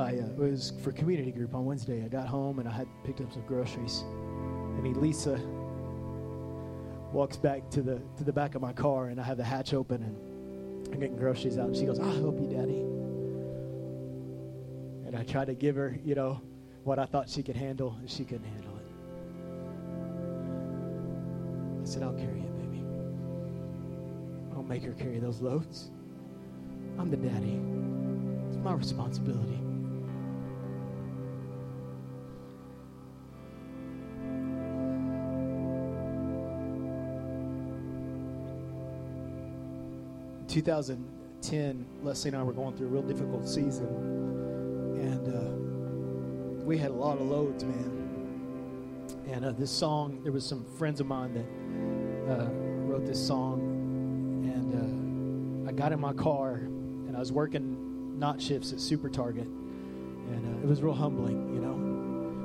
I 0.00 0.18
uh, 0.18 0.28
was 0.36 0.72
for 0.82 0.92
community 0.92 1.30
group 1.30 1.54
on 1.54 1.66
Wednesday. 1.66 2.02
I 2.02 2.08
got 2.08 2.26
home 2.26 2.58
and 2.58 2.66
I 2.66 2.72
had 2.72 2.88
picked 3.04 3.20
up 3.20 3.30
some 3.32 3.42
groceries, 3.42 4.00
And 4.00 4.96
Lisa 4.96 5.38
walks 7.12 7.36
back 7.36 7.68
to 7.70 7.82
the 7.82 8.00
to 8.16 8.24
the 8.24 8.32
back 8.32 8.54
of 8.54 8.62
my 8.62 8.72
car, 8.72 9.08
and 9.08 9.20
I 9.20 9.24
have 9.24 9.36
the 9.36 9.44
hatch 9.44 9.74
open, 9.74 10.02
and 10.02 10.16
I'm 10.88 11.00
getting 11.00 11.16
groceries 11.16 11.58
out. 11.58 11.66
And 11.66 11.76
she 11.76 11.84
goes, 11.84 12.00
"I 12.00 12.10
help 12.14 12.40
you, 12.40 12.46
Daddy." 12.46 12.80
And 15.06 15.14
I 15.14 15.22
tried 15.24 15.48
to 15.48 15.54
give 15.54 15.76
her, 15.76 15.98
you 16.02 16.14
know, 16.14 16.40
what 16.84 16.98
I 16.98 17.04
thought 17.04 17.28
she 17.28 17.42
could 17.42 17.56
handle, 17.56 17.94
and 18.00 18.08
she 18.08 18.24
couldn't 18.24 18.46
handle 18.46 18.76
it. 18.78 18.86
I 21.82 21.84
said, 21.84 22.02
"I'll 22.02 22.14
carry 22.14 22.40
it, 22.40 22.56
baby. 22.56 22.82
I'll 24.54 24.62
make 24.62 24.82
her 24.82 24.92
carry 24.92 25.18
those 25.18 25.42
loads. 25.42 25.90
I'm 26.98 27.10
the 27.10 27.18
daddy. 27.18 27.60
My 28.62 28.74
responsibility." 28.74 29.58
In 40.40 40.46
2010, 40.48 41.86
Leslie 42.02 42.28
and 42.28 42.36
I 42.36 42.42
were 42.42 42.52
going 42.52 42.76
through 42.76 42.88
a 42.88 42.90
real 42.90 43.02
difficult 43.02 43.48
season, 43.48 43.86
and 45.00 45.28
uh, 45.28 46.64
we 46.64 46.76
had 46.76 46.90
a 46.90 46.94
lot 46.94 47.18
of 47.18 47.26
loads, 47.26 47.64
man. 47.64 47.96
And 49.28 49.44
uh, 49.44 49.52
this 49.52 49.70
song, 49.70 50.20
there 50.22 50.32
was 50.32 50.44
some 50.44 50.64
friends 50.76 51.00
of 51.00 51.06
mine 51.06 51.34
that 51.34 51.46
uh, 52.32 52.48
wrote 52.50 53.06
this 53.06 53.24
song, 53.24 53.60
and 54.44 55.66
uh, 55.66 55.70
I 55.70 55.72
got 55.72 55.92
in 55.92 56.00
my 56.00 56.12
car, 56.12 56.54
and 57.06 57.16
I 57.16 57.20
was 57.20 57.32
working 57.32 57.79
night 58.20 58.40
shifts 58.40 58.72
at 58.72 58.80
Super 58.80 59.08
Target, 59.08 59.46
and 59.46 60.46
uh, 60.46 60.62
it 60.62 60.68
was 60.68 60.82
real 60.82 60.94
humbling, 60.94 61.52
you 61.54 61.60
know. 61.60 61.74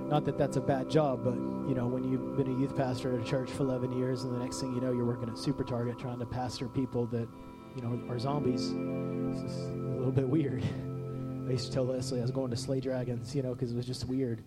Not 0.10 0.26
that 0.26 0.38
that's 0.38 0.58
a 0.58 0.62
bad 0.62 0.90
job, 0.90 1.24
but 1.24 1.36
you 1.70 1.76
know, 1.76 1.88
when 1.88 2.04
you've 2.04 2.38
been 2.38 2.48
a 2.48 2.60
youth 2.60 2.76
pastor 2.76 3.14
at 3.14 3.22
a 3.22 3.30
church 3.30 3.52
for 3.52 3.64
11 3.64 3.92
years, 3.98 4.24
and 4.24 4.34
the 4.34 4.40
next 4.40 4.62
thing 4.62 4.74
you 4.74 4.82
know, 4.82 4.92
you're 4.92 5.06
working 5.06 5.30
at 5.30 5.38
Super 5.38 5.64
Target 5.64 6.00
trying 6.00 6.20
to 6.20 6.26
pastor 6.26 6.68
people 6.68 7.06
that 7.08 7.28
you 7.76 7.82
know, 7.82 8.02
are 8.10 8.18
zombies. 8.18 8.72
It's 8.72 9.42
just 9.42 9.68
a 9.68 9.98
little 9.98 10.12
bit 10.12 10.28
weird. 10.28 10.64
I 11.48 11.52
used 11.52 11.68
to 11.68 11.74
tell 11.74 11.86
Leslie 11.86 12.20
I 12.20 12.22
was 12.22 12.32
going 12.32 12.50
to 12.52 12.58
slay 12.58 12.80
dragons, 12.80 13.36
you 13.36 13.44
know, 13.44 13.54
because 13.54 13.72
it 13.72 13.76
was 13.76 13.86
just 13.86 14.08
weird 14.08 14.42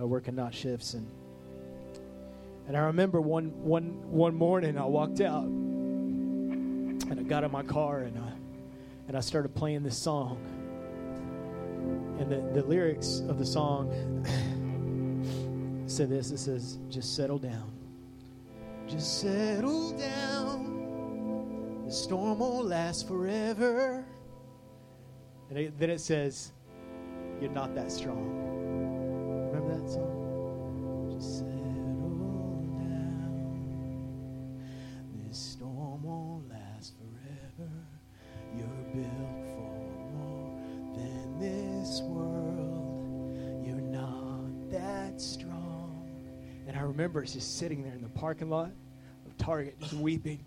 uh, 0.00 0.06
working 0.06 0.34
not 0.34 0.54
shifts. 0.54 0.94
And 0.94 1.06
and 2.66 2.76
I 2.76 2.80
remember 2.80 3.20
one 3.20 3.46
one 3.62 4.10
one 4.10 4.34
morning 4.34 4.78
I 4.78 4.84
walked 4.84 5.20
out 5.20 5.44
and 5.44 7.18
I 7.18 7.22
got 7.24 7.42
in 7.42 7.50
my 7.50 7.62
car 7.62 8.00
and 8.00 8.16
I 8.16 8.32
and 9.08 9.16
I 9.16 9.20
started 9.20 9.54
playing 9.54 9.82
this 9.82 9.98
song. 9.98 10.38
And 12.20 12.30
the, 12.30 12.60
the 12.60 12.66
lyrics 12.66 13.22
of 13.28 13.38
the 13.38 13.46
song 13.46 13.90
say 15.86 16.04
this. 16.04 16.30
It 16.30 16.38
says, 16.38 16.78
"Just 16.88 17.16
settle 17.16 17.38
down, 17.38 17.72
just 18.86 19.20
settle 19.20 19.90
down." 19.98 20.80
The 21.90 21.96
storm 21.96 22.38
won't 22.38 22.66
last 22.66 23.08
forever. 23.08 24.04
And 25.48 25.58
it, 25.58 25.76
then 25.76 25.90
it 25.90 26.00
says, 26.00 26.52
You're 27.40 27.50
not 27.50 27.74
that 27.74 27.90
strong. 27.90 29.50
Remember 29.52 29.76
that 29.76 29.90
song? 29.90 30.19
Just 47.24 47.58
sitting 47.58 47.82
there 47.82 47.94
in 47.94 48.02
the 48.02 48.08
parking 48.08 48.50
lot 48.50 48.72
of 49.26 49.36
Target, 49.36 49.78
just 49.80 49.94
weeping 49.94 50.44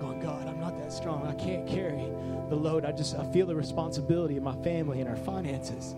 going, 0.00 0.20
God, 0.20 0.46
I'm 0.48 0.60
not 0.60 0.76
that 0.78 0.92
strong. 0.92 1.26
I 1.26 1.34
can't 1.34 1.66
carry 1.66 2.10
the 2.48 2.56
load. 2.56 2.84
I 2.84 2.92
just, 2.92 3.16
I 3.16 3.30
feel 3.32 3.46
the 3.46 3.54
responsibility 3.54 4.36
of 4.36 4.42
my 4.42 4.56
family 4.62 5.00
and 5.00 5.08
our 5.08 5.16
finances. 5.16 5.94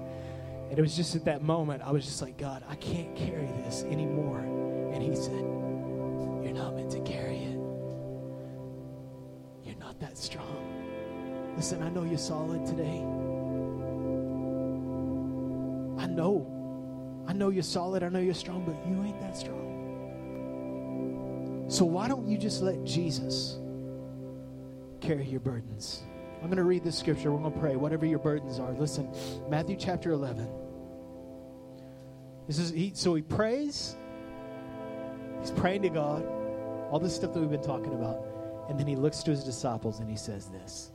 And 0.68 0.78
it 0.78 0.82
was 0.82 0.96
just 0.96 1.14
at 1.14 1.24
that 1.24 1.42
moment, 1.42 1.82
I 1.82 1.92
was 1.92 2.04
just 2.04 2.22
like, 2.22 2.38
God, 2.38 2.64
I 2.68 2.74
can't 2.76 3.14
carry 3.16 3.46
this 3.64 3.82
anymore. 3.84 4.40
And 4.40 5.02
He 5.02 5.14
said, 5.14 5.32
You're 5.32 6.54
not 6.54 6.74
meant 6.74 6.90
to 6.92 7.00
carry 7.00 7.36
it. 7.36 7.58
You're 9.64 9.78
not 9.78 9.98
that 10.00 10.18
strong. 10.18 11.54
Listen, 11.56 11.82
I 11.82 11.88
know 11.88 12.04
you're 12.04 12.18
solid 12.18 12.66
today. 12.66 13.02
I 16.02 16.06
know. 16.06 16.55
I 17.36 17.38
know 17.38 17.50
you're 17.50 17.62
solid. 17.62 18.02
I 18.02 18.08
know 18.08 18.18
you're 18.18 18.32
strong, 18.32 18.64
but 18.64 18.74
you 18.90 19.02
ain't 19.04 19.20
that 19.20 19.36
strong. 19.36 19.66
So 21.68 21.84
why 21.84 22.08
don't 22.08 22.26
you 22.26 22.38
just 22.38 22.62
let 22.62 22.82
Jesus? 22.82 23.58
carry 25.06 25.24
your 25.24 25.40
burdens. 25.40 26.02
I'm 26.40 26.48
going 26.48 26.56
to 26.56 26.64
read 26.64 26.84
this 26.84 26.98
scripture. 26.98 27.32
We're 27.32 27.38
going 27.38 27.52
to 27.52 27.60
pray. 27.60 27.76
Whatever 27.76 28.06
your 28.06 28.18
burdens 28.18 28.58
are. 28.58 28.72
Listen, 28.72 29.08
Matthew 29.48 29.76
chapter 29.76 30.10
11. 30.10 30.48
This 32.46 32.58
is 32.58 32.70
he, 32.70 32.92
so 32.94 33.14
he 33.14 33.22
prays. 33.22 33.96
He's 35.40 35.50
praying 35.50 35.82
to 35.82 35.88
God. 35.88 36.24
All 36.90 36.98
this 36.98 37.14
stuff 37.14 37.32
that 37.34 37.40
we've 37.40 37.50
been 37.50 37.62
talking 37.62 37.92
about. 37.92 38.24
And 38.68 38.78
then 38.78 38.86
he 38.86 38.96
looks 38.96 39.22
to 39.24 39.30
his 39.30 39.44
disciples 39.44 40.00
and 40.00 40.10
he 40.10 40.16
says 40.16 40.48
this. 40.48 40.90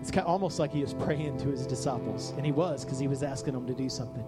It's 0.00 0.10
kind 0.10 0.26
of 0.26 0.30
almost 0.30 0.58
like 0.58 0.70
he 0.72 0.82
was 0.82 0.92
praying 0.94 1.38
to 1.38 1.48
his 1.48 1.66
disciples. 1.66 2.30
And 2.36 2.44
he 2.44 2.52
was 2.52 2.84
because 2.84 2.98
he 2.98 3.08
was 3.08 3.22
asking 3.22 3.54
them 3.54 3.66
to 3.66 3.74
do 3.74 3.88
something. 3.88 4.24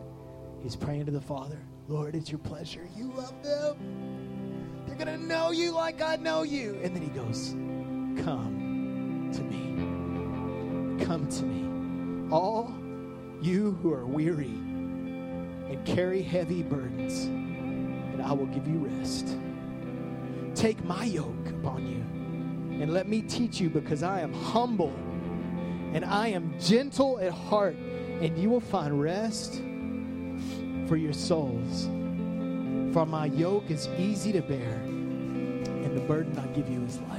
He's 0.63 0.77
praying 0.77 1.07
to 1.07 1.13
the 1.13 1.21
Father. 1.21 1.59
Lord, 1.89 2.15
it's 2.15 2.31
your 2.31 2.39
pleasure. 2.41 2.87
You 2.97 3.13
love 3.17 3.43
them. 3.43 4.85
They're 4.87 4.97
going 4.97 5.19
to 5.19 5.27
know 5.27 5.51
you 5.51 5.71
like 5.71 6.03
I 6.03 6.17
know 6.17 6.43
you. 6.43 6.79
And 6.83 6.95
then 6.95 7.03
he 7.03 7.09
goes, 7.09 7.51
Come 8.25 9.31
to 9.33 9.43
me. 9.43 11.05
Come 11.05 11.29
to 11.29 11.45
me. 11.45 12.29
All 12.33 12.73
you 13.41 13.79
who 13.83 13.93
are 13.93 14.05
weary 14.05 14.47
and 14.47 15.85
carry 15.85 16.23
heavy 16.23 16.63
burdens, 16.63 17.25
and 17.25 18.21
I 18.21 18.33
will 18.33 18.47
give 18.47 18.67
you 18.67 18.79
rest. 18.79 19.37
Take 20.55 20.83
my 20.85 21.05
yoke 21.05 21.49
upon 21.49 21.87
you, 21.87 22.83
and 22.83 22.93
let 22.93 23.09
me 23.09 23.23
teach 23.23 23.61
you, 23.61 23.71
because 23.71 24.03
I 24.03 24.21
am 24.21 24.33
humble 24.33 24.93
and 25.95 26.05
I 26.05 26.29
am 26.29 26.55
gentle 26.61 27.19
at 27.19 27.33
heart, 27.33 27.77
and 27.77 28.37
you 28.37 28.51
will 28.51 28.61
find 28.61 29.01
rest 29.01 29.63
for 30.89 30.97
your 30.97 31.13
souls. 31.13 31.85
For 32.95 33.05
my 33.05 33.27
yoke 33.27 33.71
is 33.71 33.89
easy 33.99 34.33
to 34.33 34.41
bear, 34.41 34.73
and 34.73 35.95
the 35.95 36.01
burden 36.01 36.39
I 36.39 36.47
give 36.49 36.69
you 36.71 36.83
is 36.85 36.99
light. 37.11 37.18